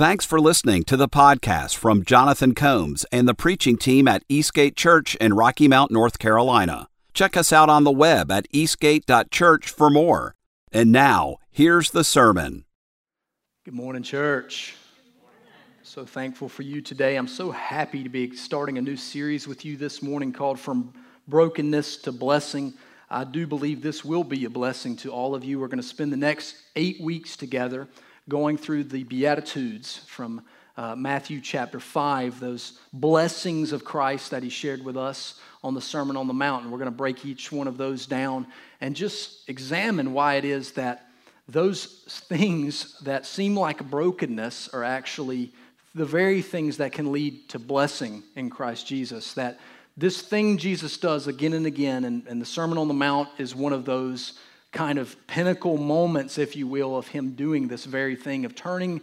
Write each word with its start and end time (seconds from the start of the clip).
Thanks 0.00 0.24
for 0.24 0.40
listening 0.40 0.84
to 0.84 0.96
the 0.96 1.10
podcast 1.10 1.76
from 1.76 2.06
Jonathan 2.06 2.54
Combs 2.54 3.04
and 3.12 3.28
the 3.28 3.34
preaching 3.34 3.76
team 3.76 4.08
at 4.08 4.24
Eastgate 4.30 4.74
Church 4.74 5.14
in 5.16 5.34
Rocky 5.34 5.68
Mount, 5.68 5.90
North 5.90 6.18
Carolina. 6.18 6.88
Check 7.12 7.36
us 7.36 7.52
out 7.52 7.68
on 7.68 7.84
the 7.84 7.90
web 7.90 8.30
at 8.30 8.46
eastgate.church 8.50 9.68
for 9.68 9.90
more. 9.90 10.34
And 10.72 10.90
now, 10.90 11.36
here's 11.50 11.90
the 11.90 12.02
sermon. 12.02 12.64
Good 13.66 13.74
morning, 13.74 14.02
church. 14.02 14.74
So 15.82 16.06
thankful 16.06 16.48
for 16.48 16.62
you 16.62 16.80
today. 16.80 17.16
I'm 17.16 17.28
so 17.28 17.50
happy 17.50 18.02
to 18.02 18.08
be 18.08 18.34
starting 18.34 18.78
a 18.78 18.80
new 18.80 18.96
series 18.96 19.46
with 19.46 19.66
you 19.66 19.76
this 19.76 20.00
morning 20.00 20.32
called 20.32 20.58
From 20.58 20.94
Brokenness 21.28 21.98
to 22.04 22.12
Blessing. 22.12 22.72
I 23.10 23.24
do 23.24 23.46
believe 23.46 23.82
this 23.82 24.02
will 24.02 24.24
be 24.24 24.46
a 24.46 24.50
blessing 24.50 24.96
to 24.96 25.10
all 25.10 25.34
of 25.34 25.44
you. 25.44 25.60
We're 25.60 25.68
going 25.68 25.76
to 25.76 25.86
spend 25.86 26.10
the 26.10 26.16
next 26.16 26.56
eight 26.74 27.02
weeks 27.02 27.36
together 27.36 27.86
going 28.30 28.56
through 28.56 28.84
the 28.84 29.02
Beatitudes 29.02 29.98
from 30.06 30.40
uh, 30.76 30.94
Matthew 30.94 31.40
chapter 31.40 31.80
5, 31.80 32.38
those 32.38 32.78
blessings 32.92 33.72
of 33.72 33.84
Christ 33.84 34.30
that 34.30 34.44
he 34.44 34.48
shared 34.48 34.84
with 34.84 34.96
us 34.96 35.40
on 35.64 35.74
the 35.74 35.80
Sermon 35.80 36.16
on 36.16 36.28
the 36.28 36.32
Mount. 36.32 36.64
We're 36.70 36.78
going 36.78 36.84
to 36.84 36.92
break 36.92 37.26
each 37.26 37.50
one 37.50 37.66
of 37.66 37.76
those 37.76 38.06
down 38.06 38.46
and 38.80 38.94
just 38.94 39.48
examine 39.48 40.12
why 40.12 40.36
it 40.36 40.44
is 40.44 40.72
that 40.72 41.08
those 41.48 41.86
things 42.28 42.96
that 43.00 43.26
seem 43.26 43.56
like 43.56 43.90
brokenness 43.90 44.68
are 44.68 44.84
actually 44.84 45.52
the 45.96 46.04
very 46.04 46.40
things 46.40 46.76
that 46.76 46.92
can 46.92 47.10
lead 47.10 47.48
to 47.48 47.58
blessing 47.58 48.22
in 48.36 48.48
Christ 48.48 48.86
Jesus. 48.86 49.34
That 49.34 49.58
this 49.96 50.22
thing 50.22 50.56
Jesus 50.56 50.96
does 50.98 51.26
again 51.26 51.52
and 51.52 51.66
again, 51.66 52.04
and, 52.04 52.24
and 52.28 52.40
the 52.40 52.46
Sermon 52.46 52.78
on 52.78 52.86
the 52.86 52.94
Mount 52.94 53.28
is 53.38 53.56
one 53.56 53.72
of 53.72 53.84
those 53.84 54.38
kind 54.72 54.98
of 54.98 55.16
pinnacle 55.26 55.76
moments, 55.76 56.38
if 56.38 56.54
you 56.54 56.66
will, 56.66 56.96
of 56.96 57.08
him 57.08 57.32
doing 57.32 57.68
this 57.68 57.84
very 57.84 58.16
thing, 58.16 58.44
of 58.44 58.54
turning 58.54 59.00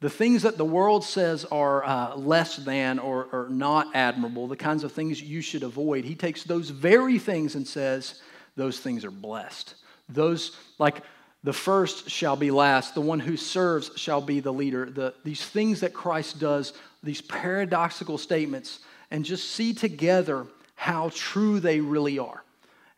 the 0.00 0.08
things 0.08 0.42
that 0.42 0.56
the 0.56 0.64
world 0.64 1.04
says 1.04 1.44
are 1.44 1.84
uh, 1.84 2.16
less 2.16 2.56
than 2.56 2.98
or, 2.98 3.28
or 3.32 3.48
not 3.50 3.94
admirable, 3.94 4.48
the 4.48 4.56
kinds 4.56 4.82
of 4.82 4.92
things 4.92 5.20
you 5.20 5.42
should 5.42 5.62
avoid. 5.62 6.04
He 6.04 6.14
takes 6.14 6.42
those 6.44 6.70
very 6.70 7.18
things 7.18 7.54
and 7.54 7.68
says, 7.68 8.22
those 8.56 8.80
things 8.80 9.04
are 9.04 9.10
blessed. 9.10 9.74
Those, 10.08 10.56
like, 10.78 11.02
the 11.44 11.52
first 11.52 12.08
shall 12.08 12.36
be 12.36 12.50
last. 12.50 12.94
The 12.94 13.00
one 13.02 13.20
who 13.20 13.36
serves 13.36 13.90
shall 13.96 14.22
be 14.22 14.40
the 14.40 14.52
leader. 14.52 14.88
The, 14.88 15.14
these 15.22 15.44
things 15.44 15.80
that 15.80 15.92
Christ 15.92 16.38
does, 16.38 16.72
these 17.02 17.20
paradoxical 17.20 18.16
statements, 18.16 18.80
and 19.10 19.24
just 19.24 19.50
see 19.50 19.74
together 19.74 20.46
how 20.76 21.10
true 21.14 21.60
they 21.60 21.80
really 21.80 22.18
are 22.18 22.42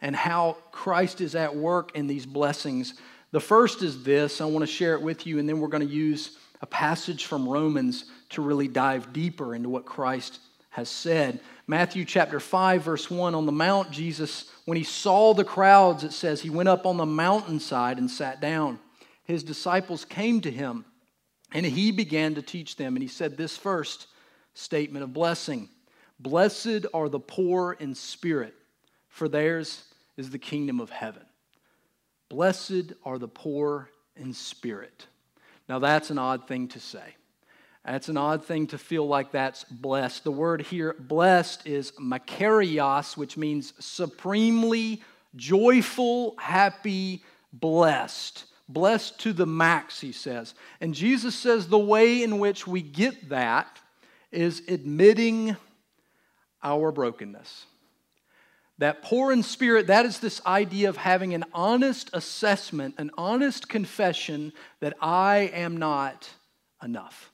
and 0.03 0.15
how 0.15 0.59
Christ 0.73 1.23
is 1.23 1.35
at 1.35 1.57
work 1.57 1.97
in 1.97 2.07
these 2.07 2.27
blessings. 2.27 2.95
The 3.31 3.41
first 3.41 3.83
is 3.83 4.03
this 4.03 4.43
I 4.43 4.45
want 4.45 4.65
to 4.65 4.73
share 4.73 4.95
it 4.95 5.01
with 5.01 5.27
you, 5.27 5.39
and 5.39 5.49
then 5.49 5.61
we're 5.61 5.69
going 5.69 5.87
to 5.87 5.95
use 5.95 6.37
a 6.61 6.67
passage 6.67 7.25
from 7.25 7.49
Romans 7.49 8.05
to 8.31 8.43
really 8.43 8.69
dive 8.69 9.13
deeper 9.13 9.55
into 9.55 9.69
what 9.69 9.87
Christ 9.87 10.41
has 10.71 10.89
said. 10.89 11.41
Matthew 11.67 12.05
chapter 12.05 12.41
5, 12.41 12.83
verse 12.83 13.11
1 13.11 13.35
on 13.35 13.47
the 13.47 13.53
Mount, 13.53 13.91
Jesus, 13.91 14.51
when 14.65 14.77
he 14.77 14.85
saw 14.85 15.35
the 15.35 15.45
crowds, 15.45 16.05
it 16.05 16.13
says, 16.13 16.41
he 16.41 16.51
went 16.51 16.69
up 16.69 16.87
on 16.87 16.97
the 16.97 17.07
mountainside 17.07 17.99
and 17.99 18.11
sat 18.11 18.41
down. 18.41 18.79
His 19.25 19.43
disciples 19.45 20.05
came 20.05 20.41
to 20.41 20.51
him, 20.51 20.85
and 21.53 21.65
he 21.65 21.93
began 21.93 22.35
to 22.35 22.43
teach 22.43 22.77
them. 22.77 22.97
And 22.97 23.03
he 23.03 23.09
said 23.09 23.37
this 23.37 23.57
first 23.57 24.07
statement 24.55 25.05
of 25.05 25.13
blessing 25.13 25.69
Blessed 26.19 26.87
are 26.95 27.09
the 27.09 27.21
poor 27.21 27.73
in 27.73 27.95
spirit, 27.95 28.55
for 29.09 29.29
theirs 29.29 29.85
is 30.23 30.31
the 30.31 30.39
kingdom 30.39 30.79
of 30.79 30.89
heaven. 30.89 31.25
Blessed 32.31 32.93
are 33.05 33.19
the 33.19 33.27
poor 33.27 33.91
in 34.15 34.33
spirit. 34.33 35.09
Now, 35.69 35.81
that's 35.81 36.11
an 36.11 36.19
odd 36.19 36.47
thing 36.47 36.69
to 36.69 36.81
say. 36.81 37.17
That's 37.85 38.09
an 38.09 38.17
odd 38.17 38.45
thing 38.45 38.69
to 38.69 38.79
feel 38.79 39.07
like 39.07 39.33
that's 39.33 39.65
blessed. 39.65 40.23
The 40.23 40.31
word 40.31 40.63
here, 40.63 40.95
blessed, 40.97 41.67
is 41.67 41.91
makarios, 42.01 43.17
which 43.17 43.37
means 43.37 43.73
supremely 43.81 45.03
joyful, 45.35 46.37
happy, 46.39 47.25
blessed. 47.53 48.45
Blessed 48.69 49.19
to 49.21 49.33
the 49.33 49.47
max, 49.47 50.01
he 50.01 50.13
says. 50.13 50.55
And 50.81 50.95
Jesus 50.95 51.35
says 51.35 51.67
the 51.67 51.79
way 51.79 52.23
in 52.23 52.39
which 52.39 52.65
we 52.65 52.81
get 52.81 53.31
that 53.31 53.81
is 54.31 54.63
admitting 54.69 55.57
our 56.63 56.93
brokenness. 56.93 57.67
That 58.83 59.01
poor 59.01 59.31
in 59.31 59.45
spirit, 59.45 59.87
that 59.87 60.07
is 60.07 60.19
this 60.19 60.45
idea 60.45 60.89
of 60.89 60.97
having 60.97 61.35
an 61.35 61.45
honest 61.55 62.11
assessment, 62.13 62.97
an 62.99 63.13
honest 63.17 63.69
confession 63.69 64.53
that 64.81 64.95
I 65.01 65.53
am 65.55 65.77
not 65.77 66.29
enough. 66.83 67.31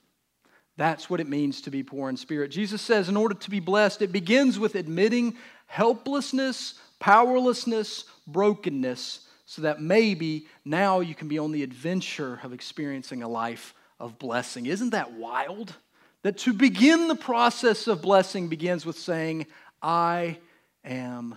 That's 0.77 1.09
what 1.09 1.19
it 1.19 1.27
means 1.27 1.61
to 1.61 1.71
be 1.71 1.81
poor 1.81 2.07
in 2.07 2.17
spirit. 2.17 2.51
Jesus 2.51 2.83
says, 2.83 3.09
in 3.09 3.17
order 3.17 3.33
to 3.33 3.49
be 3.49 3.59
blessed, 3.59 4.03
it 4.03 4.11
begins 4.11 4.59
with 4.59 4.75
admitting 4.75 5.37
helplessness, 5.65 6.75
powerlessness, 6.99 8.03
brokenness, 8.27 9.21
so 9.47 9.63
that 9.63 9.81
maybe 9.81 10.45
now 10.63 10.99
you 10.99 11.15
can 11.15 11.29
be 11.29 11.39
on 11.39 11.51
the 11.51 11.63
adventure 11.63 12.39
of 12.43 12.53
experiencing 12.53 13.23
a 13.23 13.27
life 13.27 13.73
of 13.99 14.19
blessing. 14.19 14.67
Isn't 14.67 14.91
that 14.91 15.13
wild? 15.13 15.73
That 16.21 16.37
to 16.37 16.53
begin 16.53 17.07
the 17.07 17.15
process 17.15 17.87
of 17.87 18.03
blessing 18.03 18.49
begins 18.49 18.85
with 18.85 18.99
saying, 18.99 19.47
I 19.81 20.37
am 20.83 21.35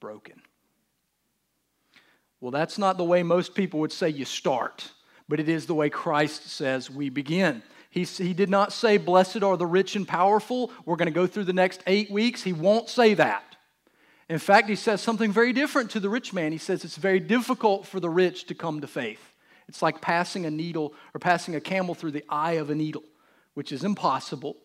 broken. 0.00 0.40
Well, 2.40 2.50
that's 2.50 2.78
not 2.78 2.96
the 2.96 3.04
way 3.04 3.22
most 3.22 3.54
people 3.54 3.80
would 3.80 3.92
say 3.92 4.08
you 4.08 4.24
start, 4.24 4.90
but 5.28 5.40
it 5.40 5.48
is 5.48 5.66
the 5.66 5.74
way 5.74 5.90
Christ 5.90 6.48
says 6.48 6.90
we 6.90 7.10
begin. 7.10 7.62
He, 7.90 8.04
he 8.04 8.32
did 8.32 8.50
not 8.50 8.72
say, 8.72 8.96
Blessed 8.96 9.42
are 9.42 9.56
the 9.56 9.66
rich 9.66 9.96
and 9.96 10.06
powerful. 10.06 10.70
We're 10.84 10.96
going 10.96 11.06
to 11.06 11.12
go 11.12 11.26
through 11.26 11.44
the 11.44 11.52
next 11.52 11.82
eight 11.86 12.10
weeks. 12.10 12.42
He 12.42 12.52
won't 12.52 12.88
say 12.88 13.14
that. 13.14 13.44
In 14.28 14.38
fact, 14.38 14.68
he 14.68 14.76
says 14.76 15.00
something 15.00 15.32
very 15.32 15.52
different 15.52 15.90
to 15.92 16.00
the 16.00 16.10
rich 16.10 16.34
man. 16.34 16.52
He 16.52 16.58
says 16.58 16.84
it's 16.84 16.96
very 16.96 17.18
difficult 17.18 17.86
for 17.86 17.98
the 17.98 18.10
rich 18.10 18.44
to 18.46 18.54
come 18.54 18.80
to 18.82 18.86
faith. 18.86 19.34
It's 19.68 19.82
like 19.82 20.00
passing 20.00 20.46
a 20.46 20.50
needle 20.50 20.94
or 21.14 21.18
passing 21.18 21.54
a 21.54 21.60
camel 21.60 21.94
through 21.94 22.12
the 22.12 22.24
eye 22.28 22.52
of 22.52 22.70
a 22.70 22.74
needle, 22.74 23.04
which 23.54 23.72
is 23.72 23.84
impossible, 23.84 24.56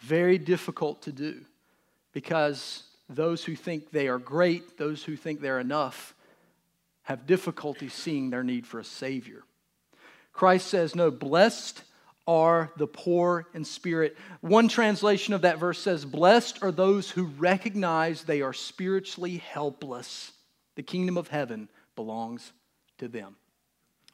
very 0.00 0.38
difficult 0.38 1.02
to 1.02 1.12
do 1.12 1.44
because 2.12 2.84
those 3.08 3.44
who 3.44 3.56
think 3.56 3.90
they 3.90 4.08
are 4.08 4.18
great, 4.18 4.76
those 4.78 5.02
who 5.02 5.16
think 5.16 5.40
they're 5.40 5.60
enough, 5.60 6.14
have 7.02 7.26
difficulty 7.26 7.88
seeing 7.88 8.30
their 8.30 8.44
need 8.44 8.66
for 8.66 8.80
a 8.80 8.84
Savior. 8.84 9.42
Christ 10.32 10.68
says, 10.68 10.94
No, 10.94 11.10
blessed 11.10 11.82
are 12.26 12.70
the 12.76 12.86
poor 12.86 13.46
in 13.54 13.64
spirit. 13.64 14.16
One 14.42 14.68
translation 14.68 15.32
of 15.32 15.42
that 15.42 15.58
verse 15.58 15.78
says, 15.78 16.04
Blessed 16.04 16.62
are 16.62 16.70
those 16.70 17.10
who 17.10 17.24
recognize 17.24 18.22
they 18.22 18.42
are 18.42 18.52
spiritually 18.52 19.38
helpless. 19.38 20.32
The 20.76 20.82
kingdom 20.82 21.16
of 21.16 21.28
heaven 21.28 21.70
belongs 21.96 22.52
to 22.98 23.08
them. 23.08 23.36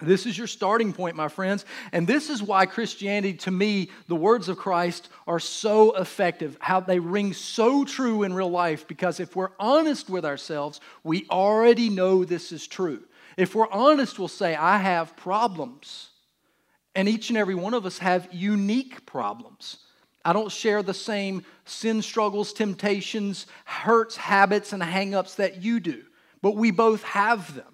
This 0.05 0.27
is 0.27 0.37
your 0.37 0.47
starting 0.47 0.93
point, 0.93 1.17
my 1.17 1.29
friends. 1.29 1.65
And 1.93 2.07
this 2.07 2.31
is 2.31 2.43
why 2.43 2.67
Christianity, 2.67 3.35
to 3.39 3.51
me, 3.51 3.91
the 4.09 4.17
words 4.17 4.49
of 4.49 4.57
Christ 4.57 5.09
are 5.27 5.41
so 5.41 5.97
effective, 5.97 6.57
how 6.61 6.81
they 6.81 6.99
ring 6.99 7.33
so 7.33 7.85
true 7.85 8.23
in 8.23 8.33
real 8.35 8.51
life. 8.51 8.87
Because 8.87 9.21
if 9.21 9.37
we're 9.37 9.53
honest 9.59 10.09
with 10.09 10.25
ourselves, 10.25 10.81
we 11.03 11.27
already 11.31 11.89
know 11.89 12.25
this 12.25 12.53
is 12.53 12.67
true. 12.67 13.03
If 13.37 13.55
we're 13.55 13.71
honest, 13.71 14.19
we'll 14.19 14.29
say, 14.29 14.55
I 14.55 14.79
have 14.79 15.17
problems. 15.17 16.11
And 16.95 17.09
each 17.09 17.31
and 17.31 17.37
every 17.37 17.55
one 17.57 17.75
of 17.75 17.87
us 17.87 17.99
have 17.99 18.29
unique 18.33 19.05
problems. 19.07 19.79
I 20.25 20.33
don't 20.33 20.51
share 20.51 20.83
the 20.83 20.95
same 20.95 21.45
sin 21.65 22.01
struggles, 22.01 22.53
temptations, 22.53 23.47
hurts, 23.65 24.17
habits, 24.17 24.73
and 24.73 24.83
hangups 24.83 25.37
that 25.37 25.63
you 25.63 25.81
do, 25.81 26.03
but 26.41 26.57
we 26.57 26.71
both 26.71 27.03
have 27.03 27.55
them 27.55 27.74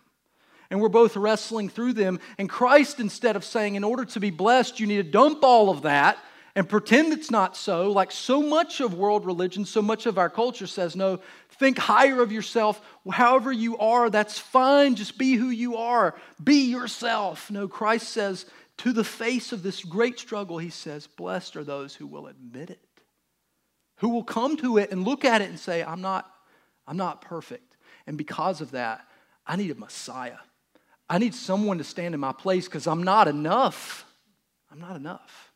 and 0.71 0.81
we're 0.81 0.89
both 0.89 1.17
wrestling 1.17 1.69
through 1.69 1.95
them. 1.95 2.21
And 2.39 2.49
Christ, 2.49 3.01
instead 3.01 3.37
of 3.37 3.45
saying, 3.45 3.75
in 3.75 3.85
order 3.85 4.05
to 4.07 4.21
be 4.21 4.31
blessed, 4.31 4.81
you 4.81 4.87
need 4.87 4.99
to 4.99 5.03
dump 5.03 5.43
all 5.43 5.71
of 5.71 5.83
that 5.83 6.19
and 6.55 6.69
pretend 6.69 7.13
it's 7.13 7.31
not 7.31 7.57
so, 7.57 7.93
like 7.93 8.11
so 8.11 8.43
much 8.43 8.81
of 8.81 8.95
world 8.95 9.25
religion, 9.25 9.65
so 9.65 9.83
much 9.83 10.07
of 10.07 10.19
our 10.19 10.31
culture 10.31 10.67
says, 10.67 10.97
no, 10.97 11.21
think 11.49 11.79
higher 11.79 12.23
of 12.23 12.33
yourself. 12.33 12.81
However 13.11 13.53
you 13.53 13.79
are, 13.79 14.11
that's 14.11 14.39
fine. 14.39 14.95
Just 14.95 15.19
be 15.19 15.35
who 15.35 15.51
you 15.51 15.77
are, 15.77 16.15
be 16.43 16.71
yourself. 16.71 17.51
No, 17.51 17.69
Christ 17.69 18.09
says, 18.09 18.47
to 18.79 18.93
the 18.93 19.05
face 19.05 19.53
of 19.53 19.63
this 19.63 19.85
great 19.85 20.19
struggle, 20.19 20.59
he 20.59 20.71
says, 20.71 21.07
blessed 21.07 21.57
are 21.57 21.65
those 21.65 21.95
who 21.95 22.07
will 22.07 22.27
admit 22.27 22.71
it, 22.71 22.81
who 23.97 24.09
will 24.09 24.25
come 24.25 24.57
to 24.57 24.79
it 24.79 24.91
and 24.91 25.05
look 25.05 25.25
at 25.25 25.43
it 25.43 25.51
and 25.51 25.59
say, 25.59 25.85
I'm 25.85 26.01
not, 26.01 26.31
I'm 26.87 26.97
not 26.97 27.21
perfect. 27.21 27.77
And 28.07 28.17
because 28.17 28.61
of 28.61 28.71
that, 28.71 29.07
I 29.47 29.57
need 29.57 29.71
a 29.71 29.75
Messiah. 29.75 30.39
I 31.11 31.19
need 31.19 31.35
someone 31.35 31.79
to 31.79 31.85
stand 31.85 32.15
in 32.15 32.21
my 32.21 32.33
place 32.33 32.67
because 32.67 32.87
I'm 32.87 33.03
not 33.03 33.27
enough. 33.27 34.07
I'm 34.71 34.79
not 34.79 34.95
enough. 34.95 35.53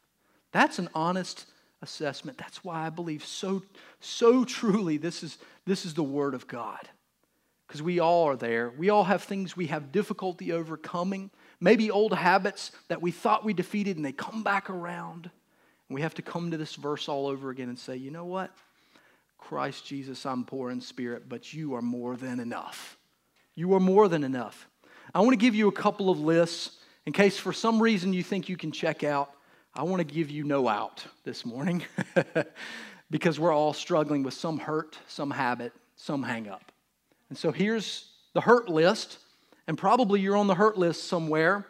That's 0.51 0.81
an 0.81 0.89
honest 0.97 1.47
assessment. 1.81 2.39
That's 2.39 2.65
why 2.65 2.85
I 2.85 2.91
believe 2.91 3.25
so, 3.25 3.63
so 4.01 4.45
truly 4.45 4.97
this 4.97 5.23
is, 5.23 5.39
this 5.65 5.87
is 5.87 5.95
the 5.95 6.03
Word 6.03 6.35
of 6.35 6.49
God. 6.49 6.89
Because 7.69 7.83
we 7.83 8.01
all 8.01 8.25
are 8.25 8.37
there. 8.37 8.73
We 8.77 8.91
all 8.91 9.05
have 9.05 9.23
things 9.23 9.57
we 9.57 9.69
have 9.69 9.93
difficulty 9.93 10.51
overcoming. 10.51 11.31
maybe 11.61 11.89
old 11.89 12.15
habits 12.15 12.73
that 12.89 13.01
we 13.01 13.13
thought 13.13 13.45
we 13.45 13.55
defeated 13.55 13.97
and 13.97 14.05
they 14.05 14.13
come 14.13 14.43
back 14.43 14.69
around. 14.69 15.31
And 15.89 15.95
we 15.95 16.01
have 16.01 16.15
to 16.15 16.23
come 16.23 16.51
to 16.51 16.57
this 16.57 16.75
verse 16.75 17.09
all 17.09 17.29
over 17.29 17.51
again 17.51 17.69
and 17.69 17.79
say, 17.79 17.95
you 17.95 18.11
know 18.11 18.25
what? 18.25 18.51
Christ 19.39 19.87
Jesus, 19.87 20.27
I'm 20.27 20.45
poor 20.45 20.71
in 20.71 20.81
spirit, 20.81 21.29
but 21.29 21.53
you 21.53 21.75
are 21.75 21.83
more 21.83 22.17
than 22.17 22.41
enough. 22.41 22.99
You 23.55 23.75
are 23.75 23.81
more 23.81 24.09
than 24.09 24.25
enough. 24.25 24.69
I 25.15 25.21
want 25.21 25.31
to 25.31 25.37
give 25.37 25.55
you 25.55 25.69
a 25.69 25.73
couple 25.73 26.11
of 26.11 26.19
lists 26.19 26.79
in 27.07 27.13
case 27.13 27.39
for 27.39 27.53
some 27.53 27.81
reason 27.81 28.13
you 28.13 28.25
think 28.25 28.49
you 28.49 28.57
can 28.57 28.73
check 28.73 29.05
out. 29.05 29.31
I 29.73 29.85
want 29.85 30.01
to 30.01 30.05
give 30.05 30.29
you 30.29 30.43
no 30.43 30.67
out 30.67 31.05
this 31.23 31.47
morning 31.47 31.85
because 33.11 33.39
we're 33.39 33.53
all 33.53 33.73
struggling 33.73 34.25
with 34.25 34.35
some 34.35 34.59
hurt, 34.59 34.99
some 35.07 35.31
habit, 35.31 35.73
some 35.95 36.25
hang 36.25 36.49
up. 36.49 36.73
And 37.29 37.39
so 37.39 37.53
here's 37.53 38.11
the 38.33 38.41
hurt 38.41 38.69
list, 38.69 39.19
and 39.69 39.79
probably 39.79 40.21
you're 40.21 40.37
on 40.37 40.49
the 40.49 40.55
hurt 40.57 40.77
list 40.77 41.05
somewhere. 41.05 41.65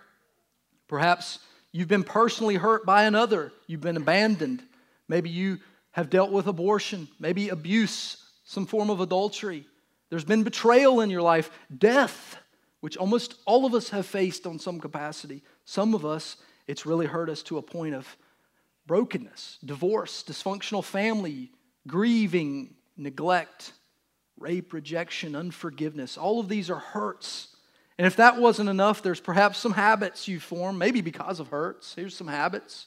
Perhaps 0.88 1.38
you've 1.70 1.88
been 1.88 2.02
personally 2.02 2.54
hurt 2.54 2.86
by 2.86 3.04
another, 3.04 3.52
you've 3.66 3.82
been 3.82 3.98
abandoned. 3.98 4.62
Maybe 5.06 5.28
you 5.28 5.58
have 5.92 6.08
dealt 6.08 6.30
with 6.30 6.46
abortion, 6.46 7.08
maybe 7.20 7.50
abuse, 7.50 8.24
some 8.44 8.64
form 8.64 8.88
of 8.88 9.00
adultery. 9.00 9.66
There's 10.08 10.24
been 10.24 10.44
betrayal 10.44 11.02
in 11.02 11.10
your 11.10 11.22
life, 11.22 11.50
death, 11.76 12.38
which 12.84 12.98
almost 12.98 13.36
all 13.46 13.64
of 13.64 13.72
us 13.72 13.88
have 13.88 14.04
faced 14.04 14.46
on 14.46 14.58
some 14.58 14.78
capacity. 14.78 15.42
Some 15.64 15.94
of 15.94 16.04
us, 16.04 16.36
it's 16.66 16.84
really 16.84 17.06
hurt 17.06 17.30
us 17.30 17.42
to 17.44 17.56
a 17.56 17.62
point 17.62 17.94
of 17.94 18.06
brokenness, 18.86 19.56
divorce, 19.64 20.22
dysfunctional 20.22 20.84
family, 20.84 21.50
grieving, 21.88 22.74
neglect, 22.98 23.72
rape, 24.38 24.74
rejection, 24.74 25.34
unforgiveness. 25.34 26.18
All 26.18 26.40
of 26.40 26.50
these 26.50 26.68
are 26.68 26.78
hurts. 26.78 27.56
And 27.96 28.06
if 28.06 28.16
that 28.16 28.36
wasn't 28.36 28.68
enough, 28.68 29.02
there's 29.02 29.18
perhaps 29.18 29.56
some 29.56 29.72
habits 29.72 30.28
you 30.28 30.38
form, 30.38 30.76
maybe 30.76 31.00
because 31.00 31.40
of 31.40 31.48
hurts. 31.48 31.94
Here's 31.94 32.14
some 32.14 32.28
habits. 32.28 32.84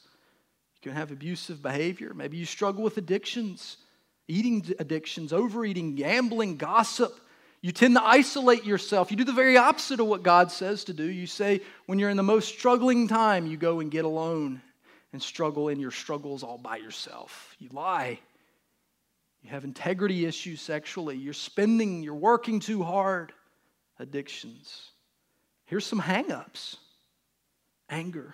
You 0.76 0.92
can 0.92 0.96
have 0.96 1.10
abusive 1.10 1.64
behavior. 1.64 2.14
Maybe 2.14 2.38
you 2.38 2.46
struggle 2.46 2.84
with 2.84 3.00
addictions, 3.00 3.78
eating 4.28 4.64
addictions, 4.78 5.34
overeating, 5.34 5.96
gambling, 5.96 6.58
gossip. 6.58 7.20
You 7.68 7.74
tend 7.74 7.96
to 7.96 8.02
isolate 8.02 8.64
yourself. 8.64 9.12
You 9.12 9.18
do 9.18 9.26
the 9.26 9.34
very 9.34 9.58
opposite 9.58 10.00
of 10.00 10.08
what 10.08 10.24
God 10.24 10.54
says 10.54 10.86
to 10.86 10.94
do. 10.94 11.04
You 11.04 11.28
say, 11.28 11.60
when 11.86 12.00
you're 12.00 12.10
in 12.10 12.16
the 12.16 12.24
most 12.24 12.48
struggling 12.48 13.10
time, 13.10 13.46
you 13.46 13.58
go 13.58 13.82
and 13.82 13.92
get 13.92 14.06
alone 14.06 14.62
and 15.12 15.22
struggle 15.22 15.68
in 15.68 15.78
your 15.78 15.92
struggles 15.92 16.44
all 16.44 16.58
by 16.58 16.78
yourself. 16.78 17.58
You 17.60 17.68
lie. 17.74 18.20
You 19.44 19.50
have 19.50 19.66
integrity 19.66 20.26
issues 20.26 20.62
sexually. 20.62 21.18
You're 21.18 21.34
spending, 21.34 22.04
you're 22.04 22.16
working 22.16 22.62
too 22.62 22.84
hard. 22.84 23.34
Addictions. 24.00 24.92
Here's 25.66 25.86
some 25.86 26.00
hang 26.00 26.32
ups 26.32 26.78
anger, 27.90 28.34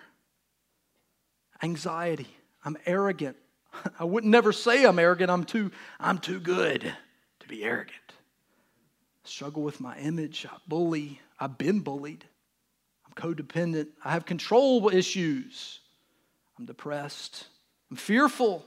anxiety. 1.60 2.28
I'm 2.64 2.76
arrogant. 2.86 3.36
I 3.98 4.04
wouldn't 4.04 4.30
never 4.30 4.52
say 4.52 4.86
I'm 4.86 5.00
arrogant. 5.00 5.28
I'm 5.28 5.42
too, 5.42 5.72
I'm 5.98 6.18
too 6.18 6.38
good 6.38 6.94
to 7.40 7.48
be 7.48 7.64
arrogant. 7.64 7.98
I 9.24 9.28
struggle 9.28 9.62
with 9.62 9.80
my 9.80 9.96
image. 9.98 10.46
I 10.50 10.56
bully. 10.68 11.20
I've 11.40 11.56
been 11.56 11.80
bullied. 11.80 12.24
I'm 13.06 13.14
codependent. 13.14 13.88
I 14.04 14.12
have 14.12 14.26
control 14.26 14.88
issues. 14.88 15.80
I'm 16.58 16.66
depressed. 16.66 17.46
I'm 17.90 17.96
fearful. 17.96 18.64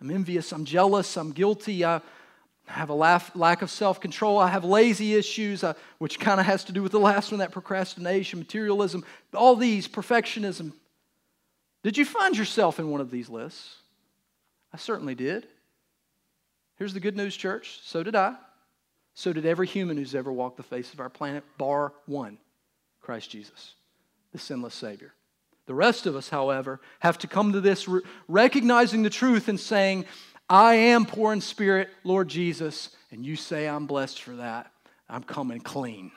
I'm 0.00 0.10
envious. 0.10 0.52
I'm 0.52 0.64
jealous. 0.64 1.16
I'm 1.16 1.32
guilty. 1.32 1.84
I 1.84 2.00
have 2.66 2.90
a 2.90 2.94
lack 2.94 3.62
of 3.62 3.70
self 3.70 4.00
control. 4.00 4.38
I 4.38 4.48
have 4.48 4.64
lazy 4.64 5.14
issues, 5.14 5.64
uh, 5.64 5.74
which 5.98 6.20
kind 6.20 6.40
of 6.40 6.46
has 6.46 6.64
to 6.64 6.72
do 6.72 6.82
with 6.82 6.92
the 6.92 7.00
last 7.00 7.32
one 7.32 7.40
that 7.40 7.52
procrastination, 7.52 8.38
materialism, 8.38 9.04
all 9.34 9.56
these, 9.56 9.88
perfectionism. 9.88 10.72
Did 11.82 11.96
you 11.96 12.04
find 12.04 12.36
yourself 12.36 12.78
in 12.78 12.90
one 12.90 13.00
of 13.00 13.10
these 13.10 13.28
lists? 13.28 13.76
I 14.72 14.76
certainly 14.76 15.14
did. 15.14 15.46
Here's 16.76 16.94
the 16.94 17.00
good 17.00 17.16
news, 17.16 17.36
church. 17.36 17.80
So 17.82 18.02
did 18.02 18.14
I. 18.14 18.36
So 19.20 19.34
did 19.34 19.44
every 19.44 19.66
human 19.66 19.98
who's 19.98 20.14
ever 20.14 20.32
walked 20.32 20.56
the 20.56 20.62
face 20.62 20.94
of 20.94 21.00
our 21.00 21.10
planet, 21.10 21.44
bar 21.58 21.92
one 22.06 22.38
Christ 23.02 23.28
Jesus, 23.28 23.74
the 24.32 24.38
sinless 24.38 24.74
Savior. 24.74 25.12
The 25.66 25.74
rest 25.74 26.06
of 26.06 26.16
us, 26.16 26.30
however, 26.30 26.80
have 27.00 27.18
to 27.18 27.26
come 27.26 27.52
to 27.52 27.60
this 27.60 27.86
recognizing 28.28 29.02
the 29.02 29.10
truth 29.10 29.48
and 29.48 29.60
saying, 29.60 30.06
I 30.48 30.76
am 30.76 31.04
poor 31.04 31.34
in 31.34 31.42
spirit, 31.42 31.90
Lord 32.02 32.28
Jesus, 32.28 32.96
and 33.10 33.22
you 33.26 33.36
say 33.36 33.68
I'm 33.68 33.86
blessed 33.86 34.22
for 34.22 34.36
that. 34.36 34.72
I'm 35.06 35.22
coming 35.22 35.60
clean. 35.60 36.12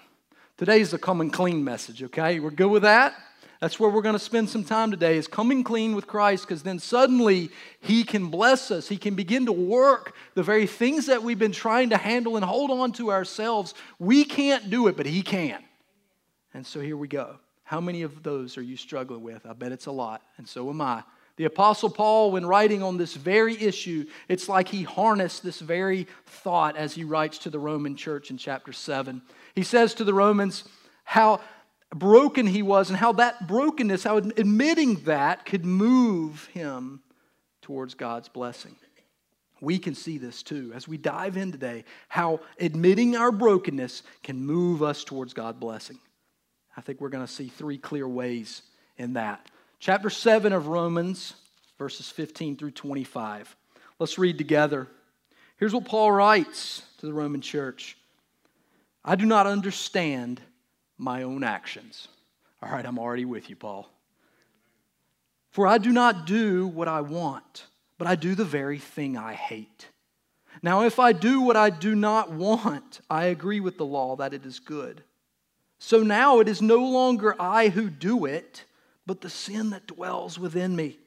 Today's 0.55 0.91
the 0.91 0.97
coming 0.97 1.29
clean 1.29 1.61
message, 1.61 2.03
okay? 2.03 2.39
We're 2.39 2.51
good 2.51 2.71
with 2.71 2.83
that? 2.83 3.15
That's 3.63 3.79
where 3.79 3.89
we're 3.89 4.01
going 4.01 4.11
to 4.11 4.19
spend 4.19 4.49
some 4.49 4.65
time 4.65 4.91
today 4.91 5.15
is 5.15 5.25
coming 5.25 5.63
clean 5.63 5.95
with 5.95 6.05
Christ 6.05 6.45
because 6.45 6.63
then 6.63 6.79
suddenly 6.79 7.49
he 7.79 8.03
can 8.03 8.25
bless 8.25 8.71
us. 8.71 8.89
He 8.89 8.97
can 8.97 9.15
begin 9.15 9.45
to 9.45 9.53
work 9.53 10.17
the 10.33 10.43
very 10.43 10.67
things 10.67 11.05
that 11.05 11.23
we've 11.23 11.39
been 11.39 11.53
trying 11.53 11.91
to 11.91 11.97
handle 11.97 12.35
and 12.35 12.43
hold 12.43 12.71
on 12.71 12.91
to 12.91 13.09
ourselves. 13.09 13.73
We 13.99 14.25
can't 14.25 14.69
do 14.69 14.89
it, 14.89 14.97
but 14.97 15.05
he 15.05 15.21
can. 15.21 15.63
And 16.53 16.67
so 16.67 16.81
here 16.81 16.97
we 16.97 17.07
go. 17.07 17.37
How 17.63 17.79
many 17.79 18.01
of 18.01 18.21
those 18.21 18.57
are 18.57 18.61
you 18.61 18.75
struggling 18.75 19.23
with? 19.23 19.45
I 19.45 19.53
bet 19.53 19.71
it's 19.71 19.85
a 19.85 19.93
lot, 19.93 20.23
and 20.35 20.45
so 20.45 20.69
am 20.69 20.81
I. 20.81 21.01
The 21.37 21.45
Apostle 21.45 21.89
Paul, 21.89 22.33
when 22.33 22.45
writing 22.45 22.83
on 22.83 22.97
this 22.97 23.13
very 23.13 23.55
issue, 23.55 24.07
it's 24.27 24.49
like 24.49 24.67
he 24.67 24.83
harnessed 24.83 25.41
this 25.41 25.61
very 25.61 26.05
thought 26.25 26.75
as 26.75 26.95
he 26.95 27.05
writes 27.05 27.37
to 27.37 27.49
the 27.49 27.59
Roman 27.59 27.95
church 27.95 28.29
in 28.29 28.35
chapter 28.35 28.73
7. 28.73 29.21
He 29.55 29.63
says 29.63 29.93
to 29.93 30.03
the 30.03 30.13
Romans 30.13 30.65
how 31.05 31.39
broken 31.95 32.47
he 32.47 32.61
was 32.61 32.89
and 32.89 32.97
how 32.97 33.13
that 33.13 33.47
brokenness, 33.47 34.03
how 34.03 34.17
admitting 34.17 34.95
that 35.03 35.45
could 35.45 35.65
move 35.65 36.45
him 36.53 37.01
towards 37.61 37.93
God's 37.93 38.29
blessing. 38.29 38.75
We 39.61 39.79
can 39.79 39.95
see 39.95 40.17
this 40.17 40.43
too 40.43 40.71
as 40.75 40.87
we 40.87 40.97
dive 40.97 41.37
in 41.37 41.51
today, 41.51 41.85
how 42.09 42.41
admitting 42.59 43.15
our 43.15 43.31
brokenness 43.31 44.03
can 44.21 44.45
move 44.45 44.83
us 44.83 45.03
towards 45.03 45.33
God's 45.33 45.59
blessing. 45.59 45.99
I 46.75 46.81
think 46.81 46.99
we're 46.99 47.09
going 47.09 47.25
to 47.25 47.31
see 47.31 47.47
three 47.47 47.77
clear 47.77 48.07
ways 48.07 48.63
in 48.97 49.13
that. 49.13 49.49
Chapter 49.79 50.09
7 50.09 50.53
of 50.53 50.67
Romans, 50.67 51.35
verses 51.77 52.09
15 52.09 52.57
through 52.57 52.71
25. 52.71 53.55
Let's 53.99 54.17
read 54.17 54.37
together. 54.37 54.87
Here's 55.57 55.73
what 55.73 55.85
Paul 55.85 56.11
writes 56.11 56.81
to 56.97 57.05
the 57.05 57.13
Roman 57.13 57.41
church 57.41 57.97
I 59.05 59.15
do 59.15 59.25
not 59.25 59.47
understand 59.47 60.41
my 60.97 61.23
own 61.23 61.43
actions. 61.43 62.07
All 62.61 62.69
right, 62.69 62.85
I'm 62.85 62.99
already 62.99 63.25
with 63.25 63.49
you, 63.49 63.55
Paul. 63.55 63.89
For 65.51 65.67
I 65.67 65.77
do 65.77 65.91
not 65.91 66.25
do 66.25 66.67
what 66.67 66.87
I 66.87 67.01
want, 67.01 67.65
but 67.97 68.07
I 68.07 68.15
do 68.15 68.35
the 68.35 68.45
very 68.45 68.79
thing 68.79 69.17
I 69.17 69.33
hate. 69.33 69.89
Now, 70.61 70.83
if 70.83 70.99
I 70.99 71.13
do 71.13 71.41
what 71.41 71.57
I 71.57 71.69
do 71.69 71.95
not 71.95 72.31
want, 72.31 73.01
I 73.09 73.25
agree 73.25 73.59
with 73.59 73.77
the 73.77 73.85
law 73.85 74.15
that 74.15 74.33
it 74.33 74.45
is 74.45 74.59
good. 74.59 75.03
So 75.79 76.01
now 76.01 76.39
it 76.39 76.47
is 76.47 76.61
no 76.61 76.77
longer 76.77 77.35
I 77.39 77.69
who 77.69 77.89
do 77.89 78.25
it 78.25 78.65
but 79.05 79.21
the 79.21 79.29
sin 79.29 79.71
that 79.71 79.87
dwells 79.87 80.39
within 80.39 80.75
me. 80.75 80.99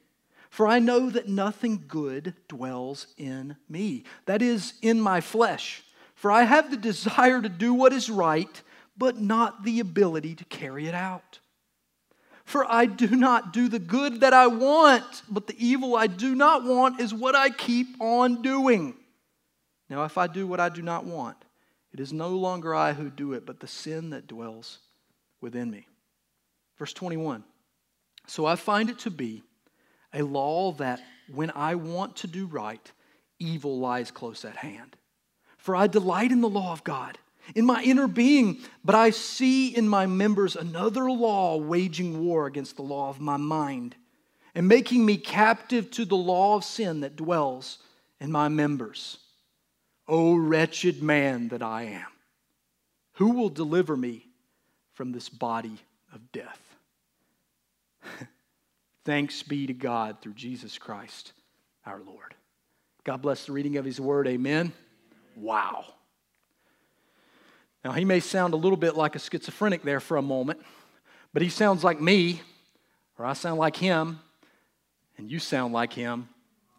For 0.49 0.67
I 0.67 0.79
know 0.79 1.09
that 1.09 1.27
nothing 1.27 1.85
good 1.87 2.33
dwells 2.47 3.07
in 3.17 3.57
me, 3.67 4.03
that 4.25 4.41
is, 4.41 4.73
in 4.81 5.01
my 5.01 5.21
flesh. 5.21 5.83
For 6.15 6.31
I 6.31 6.43
have 6.43 6.71
the 6.71 6.77
desire 6.77 7.41
to 7.41 7.49
do 7.49 7.73
what 7.73 7.93
is 7.93 8.09
right, 8.09 8.61
but 8.97 9.19
not 9.19 9.63
the 9.63 9.79
ability 9.79 10.35
to 10.35 10.45
carry 10.45 10.87
it 10.87 10.95
out. 10.95 11.39
For 12.45 12.65
I 12.71 12.85
do 12.85 13.07
not 13.09 13.51
do 13.51 13.67
the 13.67 13.79
good 13.79 14.21
that 14.21 14.33
I 14.33 14.47
want, 14.47 15.23
but 15.29 15.47
the 15.47 15.55
evil 15.57 15.97
I 15.97 16.07
do 16.07 16.33
not 16.33 16.63
want 16.63 17.01
is 17.01 17.13
what 17.13 17.35
I 17.35 17.49
keep 17.49 17.87
on 17.99 18.41
doing. 18.41 18.95
Now, 19.89 20.05
if 20.05 20.17
I 20.17 20.27
do 20.27 20.47
what 20.47 20.59
I 20.59 20.69
do 20.69 20.81
not 20.81 21.05
want, 21.05 21.37
it 21.91 21.99
is 21.99 22.13
no 22.13 22.29
longer 22.29 22.73
I 22.73 22.93
who 22.93 23.09
do 23.09 23.33
it, 23.33 23.45
but 23.45 23.59
the 23.59 23.67
sin 23.67 24.11
that 24.11 24.27
dwells 24.27 24.79
within 25.41 25.69
me. 25.69 25.87
Verse 26.77 26.93
21. 26.93 27.43
So 28.27 28.45
I 28.45 28.55
find 28.55 28.89
it 28.89 28.99
to 28.99 29.11
be 29.11 29.43
a 30.13 30.21
law 30.21 30.71
that 30.73 31.01
when 31.33 31.51
I 31.51 31.75
want 31.75 32.17
to 32.17 32.27
do 32.27 32.45
right, 32.45 32.91
evil 33.39 33.79
lies 33.79 34.11
close 34.11 34.45
at 34.45 34.57
hand. 34.57 34.95
For 35.57 35.75
I 35.75 35.87
delight 35.87 36.31
in 36.31 36.41
the 36.41 36.49
law 36.49 36.71
of 36.71 36.83
God, 36.83 37.17
in 37.55 37.65
my 37.65 37.81
inner 37.83 38.07
being, 38.07 38.59
but 38.83 38.95
I 38.95 39.09
see 39.11 39.75
in 39.75 39.87
my 39.87 40.05
members 40.05 40.55
another 40.55 41.09
law 41.09 41.57
waging 41.57 42.25
war 42.25 42.47
against 42.47 42.75
the 42.75 42.81
law 42.81 43.09
of 43.09 43.19
my 43.19 43.37
mind 43.37 43.95
and 44.55 44.67
making 44.67 45.05
me 45.05 45.17
captive 45.17 45.91
to 45.91 46.05
the 46.05 46.17
law 46.17 46.55
of 46.55 46.63
sin 46.63 47.01
that 47.01 47.15
dwells 47.15 47.77
in 48.19 48.31
my 48.31 48.49
members. 48.49 49.17
O 50.07 50.35
wretched 50.35 51.03
man 51.03 51.49
that 51.49 51.61
I 51.61 51.83
am, 51.83 52.07
who 53.13 53.31
will 53.31 53.49
deliver 53.49 53.95
me 53.95 54.25
from 54.93 55.11
this 55.11 55.29
body 55.29 55.77
of 56.13 56.31
death? 56.31 56.61
Thanks 59.05 59.43
be 59.43 59.67
to 59.67 59.73
God 59.73 60.21
through 60.21 60.33
Jesus 60.33 60.77
Christ 60.77 61.33
our 61.85 61.99
Lord. 61.99 62.33
God 63.03 63.21
bless 63.21 63.45
the 63.45 63.51
reading 63.51 63.77
of 63.77 63.85
His 63.85 64.01
word. 64.01 64.27
Amen. 64.27 64.73
Wow. 65.35 65.85
Now, 67.83 67.91
he 67.91 68.05
may 68.05 68.19
sound 68.19 68.53
a 68.53 68.57
little 68.57 68.77
bit 68.77 68.95
like 68.95 69.15
a 69.15 69.19
schizophrenic 69.19 69.83
there 69.83 69.99
for 69.99 70.17
a 70.17 70.21
moment, 70.21 70.59
but 71.33 71.41
he 71.41 71.49
sounds 71.49 71.83
like 71.83 72.01
me, 72.01 72.41
or 73.17 73.25
I 73.25 73.33
sound 73.33 73.59
like 73.59 73.75
him, 73.75 74.19
and 75.17 75.31
you 75.31 75.39
sound 75.39 75.73
like 75.73 75.93
him 75.93 76.29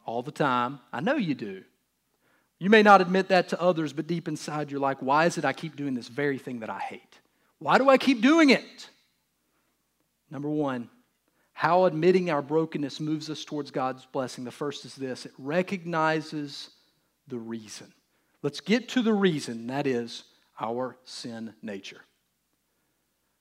all 0.05 0.23
the 0.23 0.33
time. 0.33 0.81
I 0.93 1.00
know 1.00 1.17
you 1.17 1.35
do. 1.35 1.64
You 2.59 2.71
may 2.71 2.83
not 2.83 3.00
admit 3.00 3.28
that 3.28 3.49
to 3.50 3.61
others, 3.61 3.93
but 3.93 4.07
deep 4.07 4.26
inside 4.26 4.71
you're 4.71 4.81
like, 4.81 4.99
why 5.00 5.26
is 5.26 5.38
it 5.38 5.45
I 5.45 5.52
keep 5.52 5.76
doing 5.76 5.95
this 5.95 6.09
very 6.09 6.38
thing 6.38 6.61
that 6.61 6.71
I 6.71 6.81
hate? 6.81 7.21
Why 7.59 7.78
do 7.78 7.88
I 7.88 7.99
keep 7.99 8.21
doing 8.21 8.50
it? 8.50 8.90
Number 10.31 10.49
one, 10.49 10.90
how 11.52 11.85
admitting 11.85 12.31
our 12.31 12.43
brokenness 12.43 13.00
moves 13.00 13.31
us 13.31 13.45
towards 13.45 13.71
God's 13.71 14.07
blessing. 14.07 14.45
The 14.45 14.50
first 14.50 14.85
is 14.85 14.95
this 14.95 15.26
it 15.26 15.33
recognizes 15.38 16.71
the 17.26 17.38
reason. 17.38 17.93
Let's 18.43 18.61
get 18.61 18.88
to 18.90 19.02
the 19.02 19.12
reason, 19.12 19.67
that 19.69 19.87
is 19.87 20.25
our 20.61 20.97
sin 21.05 21.55
nature. 21.62 22.00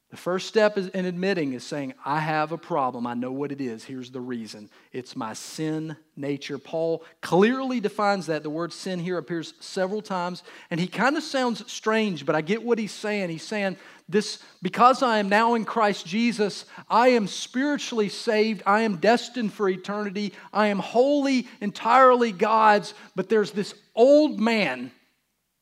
The 0.10 0.18
first 0.18 0.48
step 0.48 0.78
in 0.78 1.04
admitting 1.04 1.52
is 1.52 1.66
saying, 1.66 1.94
I 2.06 2.22
have 2.22 2.54
a 2.54 2.58
problem. 2.58 3.06
I 3.06 3.14
know 3.14 3.34
what 3.34 3.52
it 3.52 3.60
is. 3.60 3.84
Here's 3.84 4.10
the 4.10 4.22
reason 4.22 4.70
it's 4.94 5.18
my 5.18 5.34
sin 5.34 5.98
nature. 6.16 6.58
Paul 6.58 7.04
clearly 7.22 7.82
defines 7.82 8.28
that. 8.28 8.42
The 8.42 8.50
word 8.50 8.72
sin 8.72 9.00
here 9.00 9.18
appears 9.18 9.54
several 9.60 10.02
times, 10.02 10.44
and 10.72 10.80
he 10.80 10.88
kind 10.88 11.18
of 11.18 11.24
sounds 11.24 11.70
strange, 11.70 12.26
but 12.26 12.36
I 12.36 12.42
get 12.42 12.64
what 12.64 12.80
he's 12.80 12.94
saying. 12.94 13.30
He's 13.30 13.44
saying, 13.44 13.76
this 14.08 14.42
because 14.62 15.04
I 15.04 15.18
am 15.18 15.28
now 15.28 15.56
in 15.56 15.66
Christ 15.66 16.06
Jesus, 16.06 16.64
I 16.90 17.10
am 17.10 17.28
spiritually 17.28 18.08
saved. 18.08 18.64
I 18.66 18.84
am 18.84 18.98
destined 18.98 19.52
for 19.52 19.68
eternity. 19.68 20.32
I 20.54 20.68
am 20.68 20.80
wholly, 20.80 21.48
entirely 21.60 22.32
God's, 22.32 22.94
but 23.16 23.28
there's 23.28 23.52
this 23.52 23.74
old 23.94 24.40
man 24.40 24.92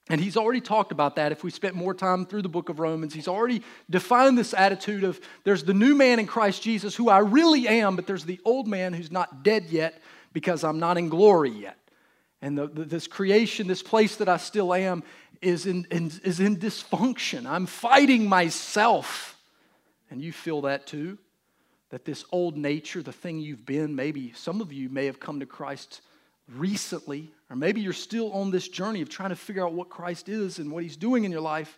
and 0.09 0.21
he's 0.21 0.37
already 0.37 0.61
talked 0.61 0.91
about 0.91 1.15
that 1.15 1.31
if 1.31 1.43
we 1.43 1.49
spent 1.49 1.73
more 1.73 1.93
time 1.93 2.25
through 2.25 2.43
the 2.43 2.49
book 2.49 2.69
of 2.69 2.79
Romans. 2.79 3.13
He's 3.13 3.27
already 3.27 3.63
defined 3.89 4.37
this 4.37 4.53
attitude 4.53 5.03
of 5.03 5.19
there's 5.43 5.63
the 5.63 5.73
new 5.73 5.95
man 5.95 6.19
in 6.19 6.27
Christ 6.27 6.61
Jesus 6.61 6.95
who 6.95 7.09
I 7.09 7.19
really 7.19 7.67
am, 7.67 7.95
but 7.95 8.05
there's 8.05 8.25
the 8.25 8.39
old 8.45 8.67
man 8.67 8.93
who's 8.93 9.11
not 9.11 9.43
dead 9.43 9.65
yet 9.69 10.01
because 10.31 10.63
I'm 10.63 10.79
not 10.79 10.97
in 10.97 11.09
glory 11.09 11.49
yet. 11.49 11.77
And 12.41 12.55
the, 12.55 12.67
the, 12.67 12.83
this 12.83 13.07
creation, 13.07 13.65
this 13.67 13.81
place 13.81 14.17
that 14.17 14.29
I 14.29 14.37
still 14.37 14.73
am, 14.75 15.01
is 15.41 15.65
in, 15.65 15.87
in, 15.89 16.11
is 16.23 16.39
in 16.39 16.57
dysfunction. 16.57 17.47
I'm 17.47 17.65
fighting 17.65 18.29
myself. 18.29 19.37
And 20.11 20.21
you 20.21 20.31
feel 20.31 20.61
that 20.61 20.85
too? 20.85 21.17
That 21.89 22.05
this 22.05 22.25
old 22.31 22.57
nature, 22.57 23.01
the 23.01 23.11
thing 23.11 23.39
you've 23.39 23.65
been, 23.65 23.95
maybe 23.95 24.33
some 24.35 24.61
of 24.61 24.71
you 24.71 24.89
may 24.89 25.07
have 25.07 25.19
come 25.19 25.39
to 25.39 25.45
Christ 25.47 26.01
recently, 26.47 27.31
or 27.49 27.55
maybe 27.55 27.81
you're 27.81 27.93
still 27.93 28.31
on 28.33 28.51
this 28.51 28.67
journey 28.67 29.01
of 29.01 29.09
trying 29.09 29.29
to 29.29 29.35
figure 29.35 29.65
out 29.65 29.73
what 29.73 29.89
Christ 29.89 30.29
is 30.29 30.59
and 30.59 30.71
what 30.71 30.83
He's 30.83 30.97
doing 30.97 31.23
in 31.23 31.31
your 31.31 31.41
life. 31.41 31.77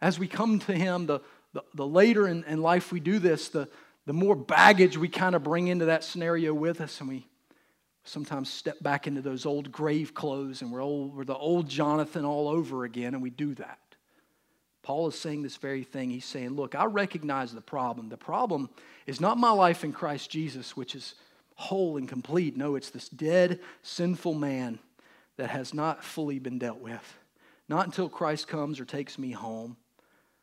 As 0.00 0.18
we 0.18 0.28
come 0.28 0.58
to 0.60 0.72
Him, 0.72 1.06
the, 1.06 1.20
the, 1.52 1.62
the 1.74 1.86
later 1.86 2.28
in, 2.28 2.44
in 2.44 2.62
life 2.62 2.92
we 2.92 3.00
do 3.00 3.18
this, 3.18 3.48
the, 3.48 3.68
the 4.06 4.12
more 4.12 4.36
baggage 4.36 4.96
we 4.96 5.08
kind 5.08 5.34
of 5.34 5.42
bring 5.42 5.68
into 5.68 5.86
that 5.86 6.04
scenario 6.04 6.54
with 6.54 6.80
us, 6.80 7.00
and 7.00 7.08
we 7.08 7.26
sometimes 8.04 8.50
step 8.50 8.80
back 8.82 9.06
into 9.06 9.22
those 9.22 9.46
old 9.46 9.70
grave 9.70 10.12
clothes 10.12 10.60
and 10.60 10.72
we're, 10.72 10.82
old, 10.82 11.14
we're 11.14 11.24
the 11.24 11.36
old 11.36 11.68
Jonathan 11.68 12.24
all 12.24 12.48
over 12.48 12.84
again, 12.84 13.14
and 13.14 13.22
we 13.22 13.30
do 13.30 13.54
that. 13.54 13.78
Paul 14.82 15.06
is 15.06 15.14
saying 15.16 15.42
this 15.42 15.56
very 15.56 15.84
thing. 15.84 16.10
He's 16.10 16.24
saying, 16.24 16.50
Look, 16.50 16.74
I 16.74 16.86
recognize 16.86 17.52
the 17.52 17.60
problem. 17.60 18.08
The 18.08 18.16
problem 18.16 18.68
is 19.06 19.20
not 19.20 19.38
my 19.38 19.52
life 19.52 19.84
in 19.84 19.92
Christ 19.92 20.30
Jesus, 20.30 20.76
which 20.76 20.96
is 20.96 21.14
whole 21.62 21.96
and 21.96 22.08
complete. 22.08 22.56
No, 22.56 22.74
it's 22.74 22.90
this 22.90 23.08
dead, 23.08 23.60
sinful 23.82 24.34
man 24.34 24.78
that 25.36 25.50
has 25.50 25.72
not 25.72 26.04
fully 26.04 26.38
been 26.38 26.58
dealt 26.58 26.80
with. 26.80 27.18
Not 27.68 27.86
until 27.86 28.08
Christ 28.08 28.48
comes 28.48 28.80
or 28.80 28.84
takes 28.84 29.18
me 29.18 29.30
home. 29.30 29.76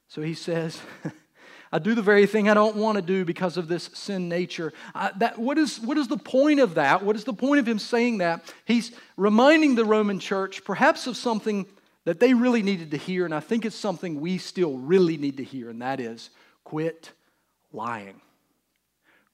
So 0.08 0.22
he 0.22 0.34
says, 0.34 0.80
I 1.72 1.78
do 1.78 1.94
the 1.94 2.02
very 2.02 2.26
thing 2.26 2.50
I 2.50 2.56
don't 2.56 2.78
want 2.78 2.96
to 2.96 3.02
do 3.02 3.24
because 3.26 3.58
of 3.58 3.68
this 3.68 3.92
sin 3.94 4.28
nature. 4.28 4.74
I, 4.96 5.12
that, 5.18 5.38
what, 5.38 5.58
is, 5.58 5.80
what 5.80 5.98
is 5.98 6.08
the 6.08 6.18
point 6.18 6.60
of 6.60 6.76
that? 6.76 7.04
What 7.04 7.16
is 7.16 7.26
the 7.26 7.34
point 7.34 7.60
of 7.60 7.68
him 7.68 7.78
saying 7.78 8.20
that? 8.20 8.52
He's 8.66 8.92
reminding 9.18 9.76
the 9.76 9.86
Roman 9.86 10.20
church 10.20 10.64
perhaps 10.64 11.06
of 11.06 11.16
something 11.16 11.68
that 12.06 12.20
they 12.20 12.34
really 12.34 12.64
needed 12.64 12.92
to 12.92 12.98
hear, 12.98 13.26
and 13.26 13.36
I 13.36 13.40
think 13.40 13.66
it's 13.66 13.76
something 13.76 14.20
we 14.20 14.40
still 14.40 14.78
really 14.78 15.18
need 15.18 15.38
to 15.38 15.44
hear, 15.44 15.70
and 15.70 15.82
that 15.82 16.00
is 16.00 16.32
quit 16.64 17.12
lying. 17.72 18.20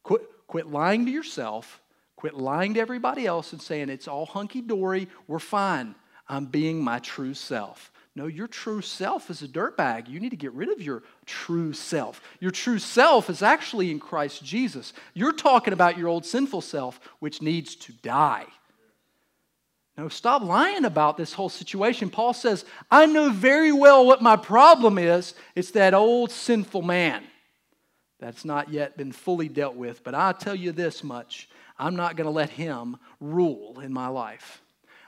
Quit, 0.04 0.22
Quit 0.48 0.68
lying 0.68 1.06
to 1.06 1.12
yourself. 1.12 1.82
Quit 2.16 2.36
lying 2.36 2.76
to 2.76 2.80
everybody 2.80 3.26
else 3.26 3.52
and 3.52 3.62
saying 3.62 3.90
it's 3.90 4.08
all 4.08 4.26
hunky 4.26 4.62
dory. 4.62 5.08
We're 5.28 5.40
fine. 5.40 5.96
I'm 6.28 6.46
being 6.46 6.84
my 6.84 7.00
true 7.00 7.34
self. 7.34 7.92
No, 8.16 8.28
your 8.28 8.48
true 8.48 8.82
self 8.82 9.30
is 9.30 9.42
a 9.42 9.48
dirtbag. 9.48 10.08
You 10.08 10.22
need 10.22 10.30
to 10.30 10.38
get 10.38 10.54
rid 10.54 10.70
of 10.70 10.82
your 10.82 11.04
true 11.26 11.74
self. 11.74 12.22
Your 12.40 12.52
true 12.52 12.80
self 12.80 13.30
is 13.30 13.42
actually 13.42 13.92
in 13.92 14.00
Christ 14.00 14.44
Jesus. 14.44 14.94
You're 15.14 15.34
talking 15.34 15.74
about 15.74 15.98
your 15.98 16.08
old 16.08 16.26
sinful 16.26 16.62
self, 16.62 17.00
which 17.20 17.42
needs 17.42 17.76
to 17.76 17.92
die. 17.92 18.46
No, 19.98 20.08
stop 20.08 20.42
lying 20.42 20.86
about 20.86 21.18
this 21.18 21.34
whole 21.34 21.50
situation. 21.50 22.10
Paul 22.10 22.34
says, 22.34 22.66
I 22.90 23.06
know 23.06 23.30
very 23.30 23.72
well 23.72 24.06
what 24.06 24.22
my 24.22 24.38
problem 24.38 24.98
is. 24.98 25.34
It's 25.54 25.72
that 25.72 25.94
old 25.94 26.32
sinful 26.32 26.82
man. 26.82 27.24
That's 28.20 28.46
not 28.46 28.72
yet 28.72 28.98
been 28.98 29.12
fully 29.12 29.50
dealt 29.50 29.76
with, 29.76 30.04
but 30.04 30.16
I 30.16 30.32
tell 30.32 30.56
you 30.56 30.72
this 30.72 31.04
much 31.04 31.50
I'm 31.78 31.96
not 31.96 32.16
going 32.16 32.26
to 32.26 32.32
let 32.32 32.52
him 32.52 32.98
rule 33.20 33.82
in 33.82 33.92
my 33.92 34.08
life. 34.08 34.62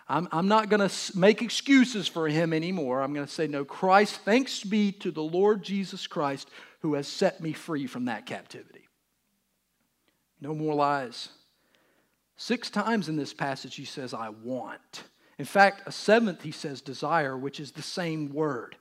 I'm, 0.10 0.28
I'm 0.32 0.48
not 0.48 0.70
going 0.70 0.88
to 0.88 1.18
make 1.18 1.42
excuses 1.42 2.08
for 2.08 2.28
him 2.28 2.54
anymore. 2.54 3.02
I'm 3.02 3.14
going 3.14 3.26
to 3.26 3.32
say, 3.32 3.48
No, 3.48 3.66
Christ, 3.66 4.22
thanks 4.24 4.64
be 4.64 4.92
to 4.94 5.12
the 5.12 5.24
Lord 5.24 5.64
Jesus 5.64 6.08
Christ 6.08 6.50
who 6.82 6.94
has 6.94 7.08
set 7.08 7.42
me 7.42 7.54
free 7.54 7.88
from 7.88 8.06
that 8.06 8.26
captivity. 8.26 8.88
No 10.40 10.54
more 10.54 10.76
lies. 10.76 11.30
Six 12.36 12.70
times 12.70 13.10
in 13.10 13.16
this 13.16 13.34
passage, 13.34 13.76
he 13.76 13.86
says, 13.86 14.14
I 14.14 14.30
want. 14.30 15.04
In 15.40 15.46
fact, 15.46 15.84
a 15.88 15.92
seventh, 15.92 16.44
he 16.44 16.52
says, 16.52 16.82
desire, 16.82 17.36
which 17.36 17.60
is 17.60 17.72
the 17.72 17.82
same 17.82 18.30
word. 18.30 18.76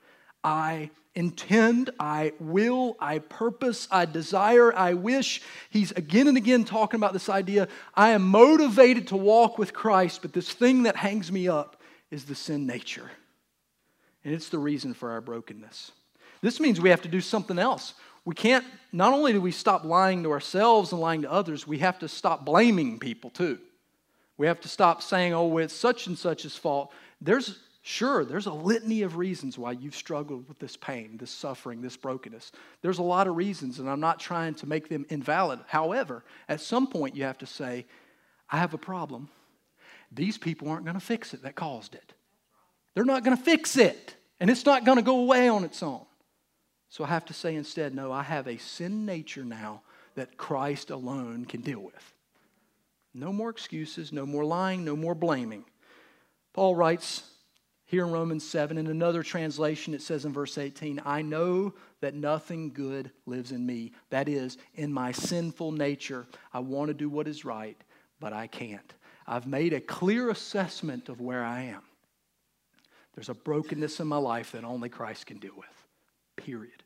I 0.44 0.90
intend, 1.16 1.90
I 1.98 2.34
will, 2.38 2.96
I 3.00 3.18
purpose, 3.18 3.88
I 3.90 4.04
desire, 4.04 4.72
I 4.72 4.94
wish. 4.94 5.42
He's 5.70 5.90
again 5.92 6.28
and 6.28 6.36
again 6.36 6.64
talking 6.64 7.00
about 7.00 7.14
this 7.14 7.28
idea 7.28 7.66
I 7.94 8.10
am 8.10 8.22
motivated 8.22 9.08
to 9.08 9.16
walk 9.16 9.58
with 9.58 9.72
Christ, 9.72 10.22
but 10.22 10.32
this 10.32 10.52
thing 10.52 10.84
that 10.84 10.94
hangs 10.94 11.32
me 11.32 11.48
up 11.48 11.80
is 12.10 12.26
the 12.26 12.34
sin 12.34 12.66
nature. 12.66 13.10
And 14.24 14.34
it's 14.34 14.50
the 14.50 14.58
reason 14.58 14.94
for 14.94 15.10
our 15.10 15.20
brokenness. 15.20 15.90
This 16.42 16.60
means 16.60 16.80
we 16.80 16.90
have 16.90 17.02
to 17.02 17.08
do 17.08 17.20
something 17.20 17.58
else. 17.58 17.94
We 18.24 18.34
can't, 18.34 18.64
not 18.92 19.12
only 19.12 19.32
do 19.32 19.40
we 19.40 19.52
stop 19.52 19.84
lying 19.84 20.22
to 20.24 20.32
ourselves 20.32 20.92
and 20.92 21.00
lying 21.00 21.22
to 21.22 21.32
others, 21.32 21.66
we 21.66 21.78
have 21.78 21.98
to 22.00 22.08
stop 22.08 22.44
blaming 22.44 22.98
people 22.98 23.30
too. 23.30 23.58
We 24.36 24.46
have 24.48 24.60
to 24.60 24.68
stop 24.68 25.02
saying, 25.02 25.32
oh, 25.32 25.56
it's 25.58 25.74
such 25.74 26.06
and 26.06 26.18
such's 26.18 26.56
fault. 26.56 26.92
There's 27.20 27.58
Sure, 27.88 28.24
there's 28.24 28.46
a 28.46 28.52
litany 28.52 29.02
of 29.02 29.16
reasons 29.16 29.56
why 29.56 29.70
you've 29.70 29.94
struggled 29.94 30.48
with 30.48 30.58
this 30.58 30.76
pain, 30.76 31.16
this 31.18 31.30
suffering, 31.30 31.80
this 31.80 31.96
brokenness. 31.96 32.50
There's 32.82 32.98
a 32.98 33.04
lot 33.04 33.28
of 33.28 33.36
reasons, 33.36 33.78
and 33.78 33.88
I'm 33.88 34.00
not 34.00 34.18
trying 34.18 34.54
to 34.56 34.66
make 34.66 34.88
them 34.88 35.06
invalid. 35.08 35.60
However, 35.68 36.24
at 36.48 36.60
some 36.60 36.88
point 36.88 37.14
you 37.14 37.22
have 37.22 37.38
to 37.38 37.46
say, 37.46 37.86
I 38.50 38.58
have 38.58 38.74
a 38.74 38.78
problem. 38.78 39.28
These 40.10 40.36
people 40.36 40.68
aren't 40.68 40.84
going 40.84 40.98
to 40.98 41.00
fix 41.00 41.32
it 41.32 41.44
that 41.44 41.54
caused 41.54 41.94
it. 41.94 42.12
They're 42.94 43.04
not 43.04 43.22
going 43.22 43.36
to 43.36 43.42
fix 43.42 43.76
it, 43.76 44.16
and 44.40 44.50
it's 44.50 44.66
not 44.66 44.84
going 44.84 44.98
to 44.98 45.02
go 45.02 45.20
away 45.20 45.48
on 45.48 45.62
its 45.62 45.80
own. 45.80 46.06
So 46.88 47.04
I 47.04 47.06
have 47.06 47.26
to 47.26 47.34
say 47.34 47.54
instead, 47.54 47.94
no, 47.94 48.10
I 48.10 48.24
have 48.24 48.48
a 48.48 48.58
sin 48.58 49.06
nature 49.06 49.44
now 49.44 49.82
that 50.16 50.36
Christ 50.36 50.90
alone 50.90 51.44
can 51.44 51.60
deal 51.60 51.78
with. 51.80 52.14
No 53.14 53.32
more 53.32 53.50
excuses, 53.50 54.12
no 54.12 54.26
more 54.26 54.44
lying, 54.44 54.84
no 54.84 54.96
more 54.96 55.14
blaming. 55.14 55.64
Paul 56.52 56.74
writes, 56.74 57.22
here 57.86 58.04
in 58.04 58.10
Romans 58.10 58.46
7, 58.48 58.78
in 58.78 58.88
another 58.88 59.22
translation, 59.22 59.94
it 59.94 60.02
says 60.02 60.24
in 60.24 60.32
verse 60.32 60.58
18, 60.58 61.00
I 61.04 61.22
know 61.22 61.72
that 62.00 62.14
nothing 62.14 62.72
good 62.72 63.12
lives 63.26 63.52
in 63.52 63.64
me. 63.64 63.92
That 64.10 64.28
is, 64.28 64.58
in 64.74 64.92
my 64.92 65.12
sinful 65.12 65.70
nature, 65.70 66.26
I 66.52 66.58
want 66.58 66.88
to 66.88 66.94
do 66.94 67.08
what 67.08 67.28
is 67.28 67.44
right, 67.44 67.80
but 68.18 68.32
I 68.32 68.48
can't. 68.48 68.92
I've 69.24 69.46
made 69.46 69.72
a 69.72 69.80
clear 69.80 70.30
assessment 70.30 71.08
of 71.08 71.20
where 71.20 71.44
I 71.44 71.62
am. 71.62 71.82
There's 73.14 73.28
a 73.28 73.34
brokenness 73.34 74.00
in 74.00 74.08
my 74.08 74.18
life 74.18 74.52
that 74.52 74.64
only 74.64 74.88
Christ 74.88 75.26
can 75.26 75.38
deal 75.38 75.54
with, 75.56 75.86
period. 76.36 76.82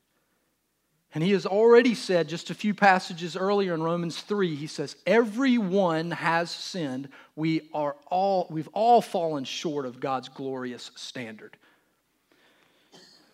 And 1.12 1.24
he 1.24 1.32
has 1.32 1.44
already 1.44 1.94
said, 1.94 2.28
just 2.28 2.50
a 2.50 2.54
few 2.54 2.72
passages 2.72 3.36
earlier 3.36 3.74
in 3.74 3.82
Romans 3.82 4.20
3, 4.22 4.54
he 4.54 4.68
says, 4.68 4.94
Everyone 5.06 6.12
has 6.12 6.50
sinned. 6.50 7.08
We 7.34 7.68
are 7.74 7.96
all, 8.06 8.46
we've 8.48 8.68
all 8.72 9.02
fallen 9.02 9.44
short 9.44 9.86
of 9.86 9.98
God's 9.98 10.28
glorious 10.28 10.92
standard. 10.94 11.56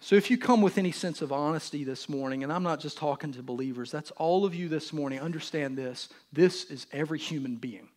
So 0.00 0.14
if 0.14 0.30
you 0.30 0.38
come 0.38 0.62
with 0.62 0.78
any 0.78 0.92
sense 0.92 1.20
of 1.20 1.32
honesty 1.32 1.84
this 1.84 2.08
morning, 2.08 2.44
and 2.44 2.52
I'm 2.52 2.62
not 2.62 2.80
just 2.80 2.96
talking 2.96 3.32
to 3.32 3.42
believers, 3.42 3.90
that's 3.90 4.12
all 4.12 4.44
of 4.44 4.54
you 4.54 4.68
this 4.68 4.92
morning, 4.92 5.20
understand 5.20 5.76
this. 5.76 6.08
This 6.32 6.64
is 6.70 6.86
every 6.92 7.18
human 7.18 7.56
being. 7.56 7.88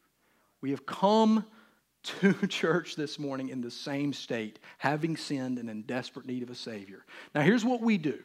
We 0.60 0.72
have 0.72 0.86
come 0.86 1.46
to 2.04 2.34
church 2.48 2.96
this 2.96 3.20
morning 3.20 3.50
in 3.50 3.62
the 3.62 3.72
same 3.72 4.12
state, 4.12 4.60
having 4.78 5.16
sinned 5.16 5.60
and 5.60 5.70
in 5.70 5.84
desperate 5.84 6.26
need 6.26 6.44
of 6.44 6.50
a 6.50 6.56
Savior. 6.56 7.06
Now, 7.36 7.42
here's 7.42 7.64
what 7.64 7.82
we 7.82 7.98
do 7.98 8.20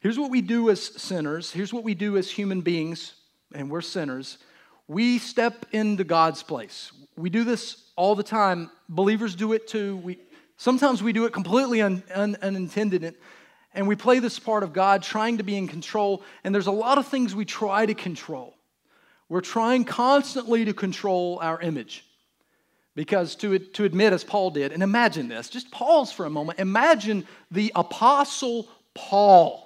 Here's 0.00 0.18
what 0.18 0.30
we 0.30 0.40
do 0.40 0.70
as 0.70 0.82
sinners. 0.82 1.50
Here's 1.50 1.72
what 1.72 1.84
we 1.84 1.94
do 1.94 2.16
as 2.16 2.30
human 2.30 2.60
beings, 2.60 3.14
and 3.54 3.70
we're 3.70 3.80
sinners. 3.80 4.38
We 4.88 5.18
step 5.18 5.66
into 5.72 6.04
God's 6.04 6.42
place. 6.42 6.92
We 7.16 7.30
do 7.30 7.44
this 7.44 7.82
all 7.96 8.14
the 8.14 8.22
time. 8.22 8.70
Believers 8.88 9.34
do 9.34 9.52
it 9.52 9.66
too. 9.66 9.96
We, 9.98 10.18
sometimes 10.56 11.02
we 11.02 11.12
do 11.12 11.24
it 11.24 11.32
completely 11.32 11.82
un, 11.82 12.02
un, 12.14 12.36
unintended, 12.42 13.14
and 13.74 13.88
we 13.88 13.96
play 13.96 14.20
this 14.20 14.38
part 14.38 14.62
of 14.62 14.72
God 14.72 15.02
trying 15.02 15.38
to 15.38 15.42
be 15.42 15.56
in 15.56 15.66
control. 15.66 16.22
And 16.44 16.54
there's 16.54 16.66
a 16.66 16.72
lot 16.72 16.98
of 16.98 17.06
things 17.08 17.34
we 17.34 17.44
try 17.44 17.84
to 17.84 17.94
control. 17.94 18.54
We're 19.28 19.40
trying 19.40 19.84
constantly 19.84 20.64
to 20.66 20.72
control 20.72 21.38
our 21.42 21.60
image. 21.60 22.04
Because 22.94 23.36
to, 23.36 23.58
to 23.58 23.84
admit, 23.84 24.14
as 24.14 24.24
Paul 24.24 24.50
did, 24.50 24.72
and 24.72 24.82
imagine 24.82 25.28
this, 25.28 25.50
just 25.50 25.70
pause 25.70 26.10
for 26.10 26.24
a 26.24 26.30
moment. 26.30 26.58
Imagine 26.58 27.26
the 27.50 27.70
Apostle 27.74 28.68
Paul. 28.94 29.65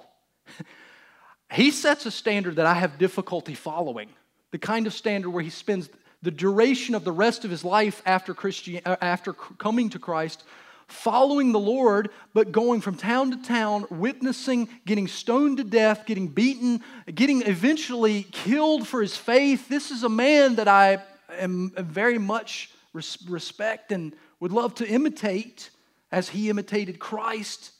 He 1.51 1.71
sets 1.71 2.05
a 2.05 2.11
standard 2.11 2.57
that 2.57 2.65
I 2.65 2.73
have 2.73 2.97
difficulty 2.97 3.53
following, 3.53 4.09
the 4.51 4.57
kind 4.57 4.87
of 4.87 4.93
standard 4.93 5.29
where 5.29 5.43
he 5.43 5.49
spends 5.49 5.89
the 6.21 6.31
duration 6.31 6.95
of 6.95 7.03
the 7.03 7.11
rest 7.11 7.45
of 7.45 7.51
his 7.51 7.63
life 7.65 8.01
after, 8.05 8.33
Christian, 8.33 8.81
uh, 8.85 8.95
after 9.01 9.33
coming 9.33 9.89
to 9.89 9.99
Christ 9.99 10.43
following 10.91 11.51
the 11.51 11.59
Lord, 11.59 12.09
but 12.33 12.51
going 12.51 12.81
from 12.81 12.95
town 12.95 13.31
to 13.31 13.37
town, 13.37 13.85
witnessing, 13.89 14.69
getting 14.85 15.07
stoned 15.07 15.57
to 15.57 15.63
death, 15.63 16.05
getting 16.05 16.27
beaten, 16.27 16.81
getting 17.13 17.41
eventually 17.43 18.23
killed 18.23 18.87
for 18.87 19.01
his 19.01 19.15
faith. 19.15 19.67
This 19.69 19.89
is 19.89 20.03
a 20.03 20.09
man 20.09 20.55
that 20.55 20.67
I 20.67 21.01
am 21.39 21.71
very 21.77 22.17
much 22.17 22.71
respect 22.93 23.91
and 23.91 24.13
would 24.39 24.51
love 24.51 24.75
to 24.75 24.87
imitate 24.87 25.69
as 26.11 26.29
he 26.29 26.49
imitated 26.49 26.99
Christ. 26.99 27.71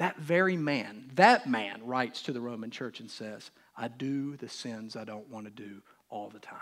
That 0.00 0.16
very 0.16 0.56
man, 0.56 1.10
that 1.16 1.46
man 1.46 1.82
writes 1.84 2.22
to 2.22 2.32
the 2.32 2.40
Roman 2.40 2.70
church 2.70 3.00
and 3.00 3.10
says, 3.10 3.50
I 3.76 3.88
do 3.88 4.34
the 4.38 4.48
sins 4.48 4.96
I 4.96 5.04
don't 5.04 5.28
want 5.28 5.44
to 5.44 5.50
do 5.50 5.82
all 6.08 6.30
the 6.30 6.38
time. 6.38 6.56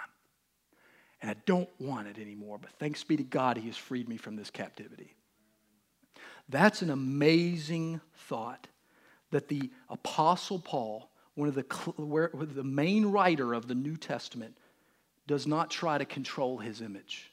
And 1.23 1.30
I 1.30 1.37
don't 1.47 1.68
want 1.78 2.09
it 2.09 2.18
anymore, 2.18 2.59
but 2.61 2.73
thanks 2.80 3.04
be 3.04 3.16
to 3.16 3.23
God, 3.23 3.57
He 3.57 3.68
has 3.68 3.76
freed 3.76 4.09
me 4.09 4.16
from 4.16 4.35
this 4.35 4.50
captivity. 4.50 5.14
That's 6.49 6.83
an 6.83 6.90
amazing 6.90 8.00
thought 8.26 8.66
that 9.30 9.47
the 9.47 9.71
Apostle 9.88 10.59
Paul, 10.59 11.09
one 11.37 11.49
of 11.49 11.54
the, 11.54 11.62
where, 11.97 12.33
the 12.35 12.64
main 12.64 13.07
writer 13.07 13.54
of 13.54 13.68
the 13.68 13.76
New 13.76 13.97
Testament, 13.97 14.59
does 15.28 15.47
not 15.47 15.71
try 15.71 15.97
to 15.97 16.04
control 16.04 16.59
his 16.59 16.80
image, 16.80 17.30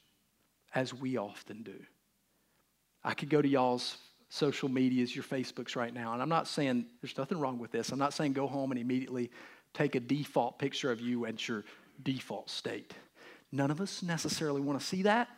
as 0.76 0.94
we 0.94 1.18
often 1.18 1.64
do. 1.64 1.80
I 3.04 3.16
could 3.16 3.32
go 3.32 3.42
to 3.42 3.48
y'all's 3.48 3.98
social 4.30 4.70
medias, 4.70 5.16
your 5.16 5.24
Facebooks 5.24 5.76
right 5.76 5.94
now, 5.94 6.14
and 6.14 6.22
I'm 6.22 6.30
not 6.30 6.48
saying 6.48 6.86
there's 7.02 7.18
nothing 7.18 7.40
wrong 7.40 7.60
with 7.60 7.72
this. 7.72 7.92
I'm 7.92 8.00
not 8.00 8.14
saying 8.14 8.34
go 8.34 8.48
home 8.48 8.72
and 8.72 8.80
immediately 8.80 9.32
take 9.74 9.96
a 9.96 10.00
default 10.00 10.58
picture 10.60 10.92
of 10.92 11.00
you 11.00 11.26
at 11.26 11.48
your 11.48 11.64
default 12.04 12.50
state. 12.50 12.94
None 13.52 13.72
of 13.72 13.80
us 13.80 14.04
necessarily 14.04 14.62
want 14.62 14.80
to 14.80 14.86
see 14.86 15.04
that. 15.04 15.30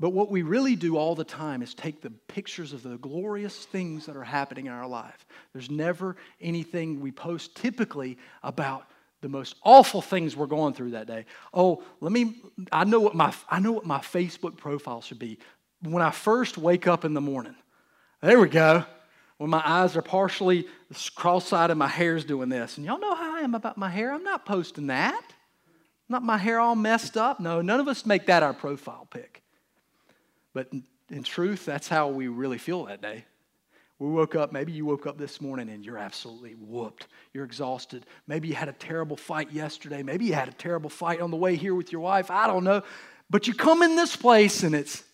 But 0.00 0.10
what 0.10 0.30
we 0.30 0.42
really 0.42 0.76
do 0.76 0.96
all 0.96 1.14
the 1.14 1.24
time 1.24 1.60
is 1.60 1.74
take 1.74 2.00
the 2.00 2.10
pictures 2.10 2.72
of 2.72 2.82
the 2.82 2.98
glorious 2.98 3.64
things 3.66 4.06
that 4.06 4.16
are 4.16 4.24
happening 4.24 4.66
in 4.66 4.72
our 4.72 4.86
life. 4.86 5.26
There's 5.52 5.70
never 5.70 6.16
anything 6.40 7.00
we 7.00 7.10
post 7.10 7.56
typically 7.56 8.16
about 8.42 8.86
the 9.20 9.28
most 9.28 9.56
awful 9.64 10.00
things 10.00 10.36
we're 10.36 10.46
going 10.46 10.74
through 10.74 10.92
that 10.92 11.08
day. 11.08 11.26
Oh, 11.52 11.82
let 12.00 12.12
me 12.12 12.40
I 12.70 12.84
know 12.84 13.00
what 13.00 13.16
my 13.16 13.34
I 13.50 13.58
know 13.58 13.72
what 13.72 13.84
my 13.84 13.98
Facebook 13.98 14.56
profile 14.56 15.00
should 15.00 15.18
be. 15.18 15.38
When 15.82 16.02
I 16.02 16.10
first 16.10 16.58
wake 16.58 16.86
up 16.86 17.04
in 17.04 17.14
the 17.14 17.20
morning. 17.20 17.56
There 18.20 18.40
we 18.40 18.48
go. 18.48 18.84
When 19.36 19.50
my 19.50 19.62
eyes 19.64 19.96
are 19.96 20.02
partially 20.02 20.66
cross-eyed 21.14 21.70
and 21.70 21.78
my 21.78 21.86
hair's 21.86 22.24
doing 22.24 22.48
this. 22.48 22.76
And 22.76 22.84
y'all 22.84 22.98
know 22.98 23.14
how 23.14 23.36
I 23.36 23.40
am 23.40 23.54
about 23.54 23.78
my 23.78 23.88
hair. 23.88 24.12
I'm 24.12 24.24
not 24.24 24.44
posting 24.44 24.88
that. 24.88 25.22
Not 26.08 26.24
my 26.24 26.38
hair 26.38 26.58
all 26.58 26.74
messed 26.74 27.16
up. 27.16 27.38
No, 27.38 27.60
none 27.60 27.78
of 27.78 27.86
us 27.86 28.04
make 28.04 28.26
that 28.26 28.42
our 28.42 28.54
profile 28.54 29.06
pic. 29.10 29.42
But 30.54 30.72
in 31.10 31.22
truth, 31.22 31.64
that's 31.64 31.86
how 31.86 32.08
we 32.08 32.26
really 32.26 32.58
feel 32.58 32.86
that 32.86 33.00
day. 33.00 33.24
We 34.00 34.08
woke 34.08 34.34
up, 34.34 34.52
maybe 34.52 34.72
you 34.72 34.84
woke 34.84 35.06
up 35.06 35.18
this 35.18 35.40
morning 35.40 35.68
and 35.68 35.84
you're 35.84 35.98
absolutely 35.98 36.54
whooped. 36.54 37.06
You're 37.32 37.44
exhausted. 37.44 38.06
Maybe 38.26 38.48
you 38.48 38.54
had 38.54 38.68
a 38.68 38.72
terrible 38.72 39.16
fight 39.16 39.52
yesterday. 39.52 40.02
Maybe 40.02 40.24
you 40.24 40.34
had 40.34 40.48
a 40.48 40.52
terrible 40.52 40.90
fight 40.90 41.20
on 41.20 41.30
the 41.30 41.36
way 41.36 41.56
here 41.56 41.74
with 41.74 41.92
your 41.92 42.00
wife. 42.00 42.30
I 42.30 42.46
don't 42.46 42.64
know. 42.64 42.82
But 43.30 43.46
you 43.46 43.54
come 43.54 43.82
in 43.82 43.94
this 43.94 44.16
place 44.16 44.62
and 44.62 44.74
it's, 44.74 45.04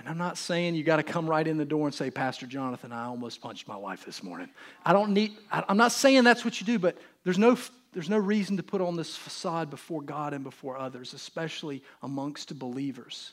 and 0.00 0.08
I'm 0.08 0.16
not 0.16 0.38
saying 0.38 0.74
you 0.74 0.82
got 0.82 0.96
to 0.96 1.02
come 1.02 1.28
right 1.28 1.46
in 1.46 1.58
the 1.58 1.64
door 1.64 1.86
and 1.86 1.94
say, 1.94 2.10
Pastor 2.10 2.46
Jonathan, 2.46 2.90
I 2.90 3.04
almost 3.04 3.42
punched 3.42 3.68
my 3.68 3.76
wife 3.76 4.06
this 4.06 4.22
morning. 4.22 4.48
I 4.82 4.94
don't 4.94 5.12
need, 5.12 5.36
I'm 5.52 5.76
not 5.76 5.92
saying 5.92 6.24
that's 6.24 6.42
what 6.42 6.58
you 6.58 6.66
do, 6.66 6.78
but 6.78 6.96
there's 7.22 7.38
no 7.38 7.56
there's 7.92 8.08
no 8.08 8.18
reason 8.18 8.56
to 8.56 8.62
put 8.62 8.80
on 8.80 8.96
this 8.96 9.16
facade 9.16 9.68
before 9.68 10.00
God 10.00 10.32
and 10.32 10.44
before 10.44 10.78
others, 10.78 11.12
especially 11.12 11.82
amongst 12.02 12.56
believers. 12.56 13.32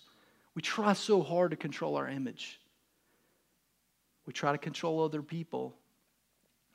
We 0.56 0.64
try 0.64 0.94
so 0.94 1.22
hard 1.22 1.52
to 1.52 1.58
control 1.58 1.96
our 1.96 2.08
image. 2.08 2.60
We 4.26 4.34
try 4.34 4.52
to 4.52 4.58
control 4.58 5.04
other 5.04 5.22
people. 5.22 5.76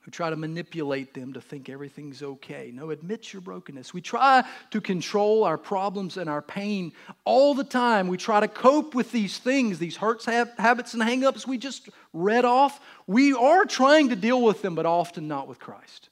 We 0.04 0.10
try 0.10 0.30
to 0.30 0.36
manipulate 0.36 1.14
them 1.14 1.32
to 1.34 1.40
think 1.40 1.68
everything's 1.68 2.22
okay. 2.22 2.72
No, 2.74 2.90
admit 2.90 3.32
your 3.32 3.40
brokenness. 3.40 3.94
We 3.94 4.00
try 4.00 4.44
to 4.72 4.80
control 4.80 5.44
our 5.44 5.56
problems 5.56 6.16
and 6.16 6.28
our 6.28 6.42
pain 6.42 6.92
all 7.24 7.54
the 7.54 7.62
time. 7.62 8.08
We 8.08 8.16
try 8.16 8.40
to 8.40 8.48
cope 8.48 8.96
with 8.96 9.12
these 9.12 9.38
things, 9.38 9.78
these 9.78 9.96
hurts, 9.96 10.24
habits, 10.24 10.94
and 10.94 11.02
hangups 11.02 11.46
we 11.46 11.56
just 11.56 11.88
read 12.12 12.44
off. 12.44 12.80
We 13.06 13.32
are 13.32 13.64
trying 13.64 14.08
to 14.08 14.16
deal 14.16 14.42
with 14.42 14.60
them, 14.60 14.74
but 14.74 14.86
often 14.86 15.28
not 15.28 15.46
with 15.46 15.60
Christ. 15.60 16.08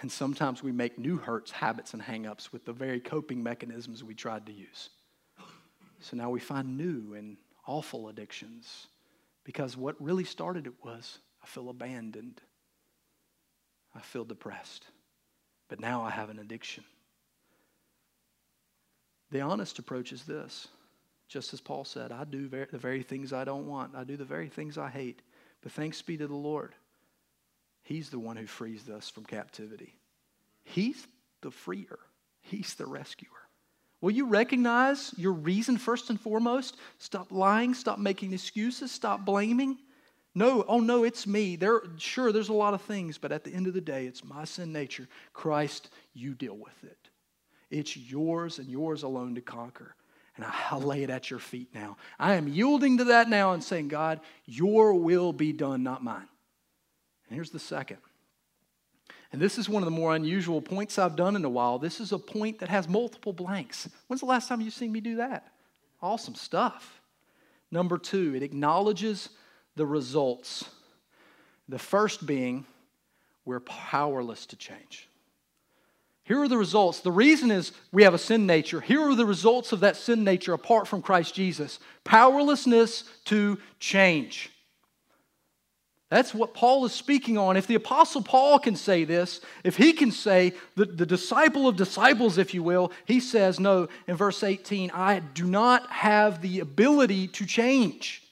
And 0.00 0.10
sometimes 0.10 0.60
we 0.60 0.72
make 0.72 0.98
new 0.98 1.16
hurts, 1.16 1.52
habits, 1.52 1.94
and 1.94 2.02
hangups 2.02 2.52
with 2.52 2.64
the 2.64 2.72
very 2.72 2.98
coping 2.98 3.42
mechanisms 3.42 4.02
we 4.02 4.14
tried 4.14 4.46
to 4.46 4.52
use. 4.52 4.90
So 6.00 6.16
now 6.16 6.30
we 6.30 6.40
find 6.40 6.76
new 6.76 7.14
and 7.14 7.36
awful 7.66 8.08
addictions 8.08 8.88
because 9.44 9.76
what 9.76 10.00
really 10.00 10.24
started 10.24 10.66
it 10.66 10.74
was 10.84 11.18
I 11.42 11.46
feel 11.46 11.70
abandoned, 11.70 12.40
I 13.98 14.00
feel 14.00 14.24
depressed, 14.24 14.84
but 15.68 15.80
now 15.80 16.02
I 16.02 16.10
have 16.10 16.30
an 16.30 16.38
addiction. 16.38 16.84
The 19.32 19.40
honest 19.40 19.80
approach 19.80 20.12
is 20.12 20.22
this 20.22 20.68
just 21.26 21.52
as 21.52 21.60
Paul 21.60 21.84
said, 21.84 22.12
I 22.12 22.24
do 22.24 22.48
the 22.48 22.78
very 22.78 23.02
things 23.02 23.32
I 23.32 23.44
don't 23.44 23.66
want, 23.66 23.96
I 23.96 24.04
do 24.04 24.16
the 24.16 24.24
very 24.24 24.48
things 24.48 24.78
I 24.78 24.88
hate, 24.88 25.20
but 25.62 25.72
thanks 25.72 26.00
be 26.00 26.16
to 26.16 26.28
the 26.28 26.34
Lord 26.34 26.74
He's 27.82 28.10
the 28.10 28.18
one 28.18 28.36
who 28.36 28.46
frees 28.46 28.86
us 28.90 29.08
from 29.08 29.24
captivity. 29.24 29.96
He's 30.62 31.06
the 31.40 31.50
freer, 31.50 31.98
He's 32.42 32.74
the 32.74 32.86
rescuer. 32.86 33.30
Will 34.00 34.10
you 34.12 34.26
recognize 34.26 35.12
your 35.16 35.32
reason 35.32 35.76
first 35.76 36.08
and 36.08 36.20
foremost? 36.20 36.76
Stop 36.98 37.32
lying, 37.32 37.74
stop 37.74 37.98
making 37.98 38.32
excuses, 38.32 38.92
stop 38.92 39.24
blaming. 39.24 39.78
No, 40.38 40.64
oh 40.68 40.78
no, 40.78 41.02
it's 41.02 41.26
me. 41.26 41.56
There, 41.56 41.82
sure, 41.96 42.30
there's 42.30 42.48
a 42.48 42.52
lot 42.52 42.72
of 42.72 42.80
things, 42.82 43.18
but 43.18 43.32
at 43.32 43.42
the 43.42 43.52
end 43.52 43.66
of 43.66 43.74
the 43.74 43.80
day, 43.80 44.06
it's 44.06 44.22
my 44.22 44.44
sin 44.44 44.72
nature. 44.72 45.08
Christ, 45.32 45.90
you 46.14 46.32
deal 46.32 46.56
with 46.56 46.84
it. 46.84 47.08
It's 47.72 47.96
yours 47.96 48.60
and 48.60 48.68
yours 48.68 49.02
alone 49.02 49.34
to 49.34 49.40
conquer. 49.40 49.96
And 50.36 50.46
I 50.46 50.76
lay 50.76 51.02
it 51.02 51.10
at 51.10 51.28
your 51.28 51.40
feet 51.40 51.74
now. 51.74 51.96
I 52.20 52.34
am 52.34 52.46
yielding 52.46 52.98
to 52.98 53.04
that 53.04 53.28
now 53.28 53.52
and 53.52 53.64
saying, 53.64 53.88
God, 53.88 54.20
your 54.46 54.94
will 54.94 55.32
be 55.32 55.52
done, 55.52 55.82
not 55.82 56.04
mine. 56.04 56.28
And 57.28 57.34
here's 57.34 57.50
the 57.50 57.58
second. 57.58 57.98
And 59.32 59.42
this 59.42 59.58
is 59.58 59.68
one 59.68 59.82
of 59.82 59.86
the 59.86 59.90
more 59.90 60.14
unusual 60.14 60.62
points 60.62 61.00
I've 61.00 61.16
done 61.16 61.34
in 61.34 61.44
a 61.44 61.50
while. 61.50 61.80
This 61.80 61.98
is 61.98 62.12
a 62.12 62.18
point 62.18 62.60
that 62.60 62.68
has 62.68 62.88
multiple 62.88 63.32
blanks. 63.32 63.88
When's 64.06 64.20
the 64.20 64.26
last 64.26 64.48
time 64.48 64.60
you've 64.60 64.72
seen 64.72 64.92
me 64.92 65.00
do 65.00 65.16
that? 65.16 65.48
Awesome 66.00 66.36
stuff. 66.36 67.00
Number 67.72 67.98
two, 67.98 68.36
it 68.36 68.44
acknowledges 68.44 69.30
the 69.78 69.86
results. 69.86 70.64
The 71.68 71.78
first 71.78 72.26
being, 72.26 72.66
we're 73.46 73.60
powerless 73.60 74.44
to 74.46 74.56
change. 74.56 75.08
Here 76.24 76.42
are 76.42 76.48
the 76.48 76.58
results. 76.58 77.00
The 77.00 77.10
reason 77.10 77.50
is 77.50 77.72
we 77.90 78.02
have 78.02 78.12
a 78.12 78.18
sin 78.18 78.46
nature. 78.46 78.82
Here 78.82 79.00
are 79.00 79.14
the 79.14 79.24
results 79.24 79.72
of 79.72 79.80
that 79.80 79.96
sin 79.96 80.24
nature 80.24 80.52
apart 80.52 80.86
from 80.86 81.00
Christ 81.00 81.34
Jesus 81.34 81.78
powerlessness 82.04 83.04
to 83.26 83.58
change. 83.78 84.50
That's 86.10 86.34
what 86.34 86.54
Paul 86.54 86.86
is 86.86 86.92
speaking 86.92 87.36
on. 87.36 87.56
If 87.56 87.66
the 87.66 87.74
Apostle 87.74 88.22
Paul 88.22 88.58
can 88.58 88.76
say 88.76 89.04
this, 89.04 89.42
if 89.62 89.76
he 89.76 89.92
can 89.92 90.10
say, 90.10 90.54
the, 90.74 90.86
the 90.86 91.04
disciple 91.04 91.68
of 91.68 91.76
disciples, 91.76 92.38
if 92.38 92.54
you 92.54 92.62
will, 92.62 92.92
he 93.04 93.20
says, 93.20 93.60
no, 93.60 93.88
in 94.06 94.16
verse 94.16 94.42
18, 94.42 94.90
I 94.92 95.20
do 95.20 95.46
not 95.46 95.90
have 95.90 96.40
the 96.40 96.60
ability 96.60 97.28
to 97.28 97.44
change. 97.44 98.22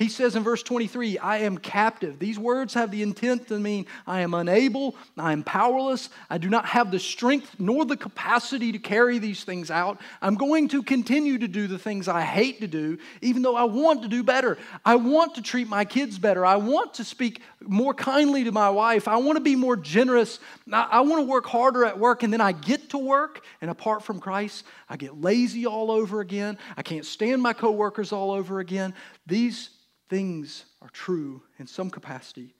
He 0.00 0.08
says 0.08 0.34
in 0.34 0.42
verse 0.42 0.62
23, 0.62 1.18
I 1.18 1.40
am 1.40 1.58
captive. 1.58 2.18
These 2.18 2.38
words 2.38 2.72
have 2.72 2.90
the 2.90 3.02
intent 3.02 3.48
to 3.48 3.58
mean 3.58 3.84
I 4.06 4.22
am 4.22 4.32
unable, 4.32 4.96
I 5.18 5.32
am 5.32 5.42
powerless, 5.42 6.08
I 6.30 6.38
do 6.38 6.48
not 6.48 6.64
have 6.64 6.90
the 6.90 6.98
strength 6.98 7.56
nor 7.58 7.84
the 7.84 7.98
capacity 7.98 8.72
to 8.72 8.78
carry 8.78 9.18
these 9.18 9.44
things 9.44 9.70
out. 9.70 10.00
I'm 10.22 10.36
going 10.36 10.68
to 10.68 10.82
continue 10.82 11.36
to 11.36 11.46
do 11.46 11.66
the 11.66 11.78
things 11.78 12.08
I 12.08 12.22
hate 12.22 12.62
to 12.62 12.66
do, 12.66 12.96
even 13.20 13.42
though 13.42 13.56
I 13.56 13.64
want 13.64 14.00
to 14.00 14.08
do 14.08 14.22
better. 14.22 14.56
I 14.86 14.96
want 14.96 15.34
to 15.34 15.42
treat 15.42 15.68
my 15.68 15.84
kids 15.84 16.18
better. 16.18 16.46
I 16.46 16.56
want 16.56 16.94
to 16.94 17.04
speak 17.04 17.42
more 17.60 17.92
kindly 17.92 18.44
to 18.44 18.52
my 18.52 18.70
wife. 18.70 19.06
I 19.06 19.18
want 19.18 19.36
to 19.36 19.44
be 19.44 19.54
more 19.54 19.76
generous. 19.76 20.40
I 20.72 21.02
want 21.02 21.20
to 21.20 21.30
work 21.30 21.44
harder 21.44 21.84
at 21.84 21.98
work, 21.98 22.22
and 22.22 22.32
then 22.32 22.40
I 22.40 22.52
get 22.52 22.88
to 22.90 22.98
work, 22.98 23.44
and 23.60 23.70
apart 23.70 24.02
from 24.02 24.18
Christ, 24.18 24.64
I 24.88 24.96
get 24.96 25.20
lazy 25.20 25.66
all 25.66 25.90
over 25.90 26.22
again. 26.22 26.56
I 26.78 26.82
can't 26.82 27.04
stand 27.04 27.42
my 27.42 27.52
coworkers 27.52 28.12
all 28.12 28.30
over 28.30 28.60
again. 28.60 28.94
These 29.26 29.68
things 30.10 30.64
are 30.82 30.90
true 30.90 31.40
in 31.58 31.66
some 31.66 31.88
capacity 31.88 32.52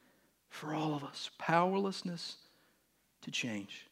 for 0.48 0.72
all 0.72 0.94
of 0.94 1.04
us 1.04 1.30
powerlessness 1.36 2.36
to 3.22 3.30
change. 3.30 3.86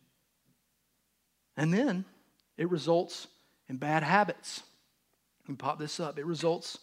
And 1.56 1.74
then 1.74 2.04
it 2.56 2.70
results 2.70 3.26
in 3.68 3.76
bad 3.76 4.04
habits. 4.04 4.62
We 5.48 5.56
pop 5.56 5.78
this 5.78 5.98
up. 5.98 6.18
It 6.18 6.24
results 6.24 6.78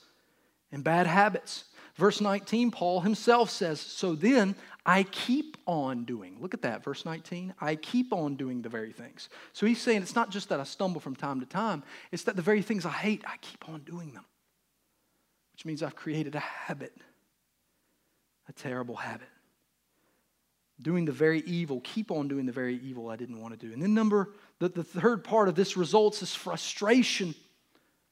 in 0.71 0.81
bad 0.81 1.07
habits. 1.07 1.63
Verse 1.95 2.19
19, 2.19 2.71
Paul 2.71 2.99
himself 2.99 3.49
says, 3.49 3.79
So 3.79 4.13
then 4.13 4.53
I 4.85 5.03
keep 5.03 5.55
on 5.65 6.03
doing. 6.03 6.37
Look 6.41 6.53
at 6.53 6.61
that, 6.63 6.83
verse 6.83 7.05
19. 7.05 7.53
I 7.61 7.75
keep 7.75 8.11
on 8.11 8.35
doing 8.35 8.61
the 8.61 8.69
very 8.69 8.91
things. 8.91 9.29
So 9.53 9.65
he's 9.65 9.81
saying 9.81 10.01
it's 10.01 10.15
not 10.15 10.29
just 10.29 10.49
that 10.49 10.59
I 10.59 10.63
stumble 10.63 10.99
from 10.99 11.15
time 11.15 11.39
to 11.39 11.45
time, 11.45 11.83
it's 12.11 12.23
that 12.23 12.35
the 12.35 12.41
very 12.41 12.61
things 12.61 12.85
I 12.85 12.91
hate, 12.91 13.23
I 13.25 13.37
keep 13.37 13.69
on 13.69 13.79
doing 13.81 14.11
them 14.11 14.25
which 15.55 15.63
means 15.63 15.81
I've 15.81 15.95
created 15.95 16.35
a 16.35 16.41
habit, 16.41 16.91
a 18.49 18.51
terrible 18.51 18.97
habit. 18.97 19.29
Doing 20.81 21.05
the 21.05 21.13
very 21.13 21.39
evil, 21.43 21.79
keep 21.81 22.11
on 22.11 22.27
doing 22.27 22.45
the 22.45 22.51
very 22.51 22.77
evil 22.83 23.09
I 23.09 23.15
didn't 23.15 23.39
want 23.39 23.57
to 23.57 23.65
do. 23.65 23.71
And 23.71 23.81
then, 23.81 23.93
number, 23.93 24.31
the, 24.59 24.67
the 24.67 24.83
third 24.83 25.23
part 25.23 25.47
of 25.47 25.55
this 25.55 25.77
results 25.77 26.21
is 26.21 26.35
frustration. 26.35 27.33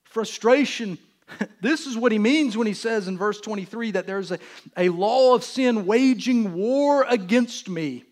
Frustration. 0.06 0.98
this 1.62 1.86
is 1.86 1.98
what 1.98 2.14
he 2.14 2.18
means 2.18 2.56
when 2.56 2.66
he 2.66 2.74
says 2.74 3.10
in 3.10 3.18
verse 3.18 3.42
23 3.42 3.92
that 3.92 4.08
there's 4.08 4.32
a, 4.32 4.40
a 4.78 4.88
law 4.88 5.36
of 5.36 5.44
sin 5.44 5.86
waging 5.86 6.54
war 6.54 7.06
against 7.10 7.68
me. 7.68 8.06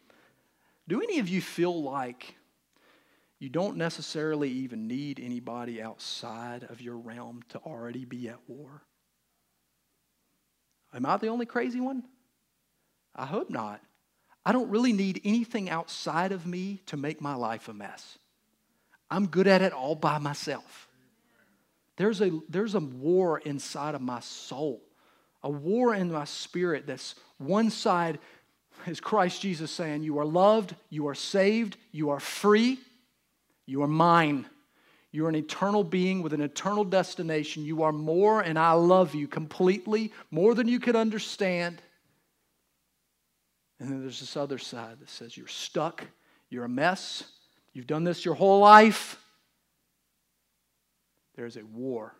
Do 0.89 1.01
any 1.01 1.19
of 1.19 1.29
you 1.29 1.39
feel 1.39 1.81
like 1.81 2.35
you 3.39 3.47
don't 3.47 3.77
necessarily 3.77 4.49
even 4.49 4.89
need 4.89 5.21
anybody 5.23 5.81
outside 5.81 6.65
of 6.65 6.81
your 6.81 6.97
realm 6.97 7.43
to 7.47 7.59
already 7.59 8.03
be 8.03 8.27
at 8.27 8.39
war? 8.49 8.81
Am 10.93 11.05
I 11.05 11.17
the 11.17 11.27
only 11.27 11.45
crazy 11.45 11.79
one? 11.79 12.03
I 13.15 13.25
hope 13.25 13.49
not. 13.49 13.81
I 14.45 14.51
don't 14.51 14.69
really 14.69 14.93
need 14.93 15.21
anything 15.23 15.69
outside 15.69 16.31
of 16.31 16.45
me 16.45 16.81
to 16.87 16.97
make 16.97 17.21
my 17.21 17.35
life 17.35 17.67
a 17.67 17.73
mess. 17.73 18.17
I'm 19.09 19.27
good 19.27 19.47
at 19.47 19.61
it 19.61 19.73
all 19.73 19.95
by 19.95 20.17
myself. 20.17 20.87
There's 21.97 22.21
a, 22.21 22.31
there's 22.49 22.75
a 22.75 22.79
war 22.79 23.39
inside 23.39 23.93
of 23.93 24.01
my 24.01 24.21
soul, 24.21 24.81
a 25.43 25.49
war 25.49 25.93
in 25.93 26.11
my 26.11 26.25
spirit 26.25 26.87
that's 26.87 27.15
one 27.37 27.69
side 27.69 28.19
is 28.87 28.99
Christ 28.99 29.41
Jesus 29.41 29.69
saying, 29.69 30.01
You 30.01 30.17
are 30.19 30.25
loved, 30.25 30.75
you 30.89 31.07
are 31.07 31.15
saved, 31.15 31.77
you 31.91 32.09
are 32.09 32.19
free, 32.19 32.79
you 33.65 33.83
are 33.83 33.87
mine. 33.87 34.45
You're 35.11 35.29
an 35.29 35.35
eternal 35.35 35.83
being 35.83 36.21
with 36.21 36.33
an 36.33 36.41
eternal 36.41 36.85
destination. 36.85 37.65
You 37.65 37.83
are 37.83 37.91
more, 37.91 38.41
and 38.41 38.57
I 38.57 38.71
love 38.73 39.13
you 39.13 39.27
completely, 39.27 40.13
more 40.29 40.55
than 40.55 40.67
you 40.67 40.79
could 40.79 40.95
understand. 40.95 41.81
And 43.79 43.89
then 43.89 44.01
there's 44.01 44.21
this 44.21 44.37
other 44.37 44.57
side 44.57 44.99
that 44.99 45.09
says 45.09 45.35
you're 45.35 45.47
stuck, 45.47 46.05
you're 46.49 46.63
a 46.63 46.69
mess, 46.69 47.23
you've 47.73 47.87
done 47.87 48.03
this 48.03 48.23
your 48.23 48.35
whole 48.35 48.59
life. 48.59 49.17
There's 51.35 51.57
a 51.57 51.65
war 51.65 52.15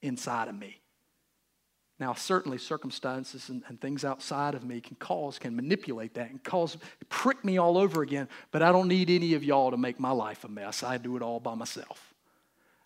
inside 0.00 0.48
of 0.48 0.54
me. 0.54 0.78
Now, 1.98 2.14
certainly 2.14 2.58
circumstances 2.58 3.48
and, 3.48 3.62
and, 3.68 3.80
things 3.80 4.04
outside 4.04 4.56
of 4.56 4.64
me 4.64 4.80
can 4.80 4.96
cause, 4.96 5.38
can 5.38 5.54
manipulate 5.54 6.14
that 6.14 6.30
and 6.30 6.42
cause, 6.42 6.76
prick 7.08 7.44
me 7.44 7.58
all 7.58 7.78
over 7.78 8.02
again, 8.02 8.28
but 8.50 8.60
I 8.60 8.72
don't 8.72 8.88
need 8.88 9.08
any 9.08 9.34
of 9.34 9.44
y'all 9.44 9.70
to 9.70 9.76
make 9.76 10.00
my 10.00 10.10
life 10.10 10.42
a 10.42 10.48
mess. 10.48 10.82
I 10.82 10.98
do 10.98 11.16
it 11.16 11.22
all 11.22 11.38
by 11.38 11.54
myself. 11.54 12.11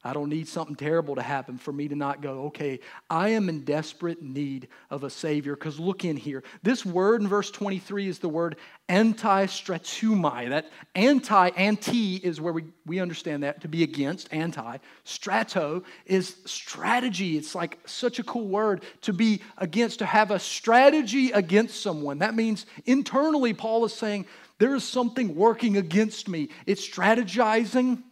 I 0.07 0.13
don't 0.13 0.29
need 0.29 0.47
something 0.47 0.77
terrible 0.77 1.17
to 1.17 1.23
happen 1.23 1.59
for 1.59 1.73
me 1.73 1.89
to 1.89 1.97
not 1.97 2.23
go, 2.23 2.45
okay, 2.47 2.79
I 3.11 3.31
am 3.31 3.49
in 3.49 3.65
desperate 3.65 4.23
need 4.23 4.69
of 4.89 5.03
a 5.03 5.11
Savior. 5.11 5.57
Because 5.57 5.81
look 5.81 6.05
in 6.05 6.17
here. 6.17 6.45
This 6.63 6.87
word 6.87 7.23
in 7.23 7.29
verse 7.29 7.51
23 7.51 8.09
is 8.09 8.21
the 8.21 8.29
word 8.29 8.55
anti-stratumai. 8.89 10.51
That 10.51 10.71
anti, 10.95 11.49
anti 11.49 12.17
is 12.17 12.41
where 12.41 12.53
we, 12.53 12.67
we 12.87 13.01
understand 13.01 13.43
that 13.43 13.61
to 13.63 13.69
be 13.69 13.83
against, 13.83 14.33
anti. 14.33 14.79
Strato 15.03 15.83
is 16.07 16.37
strategy. 16.45 17.37
It's 17.37 17.57
like 17.57 17.81
such 17.85 18.21
a 18.21 18.23
cool 18.23 18.47
word 18.47 18.85
to 19.03 19.13
be 19.13 19.43
against, 19.59 19.99
to 19.99 20.07
have 20.07 20.31
a 20.31 20.39
strategy 20.39 21.33
against 21.33 21.83
someone. 21.83 22.21
That 22.21 22.37
means 22.37 22.65
internally, 22.85 23.55
Paul 23.55 23.85
is 23.85 23.93
saying, 23.93 24.27
there 24.59 24.75
is 24.77 24.85
something 24.85 25.35
working 25.35 25.77
against 25.77 26.29
me. 26.29 26.49
It's 26.65 26.87
strategizing 26.89 28.05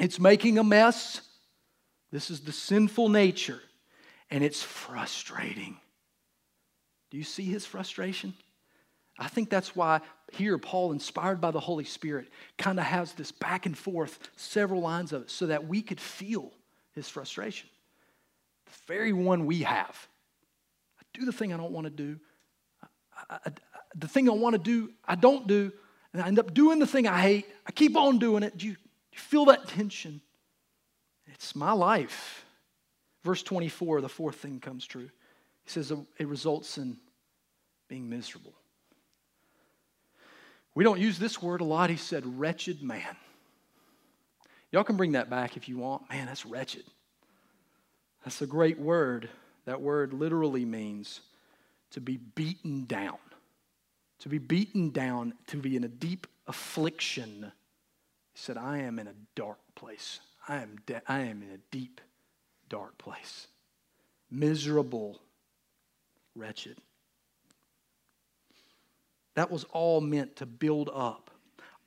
it's 0.00 0.18
making 0.18 0.58
a 0.58 0.64
mess. 0.64 1.20
This 2.10 2.30
is 2.30 2.40
the 2.40 2.52
sinful 2.52 3.08
nature, 3.08 3.60
and 4.30 4.44
it's 4.44 4.62
frustrating. 4.62 5.76
Do 7.10 7.18
you 7.18 7.24
see 7.24 7.44
his 7.44 7.66
frustration? 7.66 8.34
I 9.18 9.28
think 9.28 9.48
that's 9.48 9.76
why 9.76 10.00
here 10.32 10.58
Paul, 10.58 10.92
inspired 10.92 11.40
by 11.40 11.52
the 11.52 11.60
Holy 11.60 11.84
Spirit, 11.84 12.28
kind 12.58 12.78
of 12.78 12.84
has 12.84 13.12
this 13.12 13.30
back 13.30 13.66
and 13.66 13.76
forth, 13.78 14.18
several 14.36 14.80
lines 14.80 15.12
of 15.12 15.22
it, 15.22 15.30
so 15.30 15.46
that 15.46 15.68
we 15.68 15.82
could 15.82 16.00
feel 16.00 16.52
his 16.92 17.08
frustration. 17.08 17.68
The 18.66 18.72
very 18.88 19.12
one 19.12 19.46
we 19.46 19.62
have. 19.62 20.08
I 20.98 21.02
do 21.12 21.24
the 21.24 21.32
thing 21.32 21.52
I 21.52 21.56
don't 21.56 21.72
want 21.72 21.84
to 21.84 21.90
do. 21.90 22.18
I, 23.30 23.38
I, 23.46 23.50
the 23.94 24.08
thing 24.08 24.28
I 24.28 24.32
want 24.32 24.54
to 24.54 24.58
do, 24.58 24.90
I 25.04 25.14
don't 25.14 25.46
do. 25.46 25.72
And 26.12 26.22
I 26.22 26.26
end 26.26 26.38
up 26.38 26.54
doing 26.54 26.78
the 26.78 26.86
thing 26.86 27.06
I 27.06 27.20
hate. 27.20 27.46
I 27.66 27.72
keep 27.72 27.96
on 27.96 28.18
doing 28.18 28.42
it. 28.42 28.56
Do 28.56 28.66
you, 28.66 28.76
you 29.14 29.20
feel 29.20 29.44
that 29.46 29.68
tension? 29.68 30.20
It's 31.26 31.54
my 31.54 31.72
life. 31.72 32.44
Verse 33.22 33.42
24, 33.42 34.00
the 34.00 34.08
fourth 34.08 34.36
thing 34.36 34.60
comes 34.60 34.86
true. 34.86 35.08
He 35.64 35.70
says 35.70 35.92
it 36.18 36.28
results 36.28 36.76
in 36.78 36.98
being 37.88 38.08
miserable. 38.08 38.52
We 40.74 40.84
don't 40.84 41.00
use 41.00 41.18
this 41.18 41.40
word 41.40 41.60
a 41.60 41.64
lot. 41.64 41.88
He 41.88 41.96
said, 41.96 42.38
wretched 42.38 42.82
man. 42.82 43.16
Y'all 44.72 44.84
can 44.84 44.96
bring 44.96 45.12
that 45.12 45.30
back 45.30 45.56
if 45.56 45.68
you 45.68 45.78
want. 45.78 46.10
Man, 46.10 46.26
that's 46.26 46.44
wretched. 46.44 46.84
That's 48.24 48.42
a 48.42 48.46
great 48.46 48.78
word. 48.78 49.28
That 49.66 49.80
word 49.80 50.12
literally 50.12 50.64
means 50.64 51.20
to 51.92 52.00
be 52.00 52.16
beaten 52.16 52.84
down. 52.86 53.18
To 54.20 54.28
be 54.28 54.38
beaten 54.38 54.90
down, 54.90 55.34
to 55.46 55.56
be 55.56 55.76
in 55.76 55.84
a 55.84 55.88
deep 55.88 56.26
affliction 56.46 57.52
he 58.34 58.40
said, 58.40 58.56
I 58.56 58.78
am 58.78 58.98
in 58.98 59.06
a 59.06 59.14
dark 59.34 59.58
place. 59.74 60.20
I 60.48 60.56
am, 60.56 60.76
de- 60.86 61.02
I 61.10 61.20
am 61.20 61.42
in 61.42 61.50
a 61.50 61.58
deep, 61.70 62.00
dark 62.68 62.98
place. 62.98 63.46
Miserable, 64.30 65.20
wretched. 66.34 66.78
That 69.34 69.50
was 69.50 69.64
all 69.72 70.00
meant 70.00 70.36
to 70.36 70.46
build 70.46 70.90
up 70.92 71.30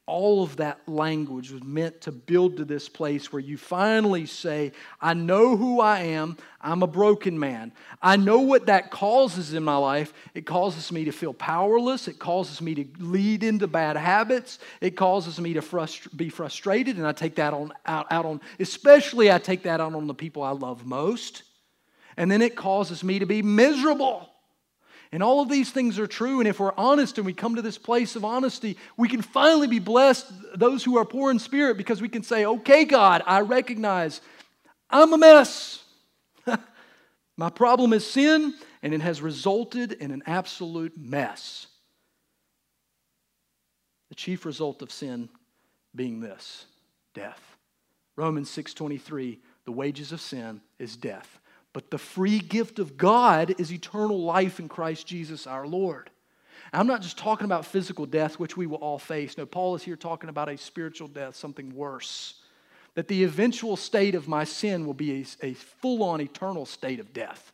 all 0.07 0.41
of 0.41 0.55
that 0.55 0.79
language 0.87 1.51
was 1.51 1.61
meant 1.63 1.99
to 1.99 2.13
build 2.13 2.55
to 2.57 2.65
this 2.65 2.87
place 2.87 3.31
where 3.31 3.41
you 3.41 3.57
finally 3.57 4.25
say, 4.25 4.71
I 5.01 5.13
know 5.13 5.57
who 5.57 5.81
I 5.81 5.99
am. 5.99 6.37
I'm 6.61 6.81
a 6.81 6.87
broken 6.87 7.37
man. 7.37 7.73
I 8.01 8.15
know 8.15 8.39
what 8.39 8.67
that 8.67 8.89
causes 8.89 9.53
in 9.53 9.63
my 9.63 9.75
life. 9.75 10.13
It 10.33 10.45
causes 10.45 10.93
me 10.93 11.03
to 11.05 11.11
feel 11.11 11.33
powerless. 11.33 12.07
It 12.07 12.19
causes 12.19 12.61
me 12.61 12.73
to 12.75 12.85
lead 12.99 13.43
into 13.43 13.67
bad 13.67 13.97
habits. 13.97 14.59
It 14.79 14.91
causes 14.91 15.41
me 15.41 15.53
to 15.53 15.61
frust- 15.61 16.15
be 16.15 16.29
frustrated. 16.29 16.95
And 16.95 17.05
I 17.05 17.11
take 17.11 17.35
that 17.35 17.53
on, 17.53 17.73
out, 17.85 18.07
out 18.09 18.25
on, 18.25 18.39
especially 18.61 19.29
I 19.29 19.39
take 19.39 19.63
that 19.63 19.81
out 19.81 19.93
on 19.93 20.07
the 20.07 20.15
people 20.15 20.41
I 20.41 20.51
love 20.51 20.85
most. 20.85 21.43
And 22.15 22.31
then 22.31 22.41
it 22.41 22.55
causes 22.55 23.03
me 23.03 23.19
to 23.19 23.25
be 23.25 23.41
miserable. 23.41 24.29
And 25.11 25.23
all 25.23 25.41
of 25.41 25.49
these 25.49 25.71
things 25.71 25.99
are 25.99 26.07
true. 26.07 26.39
And 26.39 26.47
if 26.47 26.59
we're 26.59 26.73
honest 26.75 27.17
and 27.17 27.25
we 27.25 27.33
come 27.33 27.55
to 27.55 27.61
this 27.61 27.77
place 27.77 28.15
of 28.15 28.25
honesty, 28.25 28.77
we 28.97 29.07
can 29.07 29.21
finally 29.21 29.67
be 29.67 29.79
blessed, 29.79 30.25
those 30.57 30.83
who 30.83 30.97
are 30.97 31.05
poor 31.05 31.31
in 31.31 31.39
spirit, 31.39 31.77
because 31.77 32.01
we 32.01 32.09
can 32.09 32.23
say, 32.23 32.45
okay, 32.45 32.85
God, 32.85 33.23
I 33.25 33.41
recognize 33.41 34.21
I'm 34.89 35.13
a 35.13 35.17
mess. 35.17 35.83
My 37.37 37.49
problem 37.49 37.93
is 37.93 38.05
sin, 38.05 38.53
and 38.81 38.93
it 38.93 39.01
has 39.01 39.21
resulted 39.21 39.93
in 39.93 40.11
an 40.11 40.23
absolute 40.25 40.97
mess. 40.97 41.67
The 44.09 44.15
chief 44.15 44.45
result 44.45 44.81
of 44.81 44.91
sin 44.91 45.29
being 45.95 46.19
this 46.19 46.65
death. 47.13 47.41
Romans 48.15 48.49
6:23, 48.49 49.39
the 49.65 49.71
wages 49.71 50.11
of 50.11 50.21
sin 50.21 50.61
is 50.79 50.95
death 50.95 51.39
But 51.77 51.91
the 51.91 51.99
free 51.99 52.39
gift 52.39 52.79
of 52.79 52.97
God 52.97 53.53
is 53.59 53.71
eternal 53.71 54.19
life 54.23 54.59
in 54.59 54.67
Christ 54.67 55.05
Jesus 55.05 55.45
our 55.45 55.67
Lord. 55.67 56.09
I'm 56.73 56.87
not 56.87 57.03
just 57.03 57.19
talking 57.19 57.45
about 57.45 57.67
physical 57.67 58.07
death, 58.07 58.39
which 58.39 58.57
we 58.57 58.65
will 58.65 58.79
all 58.79 58.97
face. 58.97 59.37
No, 59.37 59.45
Paul 59.45 59.75
is 59.75 59.83
here 59.83 59.95
talking 59.95 60.31
about 60.31 60.49
a 60.49 60.57
spiritual 60.57 61.07
death, 61.07 61.35
something 61.35 61.75
worse. 61.75 62.41
That 62.95 63.07
the 63.07 63.23
eventual 63.23 63.75
state 63.77 64.15
of 64.15 64.27
my 64.27 64.43
sin 64.43 64.87
will 64.87 64.95
be 64.95 65.21
a, 65.21 65.49
a 65.49 65.53
full 65.53 66.01
on 66.01 66.19
eternal 66.19 66.65
state 66.65 66.99
of 66.99 67.13
death. 67.13 67.53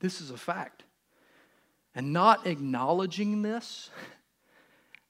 This 0.00 0.20
is 0.20 0.30
a 0.30 0.36
fact. 0.36 0.82
And 1.94 2.12
not 2.12 2.46
acknowledging 2.46 3.40
this, 3.40 3.88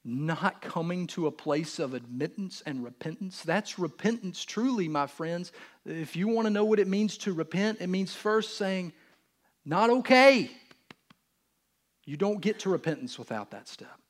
not 0.08 0.62
coming 0.62 1.06
to 1.08 1.26
a 1.26 1.30
place 1.30 1.78
of 1.78 1.92
admittance 1.92 2.62
and 2.64 2.82
repentance, 2.82 3.42
that's 3.42 3.78
repentance 3.78 4.42
truly, 4.42 4.88
my 4.88 5.06
friends. 5.06 5.52
If 5.84 6.16
you 6.16 6.28
want 6.28 6.46
to 6.46 6.50
know 6.50 6.64
what 6.64 6.78
it 6.78 6.88
means 6.88 7.18
to 7.18 7.32
repent, 7.32 7.78
it 7.80 7.88
means 7.88 8.14
first 8.14 8.56
saying, 8.56 8.92
not 9.66 9.90
okay. 9.90 10.50
You 12.06 12.16
don't 12.16 12.40
get 12.40 12.60
to 12.60 12.70
repentance 12.70 13.18
without 13.18 13.50
that 13.50 13.68
step. 13.68 14.00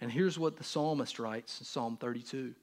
And 0.00 0.10
here's 0.10 0.36
what 0.36 0.56
the 0.56 0.64
psalmist 0.64 1.20
writes 1.20 1.60
in 1.60 1.64
Psalm 1.64 1.96
32 1.96 2.54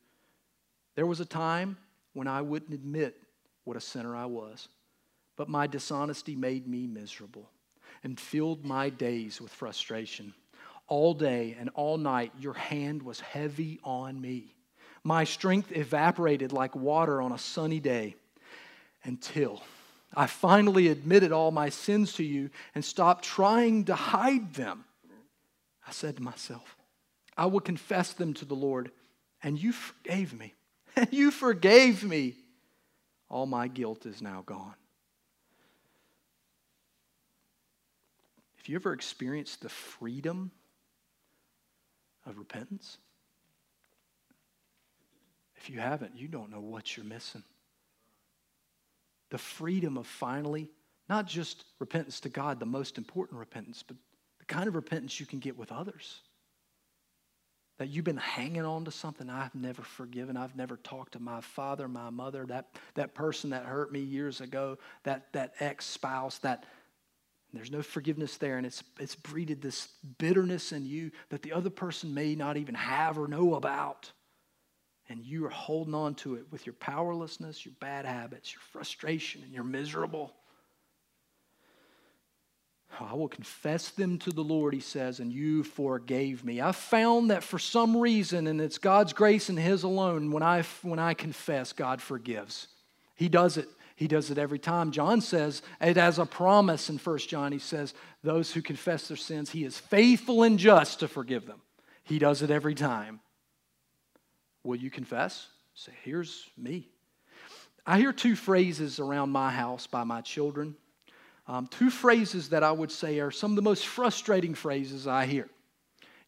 There 0.95 1.05
was 1.05 1.21
a 1.21 1.25
time 1.25 1.77
when 2.13 2.27
I 2.27 2.41
wouldn't 2.41 2.73
admit 2.73 3.15
what 3.63 3.77
a 3.77 3.81
sinner 3.81 4.13
I 4.13 4.25
was, 4.25 4.67
but 5.37 5.47
my 5.47 5.67
dishonesty 5.67 6.35
made 6.35 6.67
me 6.67 6.85
miserable 6.85 7.49
and 8.03 8.19
filled 8.19 8.65
my 8.65 8.89
days 8.89 9.39
with 9.39 9.51
frustration. 9.51 10.33
All 10.87 11.13
day 11.13 11.55
and 11.59 11.69
all 11.73 11.97
night, 11.97 12.31
your 12.39 12.53
hand 12.53 13.03
was 13.03 13.19
heavy 13.19 13.79
on 13.83 14.19
me. 14.19 14.55
My 15.03 15.23
strength 15.23 15.71
evaporated 15.75 16.51
like 16.51 16.75
water 16.75 17.21
on 17.21 17.31
a 17.31 17.37
sunny 17.37 17.79
day 17.79 18.15
until 19.03 19.61
I 20.13 20.27
finally 20.27 20.87
admitted 20.87 21.31
all 21.31 21.51
my 21.51 21.69
sins 21.69 22.13
to 22.13 22.23
you 22.23 22.49
and 22.73 22.83
stopped 22.83 23.23
trying 23.23 23.85
to 23.85 23.95
hide 23.95 24.53
them. 24.53 24.85
I 25.87 25.91
said 25.91 26.17
to 26.17 26.23
myself, 26.23 26.75
I 27.37 27.45
will 27.45 27.59
confess 27.59 28.13
them 28.13 28.33
to 28.35 28.45
the 28.45 28.55
Lord, 28.55 28.91
and 29.43 29.61
you 29.61 29.71
forgave 29.71 30.33
me. 30.33 30.53
And 30.95 31.13
you 31.13 31.29
forgave 31.29 32.03
me. 32.03 32.33
All 33.29 33.45
my 33.45 33.67
guilt 33.67 34.07
is 34.07 34.19
now 34.19 34.41
gone. 34.43 34.73
Have 38.55 38.67
you 38.67 38.77
ever 38.77 38.93
experienced 38.93 39.61
the 39.61 39.69
freedom 39.69 40.51
of 42.27 42.37
repentance? 42.37 42.97
If 45.55 45.69
you 45.69 45.79
haven't, 45.79 46.15
you 46.15 46.27
don't 46.27 46.51
know 46.51 46.59
what 46.59 46.95
you're 46.95 47.05
missing 47.05 47.43
the 49.29 49.37
freedom 49.37 49.97
of 49.97 50.07
finally 50.07 50.69
not 51.09 51.25
just 51.25 51.65
repentance 51.79 52.19
to 52.21 52.29
God, 52.29 52.59
the 52.59 52.65
most 52.65 52.97
important 52.97 53.39
repentance, 53.39 53.83
but 53.85 53.95
the 54.39 54.45
kind 54.45 54.67
of 54.67 54.75
repentance 54.75 55.19
you 55.19 55.25
can 55.25 55.39
get 55.39 55.57
with 55.57 55.71
others. 55.71 56.21
That 57.77 57.89
you've 57.89 58.03
been 58.03 58.17
hanging 58.17 58.65
on 58.65 58.83
to 58.85 58.91
something 58.91 59.29
I've 59.29 59.53
never 59.55 59.83
forgiven. 59.83 60.35
I've 60.35 60.55
never 60.55 60.77
talked 60.77 61.13
to 61.13 61.19
my 61.19 61.41
father, 61.41 61.87
my 61.87 62.09
mother, 62.09 62.45
that, 62.47 62.69
that 62.95 63.13
person 63.13 63.51
that 63.51 63.63
hurt 63.63 63.91
me 63.91 63.99
years 63.99 64.41
ago, 64.41 64.77
that, 65.03 65.31
that 65.33 65.53
ex 65.59 65.85
spouse, 65.85 66.39
that 66.39 66.65
there's 67.57 67.71
no 67.71 67.81
forgiveness 67.81 68.37
there, 68.37 68.57
and 68.57 68.65
it's, 68.65 68.83
it's 68.99 69.15
breeded 69.15 69.61
this 69.61 69.87
bitterness 70.17 70.71
in 70.71 70.85
you 70.85 71.11
that 71.29 71.41
the 71.41 71.53
other 71.53 71.69
person 71.69 72.13
may 72.13 72.35
not 72.35 72.57
even 72.57 72.75
have 72.75 73.17
or 73.17 73.27
know 73.27 73.55
about 73.55 74.11
and 75.09 75.23
you 75.23 75.45
are 75.45 75.49
holding 75.49 75.93
on 75.93 76.15
to 76.15 76.35
it 76.35 76.45
with 76.51 76.65
your 76.65 76.73
powerlessness, 76.73 77.65
your 77.65 77.73
bad 77.79 78.05
habits, 78.05 78.53
your 78.53 78.61
frustration, 78.71 79.41
and 79.43 79.53
you're 79.53 79.63
miserable. 79.63 80.33
I 82.99 83.13
will 83.13 83.27
confess 83.27 83.89
them 83.89 84.17
to 84.19 84.31
the 84.31 84.43
Lord, 84.43 84.73
he 84.73 84.79
says, 84.79 85.19
and 85.19 85.31
you 85.31 85.63
forgave 85.63 86.43
me. 86.43 86.61
I 86.61 86.71
found 86.71 87.31
that 87.31 87.43
for 87.43 87.59
some 87.59 87.95
reason, 87.95 88.47
and 88.47 88.59
it's 88.59 88.77
God's 88.77 89.13
grace 89.13 89.49
and 89.49 89.59
His 89.59 89.83
alone, 89.83 90.31
when 90.31 90.41
I, 90.41 90.63
when 90.81 90.97
I 90.97 91.13
confess, 91.13 91.73
God 91.73 92.01
forgives. 92.01 92.67
He 93.15 93.29
does 93.29 93.57
it. 93.57 93.67
He 93.97 94.07
does 94.07 94.29
it 94.29 94.37
every 94.37 94.59
time. 94.59 94.91
John 94.91 95.21
says 95.21 95.63
it 95.81 95.97
as 95.97 96.19
a 96.19 96.25
promise 96.25 96.87
in 96.87 96.99
1 96.99 97.17
John. 97.17 97.51
He 97.51 97.57
says, 97.57 97.95
Those 98.23 98.53
who 98.53 98.61
confess 98.61 99.07
their 99.07 99.17
sins, 99.17 99.49
He 99.49 99.63
is 99.65 99.75
faithful 99.75 100.43
and 100.43 100.59
just 100.59 100.99
to 100.99 101.07
forgive 101.07 101.47
them. 101.47 101.61
He 102.03 102.19
does 102.19 102.43
it 102.43 102.51
every 102.51 102.75
time. 102.75 103.19
Will 104.63 104.75
you 104.75 104.91
confess? 104.91 105.47
Say, 105.73 105.93
here's 106.03 106.47
me. 106.55 106.89
I 107.87 107.97
hear 107.97 108.13
two 108.13 108.35
phrases 108.35 108.99
around 108.99 109.31
my 109.31 109.49
house 109.49 109.87
by 109.87 110.03
my 110.03 110.21
children. 110.21 110.75
Um, 111.47 111.65
two 111.65 111.89
phrases 111.89 112.49
that 112.49 112.61
I 112.61 112.71
would 112.71 112.91
say 112.91 113.19
are 113.19 113.31
some 113.31 113.53
of 113.53 113.55
the 113.55 113.63
most 113.63 113.87
frustrating 113.87 114.53
phrases 114.53 115.07
I 115.07 115.25
hear. 115.25 115.49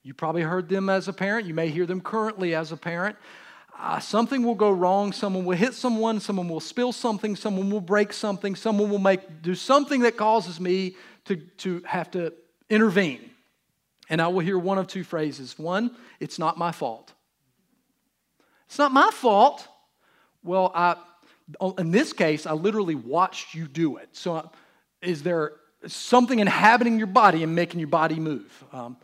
You 0.02 0.16
probably 0.16 0.42
heard 0.42 0.70
them 0.70 0.90
as 0.90 1.08
a 1.08 1.14
parent. 1.14 1.46
You 1.46 1.54
may 1.54 1.70
hear 1.70 1.86
them 1.86 2.02
currently 2.02 2.56
as 2.56 2.72
a 2.72 2.78
parent. 2.78 3.16
Uh, 3.82 3.98
something 3.98 4.44
will 4.44 4.56
go 4.56 4.70
wrong. 4.70 5.14
Someone 5.14 5.46
will 5.46 5.56
hit 5.56 5.74
someone. 5.74 6.20
Someone 6.20 6.50
will 6.50 6.60
spill 6.60 6.92
something. 6.92 7.38
Someone 7.38 7.70
will 7.70 7.80
break 7.80 8.12
something. 8.12 8.54
Someone 8.56 8.90
will 8.90 9.00
make 9.00 9.42
do 9.42 9.56
something 9.56 10.02
that 10.02 10.18
causes 10.18 10.60
me 10.60 10.98
to, 11.26 11.38
to 11.38 11.82
have 11.86 12.12
to 12.12 12.34
intervene. 12.70 13.30
And 14.10 14.22
I 14.22 14.28
will 14.28 14.42
hear 14.42 14.60
one 14.60 14.78
of 14.78 14.88
two 14.88 15.06
phrases. 15.06 15.58
One, 15.58 15.92
it's 16.20 16.38
not 16.38 16.58
my 16.58 16.74
fault. 16.74 17.14
It's 18.66 18.78
not 18.78 18.92
my 18.92 19.12
fault. 19.14 19.66
Well, 20.44 20.74
I, 20.76 20.98
in 21.78 21.92
this 21.92 22.12
case, 22.12 22.46
I 22.46 22.54
literally 22.54 22.96
watched 22.96 23.54
you 23.54 23.66
do 23.66 23.96
it. 23.96 24.10
So, 24.12 24.52
is 25.02 25.24
there 25.24 25.54
something 25.88 26.40
inhabiting 26.40 26.98
your 26.98 27.08
body 27.08 27.44
and 27.44 27.56
making 27.56 27.80
your 27.80 27.88
body 27.88 28.20
move? 28.20 28.64
Um, 28.74 28.98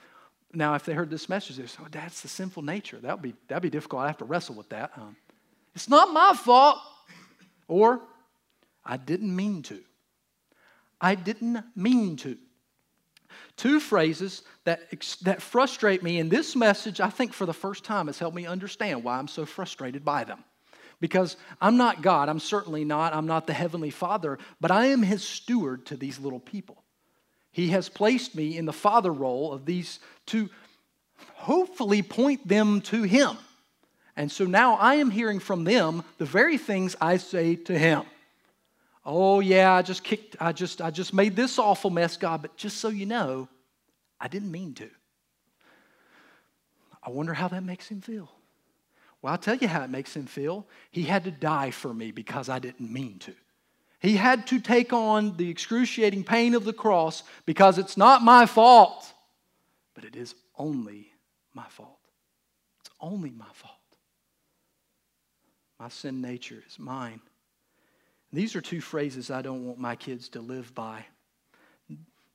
now, 0.56 0.76
if 0.76 0.86
they 0.86 0.94
heard 0.94 1.10
this 1.10 1.30
message, 1.30 1.58
they 1.58 1.65
say, 1.68 1.80
"Oh, 1.82 1.88
that's 1.91 2.22
the 2.22 2.28
sinful 2.28 2.63
nature." 2.63 2.98
That 3.00 3.13
would 3.15 3.22
be 3.22 3.36
that'd 3.48 3.62
be 3.62 3.70
difficult. 3.70 4.04
I 4.04 4.08
have 4.08 4.18
to 4.18 4.26
wrestle 4.26 4.56
with 4.56 4.70
that. 4.70 4.98
It's 5.74 5.89
not 5.89 6.13
my 6.13 6.34
fault, 6.34 6.80
or 7.68 8.02
I 8.86 8.98
didn't 8.98 9.36
mean 9.36 9.63
to. 9.63 9.82
I 11.02 11.15
didn't 11.15 11.63
mean 11.76 12.15
to. 12.18 12.38
Two 13.58 13.80
phrases 13.80 14.44
that, 14.63 14.82
that 15.24 15.41
frustrate 15.41 16.04
me. 16.04 16.20
And 16.20 16.30
this 16.30 16.56
message, 16.56 17.00
I 17.02 17.10
think, 17.10 17.34
for 17.34 17.46
the 17.46 17.54
first 17.54 17.84
time, 17.84 18.08
has 18.08 18.20
helped 18.20 18.36
me 18.36 18.46
understand 18.46 19.04
why 19.04 19.18
I'm 19.18 19.28
so 19.28 19.46
frustrated 19.46 20.06
by 20.06 20.24
them. 20.24 20.44
Because 21.02 21.36
I'm 21.62 21.76
not 21.76 22.02
God, 22.02 22.30
I'm 22.30 22.39
certainly 22.39 22.86
not, 22.86 23.13
I'm 23.13 23.28
not 23.28 23.48
the 23.48 23.54
Heavenly 23.54 23.89
Father, 23.89 24.39
but 24.62 24.72
I 24.72 24.88
am 24.88 25.04
His 25.04 25.24
steward 25.24 25.86
to 25.88 25.98
these 25.98 26.20
little 26.20 26.39
people. 26.39 26.84
He 27.56 27.70
has 27.70 27.88
placed 27.88 28.36
me 28.36 28.58
in 28.58 28.65
the 28.65 28.74
father 28.74 29.13
role 29.13 29.54
of 29.54 29.65
these 29.65 30.00
to 30.26 30.50
hopefully 31.36 32.02
point 32.02 32.46
them 32.46 32.82
to 32.82 33.04
Him. 33.04 33.38
And 34.18 34.30
so 34.30 34.44
now 34.44 34.74
I 34.74 34.96
am 34.96 35.10
hearing 35.10 35.39
from 35.39 35.63
them 35.63 36.04
the 36.18 36.26
very 36.26 36.58
things 36.58 36.98
I 37.00 37.15
say 37.15 37.56
to 37.56 37.80
Him. 37.80 38.02
Oh 39.06 39.39
yeah, 39.39 39.72
I 39.72 39.84
just 39.84 40.04
kicked 40.04 40.36
I 40.41 40.52
just 40.52 40.82
I 40.82 40.91
just 40.91 41.13
made 41.13 41.38
this 41.38 41.58
awful 41.58 41.89
mess, 41.89 42.18
God, 42.18 42.41
but 42.41 42.58
just 42.58 42.80
so 42.80 42.89
you 42.89 43.06
know, 43.06 43.48
I 44.20 44.28
didn't 44.28 44.52
mean 44.52 44.74
to. 44.74 44.89
I 47.02 47.12
wonder 47.12 47.34
how 47.34 47.48
that 47.48 47.63
makes 47.63 47.88
him 47.88 48.02
feel. 48.02 48.30
Well, 49.22 49.32
I'll 49.32 49.39
tell 49.39 49.56
you 49.56 49.70
how 49.70 49.82
it 49.82 49.89
makes 49.89 50.13
him 50.13 50.26
feel. 50.26 50.68
He 50.91 51.04
had 51.04 51.24
to 51.24 51.32
die 51.32 51.72
for 51.72 51.94
me 51.94 52.12
because 52.12 52.50
I 52.50 52.60
didn't 52.60 52.91
mean 52.91 53.18
to. 53.20 53.34
He 54.06 54.18
had 54.18 54.46
to 54.48 54.60
take 54.60 54.94
on 54.94 55.36
the 55.36 55.50
excruciating 55.50 56.26
pain 56.26 56.54
of 56.54 56.63
the 56.63 56.74
cross 56.74 57.24
because 57.48 57.80
it's 57.80 57.98
not 57.98 58.22
my 58.22 58.46
fault, 58.46 59.12
but 59.96 60.06
it 60.06 60.15
is 60.15 60.36
only 60.60 61.12
my 61.56 61.65
fault. 61.70 61.98
It's 62.82 62.91
only 63.02 63.32
my 63.32 63.48
fault. 63.54 63.74
My 65.80 65.89
sin 65.89 66.22
nature 66.22 66.63
is 66.68 66.78
mine. 66.78 67.20
These 68.32 68.56
are 68.56 68.62
two 68.62 68.80
phrases 68.80 69.32
I 69.32 69.41
don't 69.41 69.65
want 69.65 69.80
my 69.80 69.96
kids 69.96 70.30
to 70.30 70.39
live 70.39 70.76
by. 70.76 71.04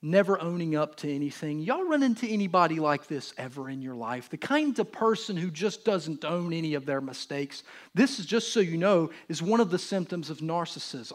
Never 0.01 0.41
owning 0.41 0.75
up 0.75 0.97
to 0.97 1.09
anything. 1.09 1.61
Y'all 1.61 1.87
run 1.87 2.03
into 2.03 2.27
anybody 2.27 2.81
like 2.81 3.07
this 3.07 3.33
ever 3.37 3.69
in 3.69 3.81
your 3.81 3.95
life? 3.95 4.29
The 4.29 4.35
kind 4.35 4.77
of 4.77 4.91
person 4.91 5.37
who 5.37 5.49
just 5.49 5.85
doesn't 5.85 6.25
own 6.25 6.51
any 6.51 6.73
of 6.73 6.85
their 6.85 6.99
mistakes. 6.99 7.63
This 7.93 8.19
is 8.19 8.25
just 8.25 8.51
so 8.51 8.59
you 8.59 8.75
know, 8.75 9.09
is 9.29 9.41
one 9.41 9.61
of 9.61 9.71
the 9.71 9.79
symptoms 9.79 10.29
of 10.29 10.39
narcissism. 10.39 11.13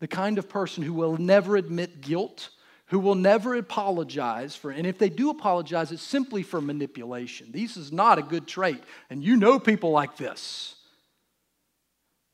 The 0.00 0.08
kind 0.08 0.38
of 0.38 0.48
person 0.48 0.82
who 0.82 0.92
will 0.92 1.16
never 1.16 1.56
admit 1.56 2.00
guilt, 2.00 2.50
who 2.86 2.98
will 2.98 3.14
never 3.14 3.54
apologize 3.54 4.54
for, 4.54 4.70
and 4.70 4.86
if 4.86 4.98
they 4.98 5.08
do 5.08 5.30
apologize, 5.30 5.90
it's 5.90 6.02
simply 6.02 6.42
for 6.42 6.60
manipulation. 6.60 7.50
This 7.50 7.76
is 7.76 7.92
not 7.92 8.18
a 8.18 8.22
good 8.22 8.46
trait, 8.46 8.82
and 9.10 9.24
you 9.24 9.36
know 9.36 9.58
people 9.58 9.90
like 9.90 10.16
this. 10.16 10.74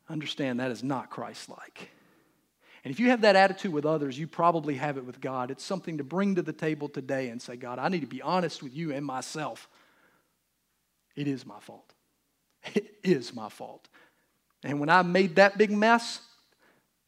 Understand 0.09 0.61
that 0.61 0.70
is 0.70 0.83
not 0.83 1.09
Christ 1.09 1.48
like. 1.48 1.90
And 2.85 2.92
if 2.92 2.98
you 2.98 3.11
have 3.11 3.20
that 3.20 3.37
attitude 3.37 3.72
with 3.72 3.87
others, 3.87 4.18
you 4.18 4.27
probably 4.27 4.75
have 4.75 4.98
it 4.98 5.05
with 5.05 5.20
God. 5.20 5.51
It's 5.51 5.64
something 5.64 5.98
to 5.98 6.05
bring 6.05 6.35
to 6.35 6.42
the 6.42 6.53
table 6.53 6.88
today 6.88 7.29
and 7.29 7.40
say, 7.40 7.57
God, 7.57 7.79
I 7.79 7.88
need 7.88 8.01
to 8.01 8.09
be 8.09 8.20
honest 8.20 8.62
with 8.62 8.75
you 8.75 8.92
and 8.92 9.07
myself. 9.07 9.68
It 11.14 11.29
is 11.29 11.46
my 11.46 11.61
fault. 11.61 11.92
It 12.75 12.98
is 13.03 13.35
my 13.35 13.48
fault. 13.48 13.88
And 14.62 14.79
when 14.79 14.88
I 14.88 15.03
made 15.03 15.37
that 15.37 15.59
big 15.59 15.72
mess, 15.72 16.20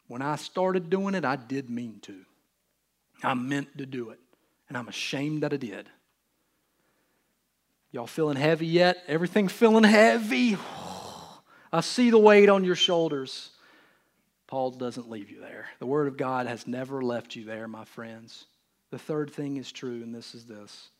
When 0.07 0.23
I 0.23 0.37
started 0.37 0.91
doing 0.91 1.15
it, 1.15 1.25
I 1.25 1.37
did 1.37 1.71
mean 1.71 2.01
to. 2.03 2.25
I 3.23 3.35
meant 3.35 3.79
to 3.79 3.87
do 3.87 4.11
it, 4.11 4.19
and 4.69 4.77
I'm 4.77 4.89
ashamed 4.89 5.43
that 5.43 5.53
I 5.53 5.57
did. 5.57 5.89
Y'all 7.91 8.07
feeling 8.07 8.37
heavy 8.37 8.67
yet? 8.67 9.03
Everything 9.07 9.49
feeling 9.49 9.85
heavy? 9.85 10.59
I 11.73 11.81
see 11.81 12.11
the 12.11 12.19
weight 12.19 12.49
on 12.49 12.65
your 12.65 12.75
shoulders. 12.75 13.51
Paul 14.47 14.73
doesn't 14.73 15.09
leave 15.09 15.31
you 15.31 15.41
there. 15.41 15.67
The 15.79 15.87
Word 15.87 16.09
of 16.09 16.17
God 16.17 16.47
has 16.47 16.67
never 16.67 17.03
left 17.03 17.35
you 17.35 17.45
there, 17.45 17.67
my 17.67 17.85
friends. 17.85 18.47
The 18.91 18.99
third 18.99 19.33
thing 19.33 19.57
is 19.57 19.73
true, 19.73 20.03
and 20.03 20.15
this 20.15 20.35
is 20.35 20.45
this 20.45 20.91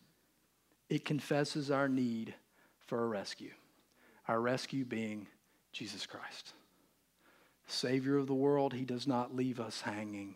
it 0.89 1.05
confesses 1.05 1.71
our 1.71 1.87
need 1.89 2.33
for 2.87 3.03
a 3.03 3.07
rescue. 3.07 3.51
Our 4.27 4.39
rescue 4.39 4.85
being 4.85 5.27
Jesus 5.71 6.05
Christ. 6.05 6.53
Savior 7.67 8.17
of 8.17 8.27
the 8.27 8.33
world, 8.33 8.73
He 8.73 8.85
does 8.85 9.07
not 9.07 9.35
leave 9.35 9.59
us 9.59 9.81
hanging 9.81 10.35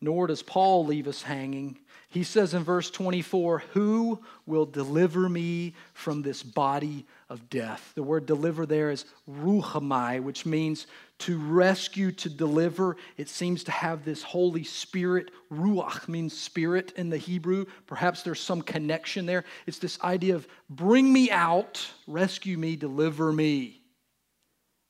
nor 0.00 0.26
does 0.26 0.42
Paul 0.42 0.84
leave 0.84 1.08
us 1.08 1.22
hanging. 1.22 1.78
He 2.08 2.22
says 2.22 2.54
in 2.54 2.62
verse 2.62 2.90
24, 2.90 3.60
Who 3.72 4.22
will 4.44 4.66
deliver 4.66 5.28
me 5.28 5.74
from 5.94 6.22
this 6.22 6.42
body 6.42 7.06
of 7.30 7.48
death? 7.48 7.92
The 7.94 8.02
word 8.02 8.26
deliver 8.26 8.66
there 8.66 8.90
is 8.90 9.06
rhuomai, 9.28 10.22
which 10.22 10.44
means 10.44 10.86
to 11.20 11.38
rescue, 11.38 12.12
to 12.12 12.28
deliver. 12.28 12.96
It 13.16 13.28
seems 13.28 13.64
to 13.64 13.70
have 13.70 14.04
this 14.04 14.22
Holy 14.22 14.64
Spirit. 14.64 15.30
Ruach 15.50 16.08
means 16.08 16.38
spirit 16.38 16.92
in 16.96 17.08
the 17.08 17.16
Hebrew. 17.16 17.64
Perhaps 17.86 18.22
there's 18.22 18.40
some 18.40 18.60
connection 18.60 19.24
there. 19.24 19.44
It's 19.66 19.78
this 19.78 19.98
idea 20.02 20.34
of 20.34 20.46
bring 20.68 21.10
me 21.10 21.30
out, 21.30 21.90
rescue 22.06 22.58
me, 22.58 22.76
deliver 22.76 23.32
me. 23.32 23.80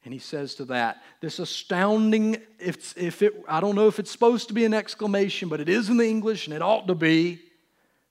And 0.07 0.13
he 0.13 0.21
says 0.21 0.55
to 0.55 0.65
that, 0.67 1.03
this 1.21 1.41
astounding, 1.41 2.37
if, 2.61 2.97
if 2.97 3.23
it, 3.23 3.43
I 3.49 3.59
don't 3.59 3.75
know 3.75 3.89
if 3.89 3.99
it's 3.99 4.13
supposed 4.13 4.47
to 4.47 4.55
be 4.55 4.65
an 4.65 4.73
exclamation, 4.73 5.49
but 5.49 5.61
it 5.61 5.69
is 5.69 5.91
in 5.91 5.97
the 5.97 6.07
English 6.07 6.47
and 6.47 6.55
it 6.55 6.63
ought 6.63 6.87
to 6.87 6.95
be. 6.95 7.41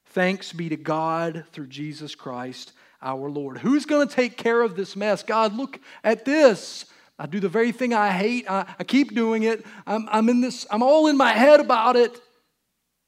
Thanks 0.08 0.51
be 0.51 0.67
to 0.67 0.75
God 0.75 1.45
through 1.53 1.67
Jesus 1.67 2.13
Christ 2.13 2.73
our 3.01 3.29
Lord. 3.29 3.60
Who's 3.60 3.86
going 3.86 4.05
to 4.05 4.13
take 4.13 4.36
care 4.36 4.62
of 4.62 4.75
this 4.75 4.97
mess? 4.97 5.23
God, 5.23 5.55
look 5.55 5.79
at 6.03 6.25
this. 6.25 6.84
I 7.17 7.27
do 7.27 7.39
the 7.39 7.47
very 7.47 7.71
thing 7.71 7.93
I 7.93 8.12
hate. 8.12 8.51
I, 8.51 8.65
I 8.77 8.84
keep 8.84 9.15
doing 9.15 9.43
it. 9.43 9.65
I'm, 9.88 10.10
I'm 10.12 10.27
in 10.27 10.41
this, 10.41 10.67
I'm 10.69 10.84
all 10.84 11.08
in 11.08 11.15
my 11.15 11.31
head 11.31 11.62
about 11.62 11.95
it. 11.95 12.19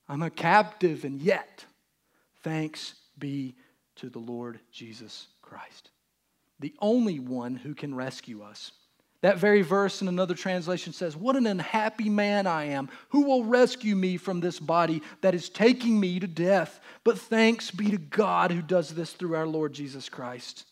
I'm 0.08 0.22
a 0.22 0.30
captive, 0.30 1.04
and 1.04 1.22
yet, 1.22 1.66
thanks 2.42 2.96
be 3.20 3.58
to 3.98 4.10
the 4.10 4.20
Lord 4.20 4.62
Jesus 4.72 5.28
Christ 5.42 5.92
the 6.60 6.74
only 6.80 7.20
one 7.20 7.56
who 7.56 7.76
can 7.76 7.94
rescue 7.94 8.42
us. 8.42 8.72
That 9.22 9.38
very 9.38 9.64
verse 9.64 10.02
in 10.02 10.08
another 10.08 10.36
translation 10.36 10.94
says, 10.94 11.16
What 11.16 11.36
an 11.36 11.48
unhappy 11.48 12.10
man 12.10 12.46
I 12.46 12.66
am. 12.66 12.90
Who 13.10 13.24
will 13.24 13.44
rescue 13.44 13.96
me 13.96 14.18
from 14.18 14.40
this 14.40 14.60
body 14.60 15.02
that 15.22 15.34
is 15.34 15.50
taking 15.50 16.00
me 16.00 16.20
to 16.20 16.28
death? 16.28 16.80
But 17.04 17.18
thanks 17.18 17.72
be 17.72 17.90
to 17.92 17.98
God 17.98 18.52
who 18.52 18.62
does 18.62 18.94
this 18.94 19.14
through 19.14 19.36
our 19.36 19.48
Lord 19.48 19.74
Jesus 19.74 20.08
Christ. 20.08 20.66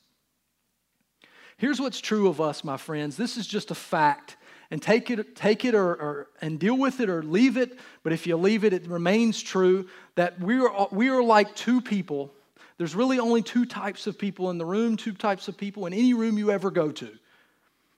Here's 1.57 1.79
what's 1.79 1.99
true 1.99 2.27
of 2.27 2.39
us, 2.39 2.63
my 2.63 2.77
friends. 2.77 3.17
This 3.17 3.37
is 3.37 3.47
just 3.47 3.71
a 3.71 3.75
fact. 3.75 4.37
And 4.71 4.81
take 4.81 5.09
it, 5.09 5.35
take 5.35 5.63
it 5.63 5.73
or, 5.73 5.89
or, 5.89 6.27
and 6.41 6.59
deal 6.59 6.77
with 6.77 6.99
it 6.99 7.09
or 7.09 7.23
leave 7.23 7.55
it. 7.55 7.79
But 8.03 8.13
if 8.13 8.27
you 8.27 8.35
leave 8.35 8.63
it, 8.63 8.73
it 8.73 8.87
remains 8.87 9.41
true 9.41 9.87
that 10.15 10.39
we 10.39 10.59
are, 10.59 10.87
we 10.91 11.09
are 11.09 11.23
like 11.23 11.55
two 11.55 11.81
people 11.81 12.33
there's 12.77 12.95
really 12.95 13.19
only 13.19 13.41
two 13.41 13.65
types 13.65 14.07
of 14.07 14.17
people 14.17 14.49
in 14.49 14.57
the 14.57 14.65
room, 14.65 14.97
two 14.97 15.13
types 15.13 15.47
of 15.47 15.57
people 15.57 15.85
in 15.85 15.93
any 15.93 16.13
room 16.13 16.37
you 16.37 16.51
ever 16.51 16.71
go 16.71 16.91
to. 16.91 17.09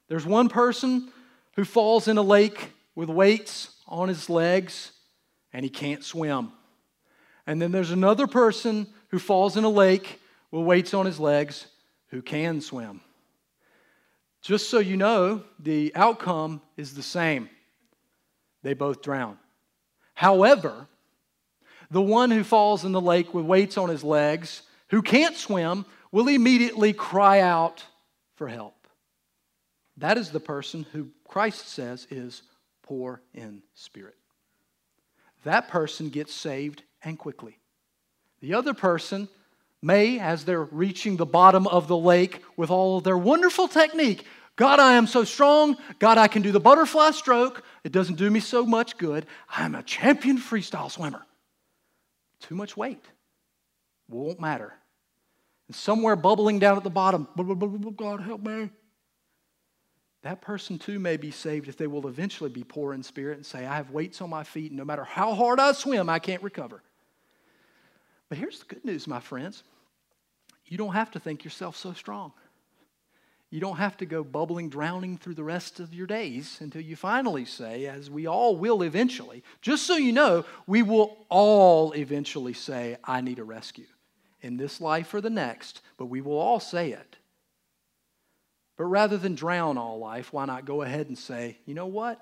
There's 0.08 0.24
one 0.24 0.48
person 0.48 1.10
who 1.56 1.64
falls 1.64 2.08
in 2.08 2.18
a 2.18 2.22
lake 2.22 2.72
with 2.94 3.08
weights 3.08 3.70
on 3.86 4.08
his 4.08 4.30
legs 4.30 4.92
and 5.52 5.64
he 5.64 5.70
can't 5.70 6.04
swim. 6.04 6.52
And 7.46 7.60
then 7.60 7.72
there's 7.72 7.90
another 7.90 8.26
person 8.26 8.86
who 9.08 9.18
falls 9.18 9.56
in 9.56 9.64
a 9.64 9.70
lake 9.70 10.20
with 10.50 10.64
weights 10.64 10.94
on 10.94 11.06
his 11.06 11.18
legs 11.18 11.66
who 12.08 12.22
can 12.22 12.60
swim. 12.60 13.00
Just 14.40 14.70
so 14.70 14.78
you 14.78 14.96
know, 14.96 15.42
the 15.58 15.92
outcome 15.94 16.62
is 16.76 16.94
the 16.94 17.02
same. 17.02 17.48
They 18.62 18.74
both 18.74 19.02
drown. 19.02 19.38
However, 20.14 20.86
the 21.90 22.02
one 22.02 22.30
who 22.30 22.44
falls 22.44 22.84
in 22.84 22.92
the 22.92 23.00
lake 23.00 23.34
with 23.34 23.44
weights 23.44 23.76
on 23.78 23.88
his 23.88 24.04
legs 24.04 24.62
who 24.90 25.02
can't 25.02 25.36
swim 25.36 25.84
will 26.10 26.28
immediately 26.28 26.92
cry 26.92 27.40
out 27.40 27.84
for 28.36 28.48
help. 28.48 28.74
That 29.98 30.16
is 30.16 30.30
the 30.30 30.40
person 30.40 30.86
who 30.92 31.08
Christ 31.26 31.68
says 31.68 32.06
is 32.10 32.42
poor 32.82 33.20
in 33.34 33.62
spirit. 33.74 34.14
That 35.44 35.68
person 35.68 36.08
gets 36.08 36.32
saved 36.32 36.82
and 37.02 37.18
quickly. 37.18 37.58
The 38.40 38.54
other 38.54 38.74
person 38.74 39.28
may, 39.82 40.18
as 40.18 40.44
they're 40.44 40.64
reaching 40.64 41.16
the 41.16 41.26
bottom 41.26 41.66
of 41.66 41.88
the 41.88 41.96
lake 41.96 42.42
with 42.56 42.70
all 42.70 42.98
of 42.98 43.04
their 43.04 43.18
wonderful 43.18 43.68
technique, 43.68 44.24
God, 44.56 44.80
I 44.80 44.94
am 44.94 45.06
so 45.06 45.22
strong. 45.22 45.76
God, 46.00 46.18
I 46.18 46.26
can 46.26 46.42
do 46.42 46.50
the 46.50 46.58
butterfly 46.58 47.12
stroke. 47.12 47.62
It 47.84 47.92
doesn't 47.92 48.16
do 48.16 48.28
me 48.28 48.40
so 48.40 48.66
much 48.66 48.98
good. 48.98 49.26
I'm 49.48 49.76
a 49.76 49.84
champion 49.84 50.38
freestyle 50.38 50.90
swimmer. 50.90 51.24
Too 52.40 52.56
much 52.56 52.76
weight. 52.76 53.04
Won't 54.08 54.40
matter. 54.40 54.74
And 55.68 55.76
somewhere 55.76 56.16
bubbling 56.16 56.58
down 56.58 56.76
at 56.76 56.82
the 56.82 56.90
bottom, 56.90 57.28
God 57.96 58.20
help 58.20 58.42
me. 58.42 58.70
That 60.22 60.40
person 60.40 60.78
too 60.78 60.98
may 60.98 61.16
be 61.16 61.30
saved 61.30 61.68
if 61.68 61.76
they 61.76 61.86
will 61.86 62.08
eventually 62.08 62.50
be 62.50 62.64
poor 62.64 62.92
in 62.92 63.02
spirit 63.02 63.36
and 63.36 63.46
say, 63.46 63.66
I 63.66 63.76
have 63.76 63.90
weights 63.90 64.20
on 64.20 64.30
my 64.30 64.42
feet, 64.42 64.70
and 64.70 64.78
no 64.78 64.84
matter 64.84 65.04
how 65.04 65.34
hard 65.34 65.60
I 65.60 65.72
swim, 65.72 66.08
I 66.08 66.18
can't 66.18 66.42
recover. 66.42 66.82
But 68.28 68.38
here's 68.38 68.58
the 68.58 68.64
good 68.64 68.84
news, 68.84 69.06
my 69.06 69.20
friends. 69.20 69.62
You 70.66 70.76
don't 70.76 70.94
have 70.94 71.10
to 71.12 71.20
think 71.20 71.44
yourself 71.44 71.76
so 71.76 71.92
strong. 71.92 72.32
You 73.50 73.60
don't 73.60 73.76
have 73.76 73.96
to 73.98 74.06
go 74.06 74.24
bubbling, 74.24 74.70
drowning 74.70 75.16
through 75.18 75.34
the 75.34 75.44
rest 75.44 75.80
of 75.80 75.94
your 75.94 76.06
days 76.06 76.58
until 76.60 76.82
you 76.82 76.96
finally 76.96 77.44
say, 77.44 77.86
as 77.86 78.10
we 78.10 78.26
all 78.26 78.56
will 78.56 78.82
eventually, 78.82 79.42
just 79.62 79.86
so 79.86 79.96
you 79.96 80.12
know, 80.12 80.44
we 80.66 80.82
will 80.82 81.26
all 81.30 81.92
eventually 81.92 82.54
say, 82.54 82.96
I 83.04 83.20
need 83.20 83.38
a 83.38 83.44
rescue 83.44 83.86
in 84.40 84.56
this 84.56 84.80
life 84.80 85.12
or 85.14 85.20
the 85.20 85.30
next, 85.30 85.80
but 85.96 86.06
we 86.06 86.20
will 86.20 86.38
all 86.38 86.60
say 86.60 86.92
it. 86.92 87.16
But 88.76 88.84
rather 88.84 89.16
than 89.16 89.34
drown 89.34 89.76
all 89.76 89.98
life, 89.98 90.32
why 90.32 90.44
not 90.44 90.64
go 90.64 90.82
ahead 90.82 91.08
and 91.08 91.18
say, 91.18 91.58
you 91.66 91.74
know 91.74 91.86
what? 91.86 92.20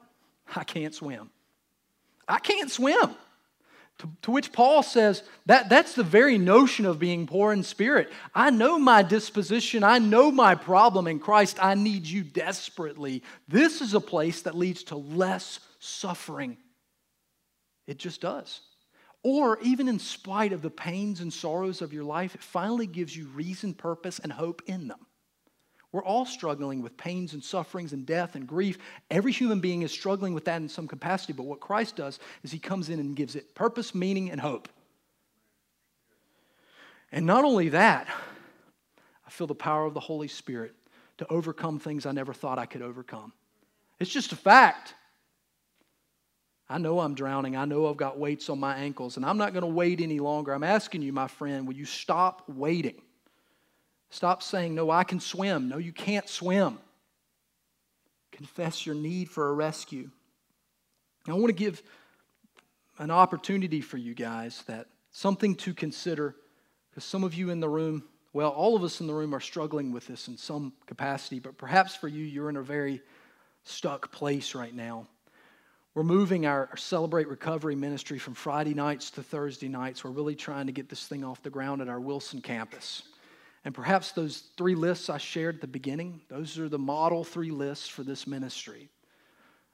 I 0.54 0.64
can't 0.64 0.94
swim. 0.94 1.30
I 2.26 2.38
can't 2.38 2.70
swim. 2.70 3.10
To, 3.98 4.08
to, 4.22 4.30
which 4.30 4.52
Paul 4.52 4.82
says 4.82 5.22
that 5.46 5.70
that's 5.70 5.94
the 5.94 6.02
very 6.02 6.36
notion 6.36 6.84
of 6.84 6.98
being 6.98 7.26
poor 7.26 7.52
in 7.52 7.62
spirit. 7.62 8.12
I 8.34 8.50
know 8.50 8.78
my 8.78 9.02
disposition, 9.02 9.82
I 9.82 9.98
know 9.98 10.30
my 10.30 10.54
problem 10.54 11.06
in 11.06 11.18
Christ. 11.18 11.58
I 11.62 11.74
need 11.74 12.06
you 12.06 12.22
desperately. 12.22 13.22
This 13.48 13.80
is 13.80 13.94
a 13.94 14.00
place 14.00 14.42
that 14.42 14.54
leads 14.54 14.82
to 14.84 14.96
less 14.96 15.60
suffering. 15.78 16.58
It 17.86 17.98
just 17.98 18.20
does. 18.20 18.60
Or 19.28 19.58
even 19.60 19.88
in 19.88 19.98
spite 19.98 20.52
of 20.52 20.62
the 20.62 20.70
pains 20.70 21.20
and 21.20 21.32
sorrows 21.32 21.82
of 21.82 21.92
your 21.92 22.04
life, 22.04 22.36
it 22.36 22.42
finally 22.44 22.86
gives 22.86 23.16
you 23.16 23.26
reason, 23.34 23.74
purpose, 23.74 24.20
and 24.20 24.32
hope 24.32 24.62
in 24.66 24.86
them. 24.86 25.00
We're 25.90 26.04
all 26.04 26.24
struggling 26.24 26.80
with 26.80 26.96
pains 26.96 27.32
and 27.32 27.42
sufferings 27.42 27.92
and 27.92 28.06
death 28.06 28.36
and 28.36 28.46
grief. 28.46 28.78
Every 29.10 29.32
human 29.32 29.58
being 29.58 29.82
is 29.82 29.90
struggling 29.90 30.32
with 30.32 30.44
that 30.44 30.62
in 30.62 30.68
some 30.68 30.86
capacity, 30.86 31.32
but 31.32 31.42
what 31.42 31.58
Christ 31.58 31.96
does 31.96 32.20
is 32.44 32.52
he 32.52 32.60
comes 32.60 32.88
in 32.88 33.00
and 33.00 33.16
gives 33.16 33.34
it 33.34 33.52
purpose, 33.56 33.96
meaning, 33.96 34.30
and 34.30 34.40
hope. 34.40 34.68
And 37.10 37.26
not 37.26 37.44
only 37.44 37.70
that, 37.70 38.06
I 39.26 39.30
feel 39.30 39.48
the 39.48 39.56
power 39.56 39.86
of 39.86 39.94
the 39.94 39.98
Holy 39.98 40.28
Spirit 40.28 40.72
to 41.18 41.26
overcome 41.32 41.80
things 41.80 42.06
I 42.06 42.12
never 42.12 42.32
thought 42.32 42.60
I 42.60 42.66
could 42.66 42.82
overcome. 42.82 43.32
It's 43.98 44.12
just 44.12 44.30
a 44.30 44.36
fact. 44.36 44.94
I 46.68 46.78
know 46.78 46.98
I'm 46.98 47.14
drowning. 47.14 47.56
I 47.56 47.64
know 47.64 47.88
I've 47.88 47.96
got 47.96 48.18
weights 48.18 48.50
on 48.50 48.58
my 48.58 48.76
ankles, 48.76 49.16
and 49.16 49.24
I'm 49.24 49.38
not 49.38 49.52
going 49.52 49.62
to 49.62 49.68
wait 49.68 50.00
any 50.00 50.18
longer. 50.18 50.52
I'm 50.52 50.64
asking 50.64 51.02
you, 51.02 51.12
my 51.12 51.28
friend, 51.28 51.66
will 51.66 51.76
you 51.76 51.84
stop 51.84 52.42
waiting? 52.48 53.00
Stop 54.10 54.42
saying, 54.42 54.74
No, 54.74 54.90
I 54.90 55.04
can 55.04 55.20
swim. 55.20 55.68
No, 55.68 55.78
you 55.78 55.92
can't 55.92 56.28
swim. 56.28 56.78
Confess 58.32 58.84
your 58.84 58.94
need 58.94 59.30
for 59.30 59.48
a 59.48 59.52
rescue. 59.52 60.10
I 61.28 61.32
want 61.32 61.46
to 61.46 61.52
give 61.52 61.82
an 62.98 63.10
opportunity 63.10 63.80
for 63.80 63.96
you 63.96 64.14
guys 64.14 64.62
that 64.66 64.86
something 65.10 65.54
to 65.56 65.74
consider 65.74 66.34
because 66.90 67.04
some 67.04 67.24
of 67.24 67.34
you 67.34 67.50
in 67.50 67.60
the 67.60 67.68
room, 67.68 68.04
well, 68.32 68.50
all 68.50 68.76
of 68.76 68.82
us 68.84 69.00
in 69.00 69.06
the 69.06 69.14
room 69.14 69.34
are 69.34 69.40
struggling 69.40 69.92
with 69.92 70.06
this 70.06 70.28
in 70.28 70.36
some 70.36 70.72
capacity, 70.86 71.40
but 71.40 71.58
perhaps 71.58 71.94
for 71.94 72.08
you, 72.08 72.24
you're 72.24 72.48
in 72.48 72.56
a 72.56 72.62
very 72.62 73.02
stuck 73.64 74.10
place 74.12 74.54
right 74.54 74.74
now. 74.74 75.06
We're 75.96 76.02
moving 76.02 76.44
our, 76.44 76.68
Celebrate 76.76 77.26
Recovery 77.26 77.74
ministry 77.74 78.18
from 78.18 78.34
Friday 78.34 78.74
nights 78.74 79.10
to 79.12 79.22
Thursday 79.22 79.66
nights. 79.66 80.04
We're 80.04 80.10
really 80.10 80.34
trying 80.34 80.66
to 80.66 80.72
get 80.72 80.90
this 80.90 81.06
thing 81.06 81.24
off 81.24 81.42
the 81.42 81.48
ground 81.48 81.80
at 81.80 81.88
our 81.88 82.00
Wilson 82.00 82.42
campus. 82.42 83.04
And 83.64 83.74
perhaps 83.74 84.12
those 84.12 84.50
three 84.58 84.74
lists 84.74 85.08
I 85.08 85.16
shared 85.16 85.54
at 85.54 85.60
the 85.62 85.66
beginning, 85.66 86.20
those 86.28 86.58
are 86.58 86.68
the 86.68 86.78
model 86.78 87.24
three 87.24 87.50
lists 87.50 87.88
for 87.88 88.02
this 88.02 88.26
ministry. 88.26 88.90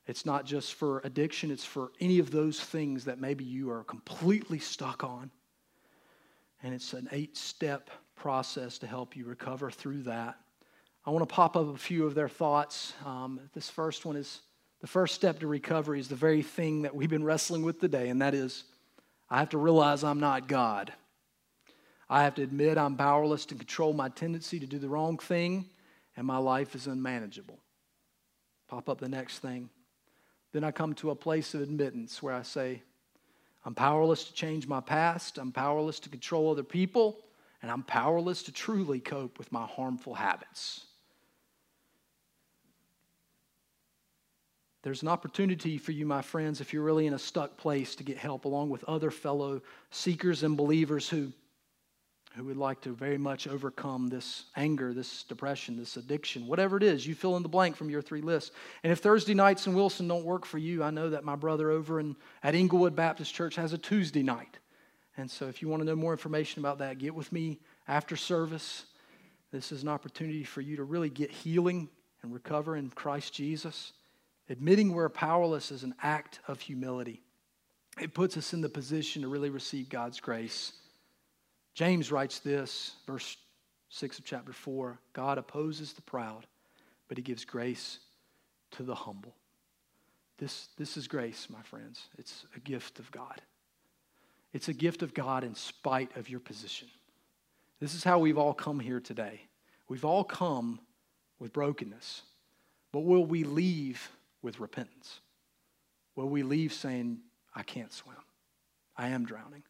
It's 0.06 0.24
not 0.24 0.46
just 0.46 0.74
for 0.74 1.00
addiction, 1.02 1.50
it's 1.50 1.64
for 1.64 1.90
any 1.98 2.20
of 2.20 2.30
those 2.30 2.60
things 2.60 3.04
that 3.06 3.18
maybe 3.20 3.42
you 3.42 3.68
are 3.72 3.82
completely 3.82 4.60
stuck 4.60 5.02
on. 5.02 5.28
And 6.62 6.72
it's 6.72 6.92
an 6.92 7.08
eight 7.10 7.36
step 7.36 7.90
process 8.14 8.78
to 8.78 8.86
help 8.86 9.16
you 9.16 9.24
recover 9.24 9.72
through 9.72 10.04
that. 10.04 10.36
I 11.04 11.10
want 11.10 11.28
to 11.28 11.34
pop 11.34 11.56
up 11.56 11.74
a 11.74 11.76
few 11.76 12.06
of 12.06 12.14
their 12.14 12.28
thoughts. 12.28 12.94
Um, 13.04 13.40
this 13.54 13.68
first 13.68 14.04
one 14.04 14.14
is 14.14 14.42
the 14.82 14.88
first 14.88 15.14
step 15.14 15.38
to 15.38 15.46
recovery 15.46 16.00
is 16.00 16.08
the 16.08 16.16
very 16.16 16.42
thing 16.42 16.82
that 16.82 16.94
we've 16.94 17.08
been 17.08 17.24
wrestling 17.24 17.62
with 17.62 17.80
today, 17.80 18.08
and 18.08 18.20
that 18.20 18.34
is 18.34 18.64
I 19.30 19.38
have 19.38 19.50
to 19.50 19.58
realize 19.58 20.04
I'm 20.04 20.20
not 20.20 20.48
God. 20.48 20.92
I 22.10 22.24
have 22.24 22.34
to 22.34 22.42
admit 22.42 22.76
I'm 22.76 22.96
powerless 22.96 23.46
to 23.46 23.54
control 23.54 23.94
my 23.94 24.10
tendency 24.10 24.58
to 24.60 24.66
do 24.66 24.78
the 24.78 24.88
wrong 24.88 25.18
thing, 25.18 25.66
and 26.16 26.26
my 26.26 26.36
life 26.36 26.74
is 26.74 26.88
unmanageable. 26.88 27.58
Pop 28.68 28.88
up 28.88 28.98
the 28.98 29.08
next 29.08 29.38
thing. 29.38 29.70
Then 30.52 30.64
I 30.64 30.72
come 30.72 30.94
to 30.96 31.10
a 31.10 31.14
place 31.14 31.54
of 31.54 31.62
admittance 31.62 32.20
where 32.20 32.34
I 32.34 32.42
say, 32.42 32.82
I'm 33.64 33.76
powerless 33.76 34.24
to 34.24 34.32
change 34.34 34.66
my 34.66 34.80
past, 34.80 35.38
I'm 35.38 35.52
powerless 35.52 36.00
to 36.00 36.08
control 36.08 36.50
other 36.50 36.64
people, 36.64 37.20
and 37.62 37.70
I'm 37.70 37.84
powerless 37.84 38.42
to 38.42 38.52
truly 38.52 38.98
cope 38.98 39.38
with 39.38 39.52
my 39.52 39.64
harmful 39.64 40.14
habits. 40.14 40.86
There's 44.82 45.02
an 45.02 45.08
opportunity 45.08 45.78
for 45.78 45.92
you, 45.92 46.04
my 46.06 46.22
friends, 46.22 46.60
if 46.60 46.72
you're 46.72 46.82
really 46.82 47.06
in 47.06 47.14
a 47.14 47.18
stuck 47.18 47.56
place, 47.56 47.94
to 47.96 48.04
get 48.04 48.18
help 48.18 48.44
along 48.44 48.70
with 48.70 48.84
other 48.84 49.10
fellow 49.10 49.62
seekers 49.90 50.42
and 50.42 50.56
believers 50.56 51.08
who 51.08 51.32
who 52.34 52.44
would 52.44 52.56
like 52.56 52.80
to 52.80 52.94
very 52.94 53.18
much 53.18 53.46
overcome 53.46 54.08
this 54.08 54.44
anger, 54.56 54.94
this 54.94 55.22
depression, 55.24 55.76
this 55.76 55.96
addiction, 55.96 56.46
whatever 56.46 56.76
it 56.76 56.82
is, 56.82 57.06
you 57.06 57.14
fill 57.14 57.36
in 57.36 57.42
the 57.42 57.48
blank 57.48 57.76
from 57.76 57.90
your 57.90 58.00
three 58.00 58.22
lists. 58.22 58.52
And 58.82 58.92
if 58.92 59.00
Thursday 59.00 59.34
nights 59.34 59.66
in 59.66 59.74
Wilson 59.74 60.08
don't 60.08 60.24
work 60.24 60.46
for 60.46 60.58
you, 60.58 60.82
I 60.82 60.90
know 60.90 61.10
that 61.10 61.24
my 61.24 61.36
brother 61.36 61.70
over 61.70 62.00
in, 62.00 62.16
at 62.42 62.54
Inglewood 62.54 62.96
Baptist 62.96 63.34
Church 63.34 63.56
has 63.56 63.72
a 63.72 63.78
Tuesday 63.78 64.22
night. 64.22 64.58
And 65.18 65.30
so 65.30 65.46
if 65.46 65.60
you 65.60 65.68
want 65.68 65.82
to 65.82 65.86
know 65.86 65.96
more 65.96 66.12
information 66.12 66.60
about 66.60 66.78
that, 66.78 66.98
get 66.98 67.14
with 67.14 67.30
me 67.32 67.60
after 67.86 68.16
service. 68.16 68.86
This 69.50 69.70
is 69.70 69.82
an 69.82 69.88
opportunity 69.88 70.44
for 70.44 70.62
you 70.62 70.76
to 70.76 70.84
really 70.84 71.10
get 71.10 71.30
healing 71.30 71.90
and 72.22 72.32
recover 72.32 72.76
in 72.76 72.88
Christ 72.88 73.34
Jesus. 73.34 73.92
Admitting 74.52 74.92
we're 74.92 75.08
powerless 75.08 75.72
is 75.72 75.82
an 75.82 75.96
act 76.00 76.38
of 76.46 76.60
humility. 76.60 77.22
It 78.00 78.14
puts 78.14 78.36
us 78.36 78.52
in 78.52 78.60
the 78.60 78.68
position 78.68 79.22
to 79.22 79.28
really 79.28 79.50
receive 79.50 79.88
God's 79.88 80.20
grace 80.20 80.72
James 81.74 82.12
writes 82.12 82.38
this, 82.38 82.96
verse 83.06 83.36
6 83.88 84.18
of 84.18 84.24
chapter 84.24 84.52
4 84.52 84.98
God 85.12 85.38
opposes 85.38 85.92
the 85.92 86.02
proud, 86.02 86.46
but 87.08 87.16
he 87.16 87.22
gives 87.22 87.44
grace 87.44 87.98
to 88.72 88.82
the 88.82 88.94
humble. 88.94 89.34
This, 90.38 90.68
this 90.76 90.96
is 90.96 91.06
grace, 91.08 91.48
my 91.48 91.62
friends. 91.62 92.08
It's 92.18 92.46
a 92.56 92.60
gift 92.60 92.98
of 92.98 93.10
God. 93.10 93.40
It's 94.52 94.68
a 94.68 94.74
gift 94.74 95.02
of 95.02 95.14
God 95.14 95.44
in 95.44 95.54
spite 95.54 96.14
of 96.16 96.28
your 96.28 96.40
position. 96.40 96.88
This 97.80 97.94
is 97.94 98.04
how 98.04 98.18
we've 98.18 98.38
all 98.38 98.54
come 98.54 98.80
here 98.80 99.00
today. 99.00 99.42
We've 99.88 100.04
all 100.04 100.24
come 100.24 100.80
with 101.38 101.52
brokenness, 101.52 102.22
but 102.92 103.00
will 103.00 103.24
we 103.24 103.44
leave 103.44 104.10
with 104.42 104.60
repentance? 104.60 105.20
Will 106.16 106.28
we 106.28 106.42
leave 106.42 106.72
saying, 106.72 107.18
I 107.54 107.62
can't 107.62 107.92
swim? 107.92 108.16
I 108.96 109.08
am 109.08 109.24
drowning. 109.24 109.62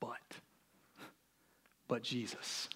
But 0.00 0.18
but 1.92 2.02
Jesus. 2.02 2.70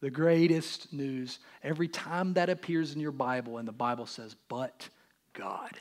The 0.00 0.08
greatest 0.08 0.92
news, 0.92 1.40
every 1.60 1.88
time 1.88 2.34
that 2.34 2.50
appears 2.50 2.94
in 2.94 3.00
your 3.00 3.10
Bible 3.10 3.58
and 3.58 3.66
the 3.66 3.72
Bible 3.72 4.06
says, 4.06 4.36
but 4.48 4.88
God, 5.32 5.72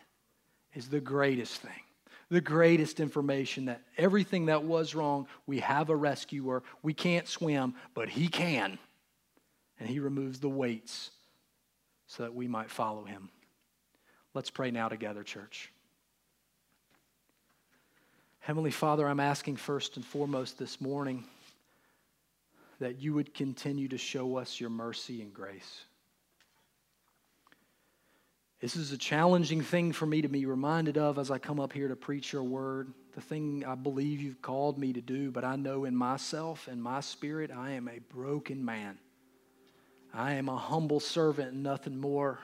is 0.74 0.89
the 0.89 0.99
greatest 0.99 1.61
thing. 1.61 1.84
The 2.32 2.41
greatest 2.41 2.99
information 2.99 3.65
that 3.65 3.84
everything 3.95 4.47
that 4.47 4.63
was 4.63 4.95
wrong, 4.95 5.28
we 5.45 5.59
have 5.59 5.91
a 5.91 5.95
rescuer. 5.95 6.63
We 6.82 6.95
can't 6.95 7.28
swim, 7.28 7.76
but 7.93 8.09
He 8.09 8.28
can. 8.28 8.80
And 9.80 9.88
He 9.88 9.99
removes 9.99 10.39
the 10.39 10.49
weights 10.49 11.11
so 12.07 12.24
that 12.24 12.34
we 12.34 12.47
might 12.47 12.72
follow 12.72 13.03
Him. 13.03 13.30
Let's 14.34 14.49
pray 14.49 14.71
now 14.71 14.88
together, 14.88 15.23
church. 15.23 15.71
Heavenly 18.39 18.71
Father, 18.71 19.07
I'm 19.07 19.19
asking 19.19 19.57
first 19.57 19.97
and 19.97 20.05
foremost 20.05 20.57
this 20.57 20.79
morning 20.79 21.25
that 22.79 22.99
you 22.99 23.13
would 23.13 23.34
continue 23.34 23.88
to 23.89 23.97
show 23.97 24.38
us 24.38 24.59
your 24.59 24.69
mercy 24.69 25.21
and 25.21 25.34
grace. 25.34 25.84
This 28.61 28.75
is 28.75 28.91
a 28.91 28.97
challenging 28.97 29.61
thing 29.61 29.91
for 29.91 30.05
me 30.05 30.21
to 30.21 30.27
be 30.27 30.45
reminded 30.45 30.97
of 30.97 31.19
as 31.19 31.29
I 31.29 31.38
come 31.38 31.59
up 31.59 31.73
here 31.73 31.88
to 31.88 31.95
preach 31.95 32.32
your 32.32 32.43
word, 32.43 32.93
the 33.13 33.21
thing 33.21 33.65
I 33.65 33.75
believe 33.75 34.21
you've 34.21 34.41
called 34.41 34.77
me 34.77 34.93
to 34.93 35.01
do, 35.01 35.29
but 35.29 35.43
I 35.43 35.55
know 35.55 35.86
in 35.86 35.95
myself 35.95 36.67
and 36.67 36.82
my 36.82 37.01
spirit 37.01 37.51
I 37.51 37.71
am 37.71 37.88
a 37.88 37.99
broken 38.13 38.63
man. 38.63 38.97
I 40.13 40.34
am 40.34 40.47
a 40.47 40.57
humble 40.57 40.99
servant 40.99 41.53
and 41.53 41.63
nothing 41.63 41.97
more. 41.97 42.39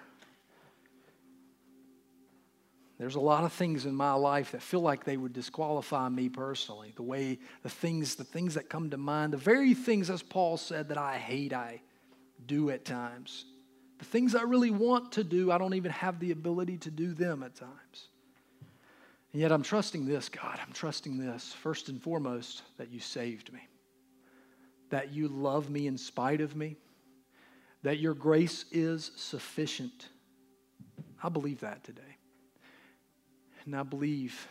There's 2.98 3.16
a 3.16 3.20
lot 3.20 3.44
of 3.44 3.54
things 3.54 3.86
in 3.86 3.94
my 3.94 4.14
life 4.14 4.54
that 4.54 4.62
feel 4.62 4.80
like 4.80 5.04
they 5.04 5.18
would 5.18 5.34
disqualify 5.34 6.10
me 6.10 6.30
personally. 6.30 6.94
The 6.96 7.04
way, 7.04 7.38
the 7.62 7.70
things, 7.70 8.16
the 8.16 8.24
things 8.24 8.56
that 8.56 8.70
come 8.70 8.90
to 8.90 8.98
mind, 8.98 9.34
the 9.34 9.38
very 9.38 9.76
things, 9.76 10.10
as 10.10 10.24
Paul 10.24 10.58
said, 10.58 10.90
that 10.90 10.98
I 10.98 11.18
hate, 11.18 11.54
I 11.54 11.82
do 12.48 12.72
at 12.72 12.86
times. 12.86 13.46
The 14.00 14.06
things 14.06 14.34
I 14.34 14.42
really 14.42 14.72
want 14.72 15.12
to 15.14 15.24
do, 15.24 15.52
I 15.52 15.60
don't 15.60 15.76
even 15.76 15.92
have 15.92 16.20
the 16.20 16.32
ability 16.32 16.78
to 16.80 16.92
do 16.92 17.14
them 17.14 17.44
at 17.44 17.56
times. 17.56 18.10
And 19.32 19.42
yet 19.42 19.52
I'm 19.52 19.64
trusting 19.64 20.08
this, 20.08 20.30
God. 20.30 20.60
I'm 20.66 20.74
trusting 20.74 21.20
this, 21.20 21.54
first 21.54 21.90
and 21.90 22.02
foremost, 22.02 22.64
that 22.78 22.90
you 22.90 23.00
saved 23.00 23.54
me, 23.54 23.68
that 24.90 25.12
you 25.12 25.28
love 25.28 25.70
me 25.70 25.86
in 25.86 26.00
spite 26.00 26.42
of 26.42 26.56
me, 26.56 26.78
that 27.84 28.00
your 28.00 28.16
grace 28.16 28.66
is 28.72 29.12
sufficient. 29.16 30.10
I 31.22 31.30
believe 31.30 31.60
that 31.60 31.84
today. 31.84 32.17
And 33.68 33.76
I 33.76 33.84
believe 33.84 34.48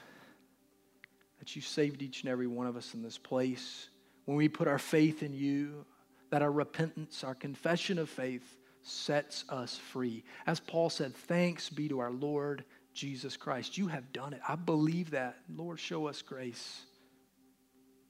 that 1.38 1.56
you 1.56 1.62
saved 1.62 2.02
each 2.02 2.20
and 2.22 2.30
every 2.30 2.46
one 2.46 2.66
of 2.66 2.76
us 2.76 2.92
in 2.92 3.02
this 3.02 3.16
place. 3.16 3.88
When 4.26 4.36
we 4.36 4.46
put 4.46 4.68
our 4.68 4.78
faith 4.78 5.22
in 5.22 5.32
you, 5.32 5.86
that 6.30 6.42
our 6.42 6.52
repentance, 6.52 7.24
our 7.24 7.34
confession 7.34 7.98
of 7.98 8.10
faith, 8.10 8.58
sets 8.82 9.46
us 9.48 9.78
free. 9.78 10.22
As 10.46 10.60
Paul 10.60 10.90
said, 10.90 11.16
thanks 11.16 11.70
be 11.70 11.88
to 11.88 11.98
our 11.98 12.10
Lord 12.10 12.64
Jesus 12.92 13.38
Christ. 13.38 13.78
You 13.78 13.86
have 13.86 14.12
done 14.12 14.34
it. 14.34 14.40
I 14.46 14.54
believe 14.54 15.12
that. 15.12 15.36
Lord, 15.48 15.80
show 15.80 16.06
us 16.08 16.20
grace. 16.20 16.82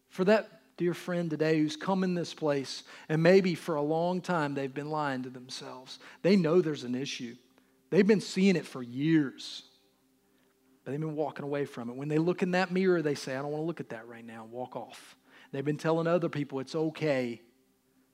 For 0.08 0.24
that 0.24 0.60
dear 0.76 0.92
friend 0.92 1.30
today 1.30 1.60
who's 1.60 1.76
come 1.76 2.02
in 2.02 2.14
this 2.14 2.34
place, 2.34 2.82
and 3.08 3.22
maybe 3.22 3.54
for 3.54 3.76
a 3.76 3.82
long 3.82 4.20
time 4.20 4.54
they've 4.54 4.74
been 4.74 4.90
lying 4.90 5.22
to 5.22 5.30
themselves, 5.30 6.00
they 6.22 6.34
know 6.34 6.60
there's 6.60 6.84
an 6.84 6.96
issue. 6.96 7.36
They've 7.90 8.06
been 8.06 8.20
seeing 8.20 8.56
it 8.56 8.66
for 8.66 8.82
years 8.82 9.62
but 10.86 10.92
they've 10.92 11.00
been 11.00 11.16
walking 11.16 11.44
away 11.44 11.64
from 11.64 11.90
it. 11.90 11.96
When 11.96 12.06
they 12.06 12.18
look 12.18 12.44
in 12.44 12.52
that 12.52 12.70
mirror, 12.70 13.02
they 13.02 13.16
say, 13.16 13.34
I 13.34 13.42
don't 13.42 13.50
want 13.50 13.62
to 13.62 13.66
look 13.66 13.80
at 13.80 13.88
that 13.88 14.06
right 14.06 14.24
now, 14.24 14.46
walk 14.48 14.76
off. 14.76 15.16
They've 15.50 15.64
been 15.64 15.78
telling 15.78 16.06
other 16.06 16.28
people 16.28 16.60
it's 16.60 16.76
okay, 16.76 17.42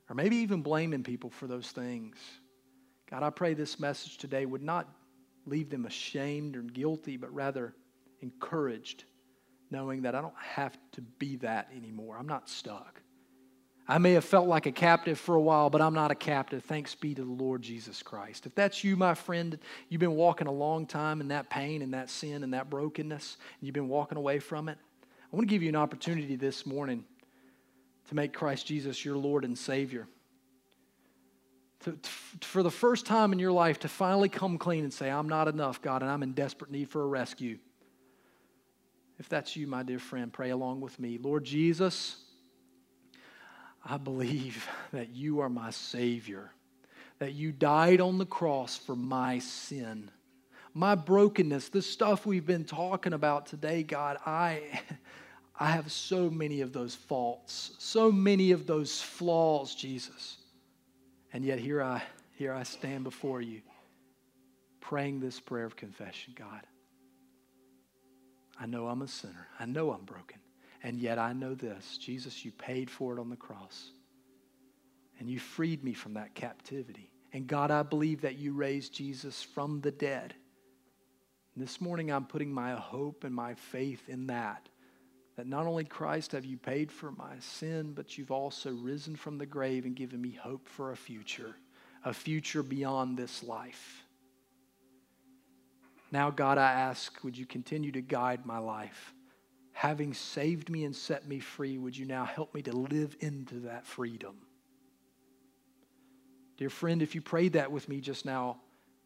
or 0.09 0.15
maybe 0.15 0.37
even 0.37 0.63
blaming 0.63 1.03
people 1.03 1.29
for 1.29 1.47
those 1.47 1.71
things. 1.71 2.17
God, 3.11 3.23
I 3.23 3.29
pray 3.29 3.53
this 3.53 3.79
message 3.79 4.17
today 4.17 4.47
would 4.47 4.63
not 4.63 4.89
leave 5.45 5.69
them 5.69 5.85
ashamed 5.85 6.57
or 6.57 6.63
guilty, 6.63 7.19
but 7.19 7.31
rather 7.35 7.75
encouraged, 8.23 9.05
knowing 9.71 10.01
that 10.03 10.15
I 10.15 10.23
don't 10.23 10.33
have 10.39 10.75
to 10.93 11.03
be 11.03 11.37
that 11.37 11.69
anymore. 11.77 12.17
I'm 12.19 12.27
not 12.27 12.49
stuck. 12.49 13.03
I 13.89 13.99
may 13.99 14.13
have 14.13 14.25
felt 14.25 14.47
like 14.47 14.67
a 14.67 14.73
captive 14.73 15.19
for 15.19 15.35
a 15.35 15.41
while, 15.41 15.69
but 15.69 15.81
I'm 15.81 15.95
not 15.95 16.11
a 16.13 16.15
captive. 16.15 16.65
Thanks 16.65 16.95
be 16.95 17.15
to 17.15 17.25
the 17.25 17.31
Lord 17.31 17.63
Jesus 17.63 18.03
Christ. 18.03 18.47
If 18.47 18.55
that's 18.55 18.85
you, 18.85 18.97
my 18.97 19.15
friend, 19.15 19.59
you've 19.89 20.01
been 20.01 20.15
walking 20.15 20.47
a 20.47 20.53
long 20.53 20.87
time 20.87 21.21
in 21.21 21.29
that 21.29 21.51
pain 21.51 21.83
and 21.83 21.93
that 21.93 22.09
sin 22.09 22.45
and 22.45 22.55
that 22.55 22.71
brokenness, 22.71 23.37
and 23.59 23.67
you've 23.67 23.75
been 23.75 23.89
walking 23.89 24.17
away 24.17 24.39
from 24.39 24.69
it, 24.69 24.79
I 25.05 25.37
want 25.37 25.49
to 25.49 25.53
give 25.53 25.63
you 25.63 25.69
an 25.69 25.77
opportunity 25.77 26.37
this 26.37 26.65
morning 26.65 27.05
to 28.09 28.15
make 28.15 28.33
Christ 28.33 28.67
Jesus 28.67 29.05
your 29.05 29.17
Lord 29.17 29.45
and 29.45 29.59
Savior. 29.59 30.07
To, 31.81 31.93
to, 31.93 32.11
for 32.47 32.63
the 32.63 32.71
first 32.71 33.07
time 33.07 33.33
in 33.33 33.41
your 33.41 33.51
life, 33.51 33.81
to 33.81 33.89
finally 33.89 34.29
come 34.29 34.59
clean 34.59 34.85
and 34.85 34.93
say, 34.93 35.11
I'm 35.11 35.29
not 35.29 35.49
enough, 35.49 35.83
God, 35.83 36.03
and 36.03 36.11
I'm 36.11 36.23
in 36.23 36.33
desperate 36.33 36.71
need 36.71 36.89
for 36.89 37.03
a 37.03 37.07
rescue. 37.07 37.59
If 39.19 39.29
that's 39.29 39.57
you, 39.57 39.67
my 39.67 39.83
dear 39.83 39.99
friend, 39.99 40.33
pray 40.33 40.51
along 40.51 40.81
with 40.81 41.01
me. 41.01 41.19
Lord 41.19 41.45
Jesus, 41.45 42.22
I 43.85 43.97
believe 43.99 44.69
that 44.93 45.11
you 45.11 45.41
are 45.41 45.49
my 45.49 45.71
Savior, 45.71 46.53
that 47.19 47.33
you 47.35 47.53
died 47.53 48.01
on 48.01 48.19
the 48.19 48.27
cross 48.27 48.79
for 48.79 48.97
my 48.97 49.39
sin. 49.41 50.11
My 50.75 50.95
brokenness, 50.95 51.69
the 51.71 51.83
stuff 51.83 52.27
we've 52.27 52.47
been 52.47 52.65
talking 52.65 53.13
about 53.13 53.47
today, 53.47 53.83
God, 53.83 54.19
I, 54.27 54.81
I 55.61 55.73
have 55.73 55.93
so 55.93 56.31
many 56.31 56.63
of 56.63 56.73
those 56.73 56.95
faults, 56.95 57.73
so 57.79 58.13
many 58.13 58.53
of 58.53 58.67
those 58.67 59.03
flaws, 59.03 59.75
Jesus. 59.75 60.39
And 61.33 61.45
yet 61.45 61.59
here 61.59 61.83
I, 61.83 62.03
here 62.37 62.55
I 62.55 62.63
stand 62.65 63.05
before 63.05 63.43
you. 63.43 63.63
praying 64.81 65.21
this 65.21 65.41
prayer 65.41 65.65
of 65.65 65.77
confession 65.77 66.35
God, 66.39 66.63
I 68.61 68.67
know 68.67 68.89
I'm 68.89 69.03
a 69.03 69.09
sinner. 69.09 69.49
I 69.59 69.67
know 69.67 69.93
I'm 69.93 70.05
broken. 70.05 70.39
And 70.83 70.99
yet 70.99 71.19
I 71.19 71.33
know 71.33 71.55
this 71.55 71.99
Jesus, 71.99 72.45
you 72.45 72.51
paid 72.51 72.91
for 72.91 73.17
it 73.17 73.21
on 73.21 73.31
the 73.31 73.37
cross. 73.37 73.91
And 75.19 75.31
you 75.31 75.39
freed 75.39 75.85
me 75.85 75.93
from 75.93 76.15
that 76.15 76.35
captivity. 76.35 77.11
And 77.33 77.47
God, 77.47 77.71
I 77.71 77.83
believe 77.83 78.23
that 78.23 78.39
you 78.39 78.53
raised 78.53 78.93
Jesus 78.93 79.43
from 79.43 79.81
the 79.81 79.93
dead. 79.93 80.35
And 81.55 81.63
this 81.63 81.81
morning 81.81 82.11
I'm 82.11 82.27
putting 82.27 82.53
my 82.53 82.75
hope 82.75 83.25
and 83.25 83.35
my 83.35 83.55
faith 83.55 84.09
in 84.09 84.27
that. 84.27 84.69
That 85.37 85.47
not 85.47 85.67
only 85.67 85.85
Christ 85.85 86.33
have 86.33 86.45
you 86.45 86.59
paid 86.59 86.91
for 86.91 87.13
my 87.13 87.39
sin, 87.39 87.93
but 87.93 88.19
you've 88.19 88.31
also 88.31 88.71
risen 88.73 89.17
from 89.17 89.39
the 89.39 89.47
grave 89.47 89.85
and 89.85 89.97
given 89.97 90.21
me 90.21 90.33
hope 90.33 90.69
for 90.69 90.93
a 90.93 90.97
future, 90.97 91.55
a 92.05 92.13
future 92.13 92.63
beyond 92.63 93.17
this 93.17 93.43
life. 93.43 94.05
Now, 96.11 96.31
God, 96.31 96.59
I 96.59 96.73
ask, 96.73 97.23
would 97.25 97.39
you 97.39 97.47
continue 97.47 97.93
to 97.93 98.03
guide 98.03 98.45
my 98.45 98.59
life? 98.59 99.15
Having 99.73 100.15
saved 100.15 100.69
me 100.69 100.85
and 100.85 100.95
set 100.95 101.27
me 101.27 101.41
free, 101.41 101.79
would 101.79 101.97
you 101.97 102.07
now 102.07 102.25
help 102.25 102.55
me 102.55 102.63
to 102.63 102.73
live 102.73 103.17
into 103.21 103.61
that 103.61 103.87
freedom? 103.87 104.37
Dear 106.57 106.71
friend, 106.71 107.03
if 107.03 107.15
you 107.15 107.21
prayed 107.21 107.55
that 107.55 107.73
with 107.73 107.89
me 107.89 108.01
just 108.01 108.25
now, 108.25 108.61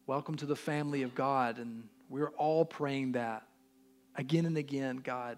welcome 0.05 0.35
to 0.35 0.45
the 0.45 0.55
family 0.55 1.01
of 1.03 1.15
God. 1.15 1.57
And 1.57 1.87
we're 2.09 2.29
all 2.31 2.65
praying 2.65 3.13
that 3.13 3.43
again 4.15 4.45
and 4.45 4.57
again, 4.57 4.97
God. 4.97 5.37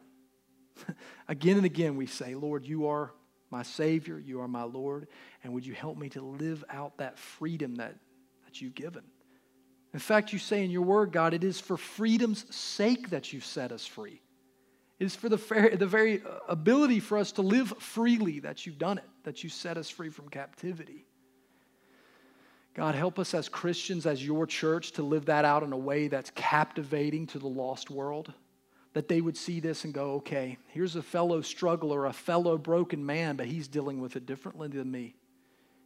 again 1.27 1.57
and 1.57 1.65
again, 1.65 1.95
we 1.95 2.07
say, 2.07 2.35
Lord, 2.35 2.65
you 2.65 2.87
are 2.87 3.13
my 3.51 3.63
Savior, 3.63 4.19
you 4.19 4.41
are 4.41 4.47
my 4.47 4.63
Lord, 4.63 5.07
and 5.43 5.53
would 5.53 5.65
you 5.65 5.73
help 5.73 5.97
me 5.97 6.09
to 6.09 6.21
live 6.21 6.63
out 6.69 6.97
that 6.97 7.17
freedom 7.17 7.75
that, 7.75 7.95
that 8.45 8.61
you've 8.61 8.75
given? 8.75 9.03
In 9.93 9.99
fact, 9.99 10.33
you 10.33 10.39
say 10.39 10.63
in 10.63 10.69
your 10.69 10.83
word, 10.83 11.11
God, 11.11 11.33
it 11.33 11.43
is 11.43 11.59
for 11.59 11.77
freedom's 11.77 12.53
sake 12.55 13.09
that 13.09 13.33
you've 13.33 13.45
set 13.45 13.71
us 13.71 13.85
free. 13.85 14.21
Is 14.99 15.15
for 15.15 15.29
the, 15.29 15.37
fair, 15.37 15.75
the 15.77 15.87
very 15.87 16.21
uh, 16.21 16.39
ability 16.49 16.99
for 16.99 17.17
us 17.17 17.31
to 17.33 17.41
live 17.41 17.69
freely 17.79 18.39
that 18.41 18.65
you've 18.65 18.77
done 18.77 18.97
it, 18.97 19.05
that 19.23 19.43
you 19.43 19.49
set 19.49 19.77
us 19.77 19.89
free 19.89 20.09
from 20.09 20.27
captivity. 20.27 21.05
God, 22.73 22.95
help 22.95 23.17
us 23.17 23.33
as 23.33 23.47
Christians, 23.47 24.05
as 24.05 24.25
your 24.25 24.45
church, 24.45 24.91
to 24.93 25.03
live 25.03 25.25
that 25.25 25.45
out 25.45 25.63
in 25.63 25.71
a 25.71 25.77
way 25.77 26.09
that's 26.09 26.31
captivating 26.35 27.27
to 27.27 27.39
the 27.39 27.47
lost 27.47 27.89
world. 27.89 28.33
That 28.93 29.07
they 29.07 29.21
would 29.21 29.37
see 29.37 29.59
this 29.59 29.85
and 29.85 29.93
go, 29.93 30.13
okay, 30.15 30.57
here's 30.67 30.95
a 30.95 31.01
fellow 31.01 31.41
struggler, 31.41 32.05
a 32.05 32.13
fellow 32.13 32.57
broken 32.57 33.05
man, 33.05 33.35
but 33.35 33.45
he's 33.45 33.67
dealing 33.67 34.01
with 34.01 34.15
it 34.15 34.25
differently 34.25 34.67
than 34.67 34.91
me. 34.91 35.15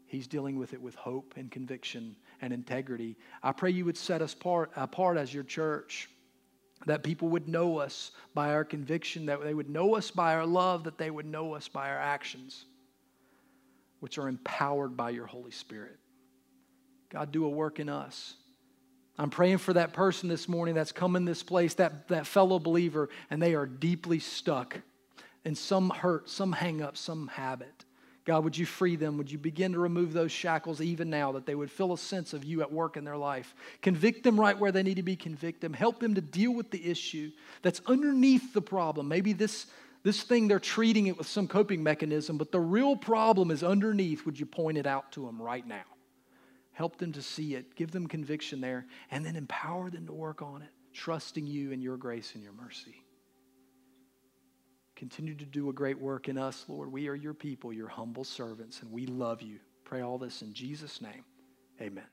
He's 0.08 0.28
dealing 0.28 0.58
with 0.58 0.74
it 0.74 0.82
with 0.82 0.96
hope 0.96 1.34
and 1.38 1.52
conviction 1.52 2.16
and 2.42 2.54
integrity. 2.54 3.18
I 3.42 3.52
pray 3.52 3.72
you 3.72 3.86
would 3.86 3.98
set 3.98 4.22
us 4.22 4.34
apart, 4.34 4.72
apart 4.76 5.18
as 5.18 5.34
your 5.34 5.44
church, 5.44 6.10
that 6.86 7.04
people 7.04 7.30
would 7.30 7.48
know 7.48 7.78
us 7.78 8.12
by 8.34 8.50
our 8.50 8.64
conviction, 8.64 9.28
that 9.28 9.42
they 9.44 9.54
would 9.54 9.70
know 9.70 9.96
us 9.96 10.12
by 10.12 10.36
our 10.36 10.46
love, 10.46 10.84
that 10.84 10.98
they 10.98 11.10
would 11.10 11.26
know 11.26 11.54
us 11.54 11.68
by 11.68 11.90
our 11.90 12.00
actions, 12.00 12.66
which 14.00 14.18
are 14.18 14.28
empowered 14.28 14.98
by 14.98 15.10
your 15.10 15.26
Holy 15.26 15.52
Spirit. 15.52 15.98
God, 17.10 17.32
do 17.32 17.46
a 17.46 17.50
work 17.50 17.80
in 17.80 17.90
us. 17.90 18.36
I'm 19.18 19.30
praying 19.30 19.60
for 19.60 19.74
that 19.74 19.94
person 19.94 20.28
this 20.28 20.50
morning 20.50 20.74
that's 20.74 20.92
come 20.92 21.16
in 21.16 21.26
this 21.26 21.44
place, 21.44 21.76
that, 21.76 22.08
that 22.08 22.26
fellow 22.26 22.58
believer, 22.58 23.10
and 23.30 23.42
they 23.42 23.54
are 23.54 23.68
deeply 23.68 24.20
stuck 24.20 24.82
in 25.46 25.56
some 25.56 25.90
hurt, 25.90 26.30
some 26.30 26.52
hang 26.52 26.82
up, 26.82 26.98
some 26.98 27.28
habit. 27.28 27.83
God, 28.26 28.46
would 28.46 28.58
you 28.58 28.66
free 28.66 28.96
them? 28.96 29.18
Would 29.18 29.32
you 29.32 29.38
begin 29.38 29.74
to 29.74 29.80
remove 29.80 30.14
those 30.14 30.32
shackles 30.32 30.80
even 30.80 31.10
now 31.10 31.34
that 31.34 31.46
they 31.46 31.56
would 31.56 31.70
feel 31.70 31.92
a 31.92 31.98
sense 31.98 32.34
of 32.34 32.46
you 32.46 32.62
at 32.62 32.72
work 32.72 32.96
in 32.96 33.04
their 33.04 33.18
life? 33.18 33.54
Convict 33.82 34.24
them 34.24 34.40
right 34.40 34.58
where 34.58 34.72
they 34.72 34.84
need 34.84 34.96
to 34.96 35.04
be 35.04 35.18
convicted. 35.18 35.76
Help 35.76 36.00
them 36.00 36.16
to 36.16 36.22
deal 36.22 36.54
with 36.54 36.72
the 36.72 36.90
issue 36.90 37.32
that's 37.62 37.82
underneath 37.86 38.54
the 38.54 38.62
problem. 38.62 39.10
Maybe 39.10 39.34
this, 39.34 39.68
this 40.04 40.24
thing 40.24 40.48
they're 40.48 40.60
treating 40.60 41.08
it 41.08 41.18
with 41.18 41.28
some 41.28 41.50
coping 41.50 41.84
mechanism, 41.84 42.38
but 42.38 42.54
the 42.54 42.62
real 42.62 42.96
problem 42.96 43.52
is 43.52 43.62
underneath. 43.62 44.26
Would 44.26 44.40
you 44.40 44.46
point 44.46 44.78
it 44.78 44.88
out 44.88 45.12
to 45.14 45.26
them 45.26 45.42
right 45.42 45.68
now? 45.68 45.84
Help 46.72 46.98
them 46.98 47.12
to 47.12 47.22
see 47.22 47.56
it, 47.56 47.76
give 47.76 47.92
them 47.92 48.08
conviction 48.08 48.62
there, 48.62 48.86
and 49.12 49.26
then 49.26 49.36
empower 49.36 49.90
them 49.90 50.08
to 50.08 50.14
work 50.14 50.42
on 50.42 50.62
it, 50.62 50.70
trusting 50.94 51.46
you 51.46 51.74
and 51.74 51.84
your 51.84 51.98
grace 51.98 52.36
and 52.36 52.44
your 52.44 52.54
mercy. 52.54 53.03
Continue 55.04 55.36
to 55.36 55.44
do 55.44 55.68
a 55.68 55.74
great 55.74 56.00
work 56.00 56.30
in 56.30 56.38
us, 56.38 56.64
Lord. 56.70 56.90
We 56.90 57.10
are 57.10 57.14
your 57.14 57.34
people, 57.34 57.74
your 57.74 57.90
humble 57.90 58.24
servants, 58.24 58.82
and 58.82 58.90
we 58.90 59.06
love 59.06 59.42
you. 59.42 59.60
Pray 59.84 60.00
all 60.00 60.18
this 60.18 60.42
in 60.42 60.54
Jesus' 60.54 61.02
name. 61.02 61.26
Amen. 61.82 62.13